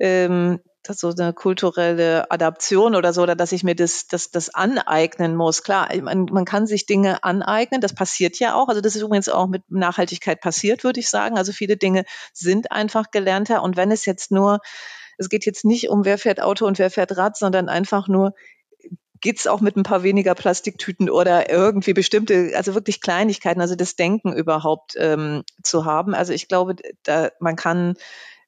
ähm, 0.00 0.60
so 0.88 1.10
eine 1.10 1.32
kulturelle 1.32 2.30
Adaption 2.30 2.94
oder 2.94 3.12
so, 3.12 3.22
oder 3.22 3.36
dass 3.36 3.52
ich 3.52 3.64
mir 3.64 3.74
das, 3.74 4.06
das, 4.06 4.30
das 4.30 4.54
aneignen 4.54 5.36
muss. 5.36 5.62
Klar, 5.62 5.88
man, 6.02 6.26
man 6.26 6.44
kann 6.44 6.66
sich 6.66 6.86
Dinge 6.86 7.22
aneignen, 7.22 7.80
das 7.80 7.94
passiert 7.94 8.38
ja 8.38 8.54
auch. 8.54 8.68
Also 8.68 8.80
das 8.80 8.96
ist 8.96 9.02
übrigens 9.02 9.28
auch 9.28 9.46
mit 9.46 9.62
Nachhaltigkeit 9.70 10.40
passiert, 10.40 10.84
würde 10.84 11.00
ich 11.00 11.08
sagen. 11.08 11.36
Also 11.36 11.52
viele 11.52 11.76
Dinge 11.76 12.04
sind 12.32 12.72
einfach 12.72 13.10
gelernter. 13.10 13.62
Und 13.62 13.76
wenn 13.76 13.90
es 13.90 14.04
jetzt 14.06 14.30
nur, 14.30 14.60
es 15.18 15.28
geht 15.28 15.46
jetzt 15.46 15.64
nicht 15.64 15.90
um 15.90 16.04
wer 16.04 16.18
fährt 16.18 16.40
Auto 16.40 16.66
und 16.66 16.78
wer 16.78 16.90
fährt 16.90 17.16
Rad, 17.16 17.36
sondern 17.36 17.68
einfach 17.68 18.08
nur, 18.08 18.34
geht's 19.20 19.46
auch 19.46 19.60
mit 19.60 19.76
ein 19.76 19.82
paar 19.82 20.02
weniger 20.02 20.34
Plastiktüten 20.34 21.10
oder 21.10 21.50
irgendwie 21.50 21.92
bestimmte, 21.92 22.52
also 22.56 22.74
wirklich 22.74 23.00
Kleinigkeiten, 23.00 23.60
also 23.60 23.74
das 23.74 23.96
Denken 23.96 24.32
überhaupt 24.32 24.94
ähm, 24.96 25.44
zu 25.62 25.84
haben. 25.84 26.14
Also 26.14 26.32
ich 26.32 26.48
glaube, 26.48 26.76
da 27.02 27.30
man 27.38 27.56
kann 27.56 27.96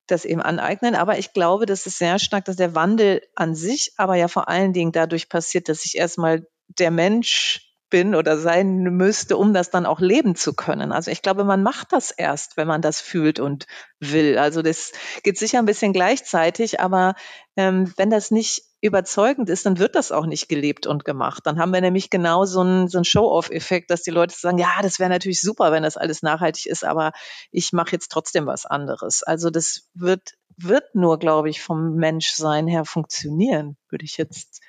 das 0.07 0.25
eben 0.25 0.43
aneignen. 0.43 0.95
Aber 0.95 1.19
ich 1.19 1.33
glaube, 1.33 1.67
das 1.67 1.87
ist 1.87 1.99
sehr 1.99 2.19
stark, 2.19 2.45
dass 2.45 2.57
der 2.57 2.75
Wandel 2.75 3.23
an 3.35 3.55
sich, 3.55 3.93
aber 3.97 4.17
ja 4.17 4.29
vor 4.29 4.49
allen 4.49 4.73
Dingen 4.73 4.93
dadurch 4.93 5.29
passiert, 5.29 5.69
dass 5.69 5.85
ich 5.85 5.97
erstmal 5.97 6.47
der 6.69 6.91
Mensch 6.91 7.73
bin 7.93 8.15
oder 8.15 8.39
sein 8.39 8.83
müsste, 8.83 9.37
um 9.37 9.53
das 9.53 9.71
dann 9.71 9.85
auch 9.85 10.01
leben 10.01 10.35
zu 10.35 10.55
können. 10.55 10.93
Also 10.93 11.11
ich 11.11 11.21
glaube, 11.21 11.45
man 11.45 11.63
macht 11.63 11.93
das 11.93 12.11
erst, 12.11 12.57
wenn 12.57 12.67
man 12.67 12.81
das 12.81 13.03
fühlt 13.03 13.39
und 13.39 13.67
will. 14.01 14.39
Also 14.39 14.63
das 14.63 14.93
geht 15.23 15.39
sicher 15.39 15.59
ein 15.59 15.67
bisschen 15.67 15.93
gleichzeitig, 15.93 16.81
aber 16.81 17.15
ähm, 17.55 17.93
wenn 17.99 18.09
das 18.09 18.31
nicht 18.31 18.63
überzeugend 18.83 19.49
ist, 19.49 19.65
dann 19.65 19.79
wird 19.79 19.95
das 19.95 20.11
auch 20.11 20.27
nicht 20.27 20.49
gelebt 20.49 20.89
und 20.89 21.05
gemacht. 21.05 21.47
Dann 21.47 21.59
haben 21.59 21.73
wir 21.73 21.81
nämlich 21.81 22.11
genau 22.11 22.45
so 22.45 22.61
einen, 22.61 22.89
so 22.89 22.99
einen 22.99 23.05
Show-off-Effekt, 23.05 23.91
dass 23.91 24.03
die 24.03 24.11
Leute 24.11 24.35
sagen, 24.37 24.59
ja, 24.59 24.83
das 24.83 24.99
wäre 24.99 25.09
natürlich 25.09 25.41
super, 25.41 25.71
wenn 25.71 25.85
das 25.85 25.97
alles 25.97 26.23
nachhaltig 26.23 26.67
ist, 26.67 26.85
aber 26.85 27.13
ich 27.53 27.73
mache 27.73 27.93
jetzt 27.93 28.11
trotzdem 28.11 28.47
was 28.47 28.67
anderes. 28.67 29.23
Also 29.23 29.51
das 29.51 29.89
wird, 29.95 30.33
wird 30.57 30.95
nur, 30.95 31.21
glaube 31.21 31.49
ich, 31.49 31.63
vom 31.63 31.95
Menschsein 31.95 32.67
her 32.67 32.85
funktionieren, 32.85 33.77
würde 33.89 34.05
ich 34.05 34.17
jetzt 34.17 34.61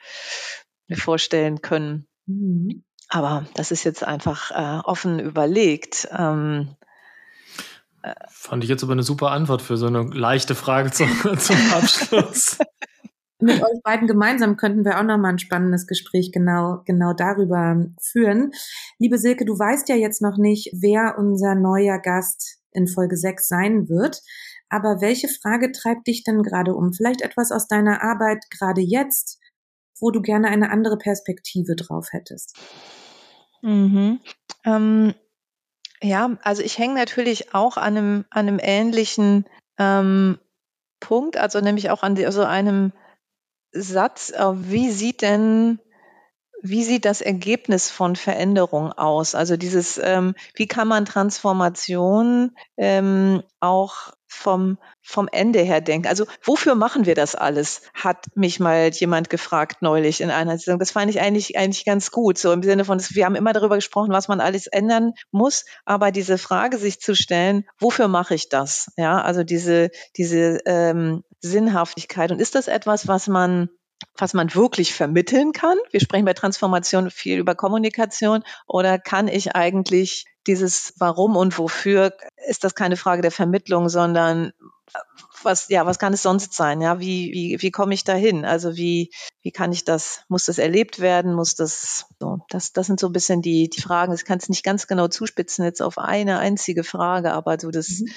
mir 0.88 0.98
vorstellen 0.98 1.62
können. 1.62 2.08
Mhm. 2.28 2.84
Aber 3.10 3.48
das 3.56 3.72
ist 3.72 3.84
jetzt 3.84 4.04
einfach 4.04 4.52
äh, 4.52 4.82
offen 4.84 5.20
überlegt. 5.20 6.08
Ähm, 6.16 6.76
Fand 8.30 8.64
ich 8.64 8.70
jetzt 8.70 8.84
aber 8.84 8.92
eine 8.92 9.04
super 9.04 9.32
Antwort 9.32 9.62
für 9.62 9.78
so 9.78 9.88
eine 9.88 10.04
leichte 10.04 10.54
Frage 10.54 10.92
zum, 10.92 11.10
zum 11.40 11.74
Abschluss. 11.74 12.60
mit 13.44 13.62
euch 13.62 13.82
beiden 13.84 14.08
gemeinsam 14.08 14.58
könnten 14.58 14.86
wir 14.86 15.00
auch 15.00 15.04
noch 15.04 15.18
mal 15.18 15.30
ein 15.30 15.40
spannendes 15.40 15.88
Gespräch 15.88 16.32
genau, 16.32 16.82
genau 16.86 17.14
darüber 17.14 17.86
führen. 18.02 18.52
Liebe 19.00 19.18
Silke, 19.18 19.46
du 19.46 19.58
weißt 19.58 19.90
ja 19.90 19.96
jetzt 19.96 20.22
noch 20.22 20.38
nicht, 20.38 20.72
wer 20.74 21.18
unser 21.18 21.56
neuer 21.56 22.00
Gast 22.00 22.60
in 22.72 22.88
Folge 22.88 23.18
6 23.18 23.48
sein 23.48 23.90
wird. 23.90 24.22
Aber 24.70 25.02
welche 25.02 25.28
Frage 25.28 25.72
treibt 25.72 26.08
dich 26.08 26.24
denn 26.24 26.42
gerade 26.42 26.74
um? 26.74 26.94
Vielleicht 26.94 27.22
etwas 27.22 27.52
aus 27.52 27.68
deiner 27.68 28.02
Arbeit 28.02 28.44
gerade 28.50 28.82
jetzt, 28.82 29.40
wo 30.00 30.10
du 30.10 30.22
gerne 30.22 30.48
eine 30.48 30.72
andere 30.72 30.98
Perspektive 30.98 31.76
drauf 31.76 32.08
hättest? 32.12 32.58
Mhm. 33.62 34.20
Ähm, 34.66 35.14
ja, 36.02 36.38
also 36.42 36.62
ich 36.64 36.78
hänge 36.78 36.96
natürlich 36.96 37.54
auch 37.54 37.78
an 37.78 37.98
einem, 37.98 38.26
an 38.30 38.48
einem 38.48 38.60
ähnlichen 38.62 39.46
ähm, 39.78 40.40
Punkt, 41.00 41.38
also 41.38 41.60
nämlich 41.62 41.90
auch 41.92 42.04
an 42.04 42.16
die, 42.16 42.26
also 42.26 42.44
einem 42.44 42.94
Satz, 43.74 44.32
äh, 44.32 44.54
wie 44.54 44.92
sieht 44.92 45.22
denn 45.22 45.80
wie 46.66 46.84
sieht 46.84 47.04
das 47.04 47.20
Ergebnis 47.20 47.92
von 47.92 48.16
Veränderung 48.16 48.94
aus? 48.94 49.36
Also 49.36 49.58
dieses, 49.58 50.00
ähm, 50.02 50.34
wie 50.56 50.66
kann 50.66 50.88
man 50.88 51.04
Transformation 51.04 52.56
ähm, 52.78 53.44
auch 53.60 54.14
vom, 54.34 54.78
vom 55.02 55.30
Ende 55.32 55.60
her 55.60 55.82
denken. 55.82 56.08
Also 56.08 56.26
wofür 56.44 56.76
machen 56.76 57.06
wir 57.06 57.16
das 57.16 57.36
alles? 57.36 57.82
Hat 57.94 58.26
mich 58.36 58.60
mal 58.60 58.90
jemand 58.90 59.30
gefragt 59.30 59.82
neulich 59.82 60.22
in 60.22 60.32
einer 60.32 60.58
Sitzung. 60.58 60.80
Das 60.80 60.92
fand 60.92 61.10
ich 61.10 61.22
eigentlich, 61.22 61.58
eigentlich 61.58 61.86
ganz 61.86 62.12
gut. 62.12 62.38
So 62.38 62.52
im 62.52 62.64
Sinne 62.64 62.86
von, 62.86 63.00
wir 63.00 63.26
haben 63.26 63.36
immer 63.36 63.54
darüber 63.54 63.76
gesprochen, 63.76 64.12
was 64.12 64.28
man 64.28 64.42
alles 64.42 64.68
ändern 64.68 65.14
muss. 65.32 65.66
Aber 65.86 66.12
diese 66.12 66.38
Frage 66.38 66.78
sich 66.78 67.00
zu 67.00 67.16
stellen, 67.16 67.66
wofür 67.80 68.08
mache 68.08 68.36
ich 68.36 68.50
das? 68.50 68.92
Ja, 68.98 69.22
also 69.22 69.44
diese, 69.44 69.90
diese 70.18 70.60
ähm, 70.66 71.24
Sinnhaftigkeit. 71.40 72.32
Und 72.32 72.42
ist 72.42 72.56
das 72.56 72.68
etwas, 72.68 73.08
was 73.08 73.28
man 73.28 73.70
was 74.18 74.34
man 74.34 74.54
wirklich 74.54 74.94
vermitteln 74.94 75.54
kann. 75.54 75.78
Wir 75.92 76.02
sprechen 76.02 76.26
bei 76.26 76.34
Transformation 76.34 77.10
viel 77.10 77.40
über 77.40 77.56
Kommunikation 77.56 78.44
oder 78.68 79.00
kann 79.00 79.30
ich 79.30 79.56
eigentlich 79.56 80.26
dieses 80.48 80.94
Warum 80.98 81.36
und 81.36 81.58
Wofür 81.58 82.14
ist 82.48 82.64
das 82.64 82.76
keine 82.76 82.98
Frage 82.98 83.22
der 83.22 83.32
Vermittlung, 83.32 83.90
sondern 83.90 84.54
was, 85.44 85.70
ja, 85.70 85.86
was 85.86 86.00
kann 86.00 86.14
es 86.14 86.24
sonst 86.24 86.54
sein? 86.54 86.82
Ja, 86.82 87.00
wie, 87.00 87.32
wie, 87.32 87.58
wie 87.62 87.72
komme 87.72 87.94
ich 87.94 88.04
dahin? 88.04 88.46
Also 88.46 88.76
wie, 88.76 89.12
wie 89.42 89.52
kann 89.52 89.72
ich 89.72 89.84
das, 89.84 90.24
muss 90.30 90.46
das 90.46 90.58
erlebt 90.58 91.00
werden? 91.00 91.34
Muss 91.34 91.56
das, 91.56 92.06
so, 92.20 92.40
das, 92.50 92.74
das 92.74 92.88
sind 92.88 93.00
so 93.00 93.08
ein 93.08 93.14
bisschen 93.14 93.42
die, 93.42 93.70
die 93.70 93.82
Fragen. 93.82 94.14
Ich 94.14 94.26
kann 94.26 94.38
es 94.38 94.50
nicht 94.50 94.64
ganz 94.64 94.88
genau 94.88 95.08
zuspitzen 95.08 95.66
jetzt 95.66 95.82
auf 95.82 95.98
eine 95.98 96.40
einzige 96.40 96.84
Frage, 96.84 97.34
aber 97.34 97.60
so 97.60 97.72
das, 97.72 97.90
mhm. 97.90 98.10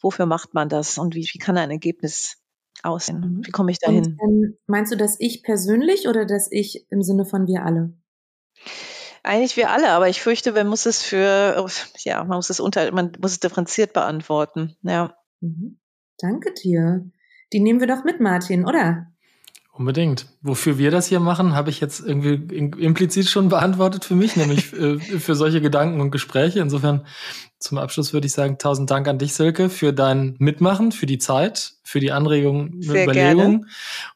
wofür 0.00 0.26
macht 0.26 0.54
man 0.54 0.68
das 0.68 0.98
und 0.98 1.14
wie, 1.14 1.28
wie 1.32 1.38
kann 1.38 1.56
ein 1.56 1.70
Ergebnis 1.70 2.36
aussehen? 2.82 3.20
Mhm. 3.20 3.46
Wie 3.46 3.50
komme 3.50 3.70
ich 3.70 3.78
dahin? 3.78 4.18
Und, 4.18 4.44
ähm, 4.44 4.58
meinst 4.66 4.92
du 4.92 4.96
das 4.96 5.16
ich 5.18 5.42
persönlich 5.42 6.08
oder 6.08 6.26
das 6.26 6.48
ich 6.50 6.86
im 6.90 7.02
Sinne 7.02 7.24
von 7.24 7.46
wir 7.46 7.64
alle? 7.64 7.94
Eigentlich 9.26 9.56
wir 9.56 9.70
alle, 9.70 9.90
aber 9.90 10.08
ich 10.08 10.22
fürchte, 10.22 10.52
man 10.52 10.68
muss 10.68 10.86
es 10.86 11.02
für, 11.02 11.66
ja, 11.98 12.22
man 12.22 12.36
muss 12.36 12.48
es 12.48 12.60
unter, 12.60 12.92
man 12.92 13.10
muss 13.20 13.32
es 13.32 13.40
differenziert 13.40 13.92
beantworten, 13.92 14.76
ja. 14.82 15.16
Mhm. 15.40 15.80
Danke 16.18 16.54
dir. 16.54 17.10
Die 17.52 17.60
nehmen 17.60 17.80
wir 17.80 17.88
doch 17.88 18.04
mit, 18.04 18.20
Martin, 18.20 18.64
oder? 18.64 19.12
Unbedingt. 19.78 20.26
Wofür 20.40 20.78
wir 20.78 20.90
das 20.90 21.06
hier 21.06 21.20
machen, 21.20 21.54
habe 21.54 21.68
ich 21.68 21.80
jetzt 21.80 22.00
irgendwie 22.00 22.32
implizit 22.32 23.28
schon 23.28 23.50
beantwortet 23.50 24.06
für 24.06 24.14
mich, 24.14 24.34
nämlich 24.34 24.72
äh, 24.80 24.98
für 24.98 25.34
solche 25.34 25.60
Gedanken 25.60 26.00
und 26.00 26.10
Gespräche. 26.10 26.60
Insofern 26.60 27.06
zum 27.58 27.76
Abschluss 27.76 28.14
würde 28.14 28.26
ich 28.26 28.32
sagen, 28.32 28.56
tausend 28.56 28.90
Dank 28.90 29.06
an 29.06 29.18
dich, 29.18 29.34
Silke, 29.34 29.68
für 29.68 29.92
dein 29.92 30.34
Mitmachen, 30.38 30.92
für 30.92 31.04
die 31.04 31.18
Zeit, 31.18 31.74
für 31.82 32.00
die 32.00 32.10
Anregungen, 32.10 32.82
Überlegungen. 32.82 33.12
Gerne. 33.12 33.66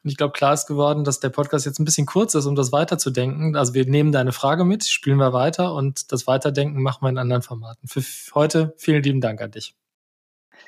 Und 0.03 0.09
ich 0.09 0.17
glaube, 0.17 0.33
klar 0.33 0.53
ist 0.53 0.65
geworden, 0.65 1.03
dass 1.03 1.19
der 1.19 1.29
Podcast 1.29 1.67
jetzt 1.67 1.79
ein 1.79 1.85
bisschen 1.85 2.07
kurz 2.07 2.33
ist, 2.33 2.47
um 2.47 2.55
das 2.55 2.71
weiterzudenken. 2.71 3.55
Also 3.55 3.75
wir 3.75 3.85
nehmen 3.85 4.11
deine 4.11 4.31
Frage 4.31 4.65
mit, 4.65 4.85
spielen 4.85 5.17
wir 5.17 5.31
weiter 5.31 5.75
und 5.75 6.11
das 6.11 6.25
Weiterdenken 6.25 6.81
machen 6.81 7.03
wir 7.03 7.09
in 7.09 7.19
anderen 7.19 7.43
Formaten. 7.43 7.87
Für 7.87 8.03
heute 8.33 8.73
vielen 8.77 9.03
lieben 9.03 9.21
Dank 9.21 9.41
an 9.41 9.51
dich. 9.51 9.75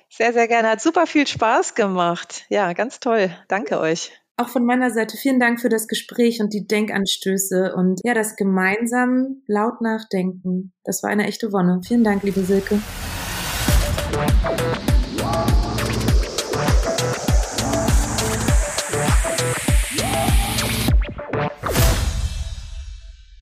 Sehr, 0.10 0.34
sehr 0.34 0.48
gerne. 0.48 0.70
Hat 0.70 0.82
super 0.82 1.08
viel 1.08 1.26
Spaß 1.26 1.74
gemacht. 1.74 2.46
Ja, 2.50 2.74
ganz 2.74 3.00
toll. 3.00 3.36
Danke 3.48 3.80
euch. 3.80 4.12
Auch 4.36 4.50
von 4.50 4.66
meiner 4.66 4.90
Seite 4.90 5.16
vielen 5.16 5.40
Dank 5.40 5.62
für 5.62 5.70
das 5.70 5.88
Gespräch 5.88 6.42
und 6.42 6.54
die 6.54 6.66
Denkanstöße 6.66 7.76
und 7.76 8.00
ja, 8.04 8.16
das 8.16 8.36
gemeinsam 8.36 9.44
laut 9.46 9.80
nachdenken. 9.82 10.74
Das 10.84 11.04
war 11.04 11.12
eine 11.12 11.28
echte 11.28 11.54
Wonne. 11.54 11.82
Vielen 11.86 12.04
Dank, 12.04 12.24
liebe 12.24 12.42
Silke. 12.42 12.80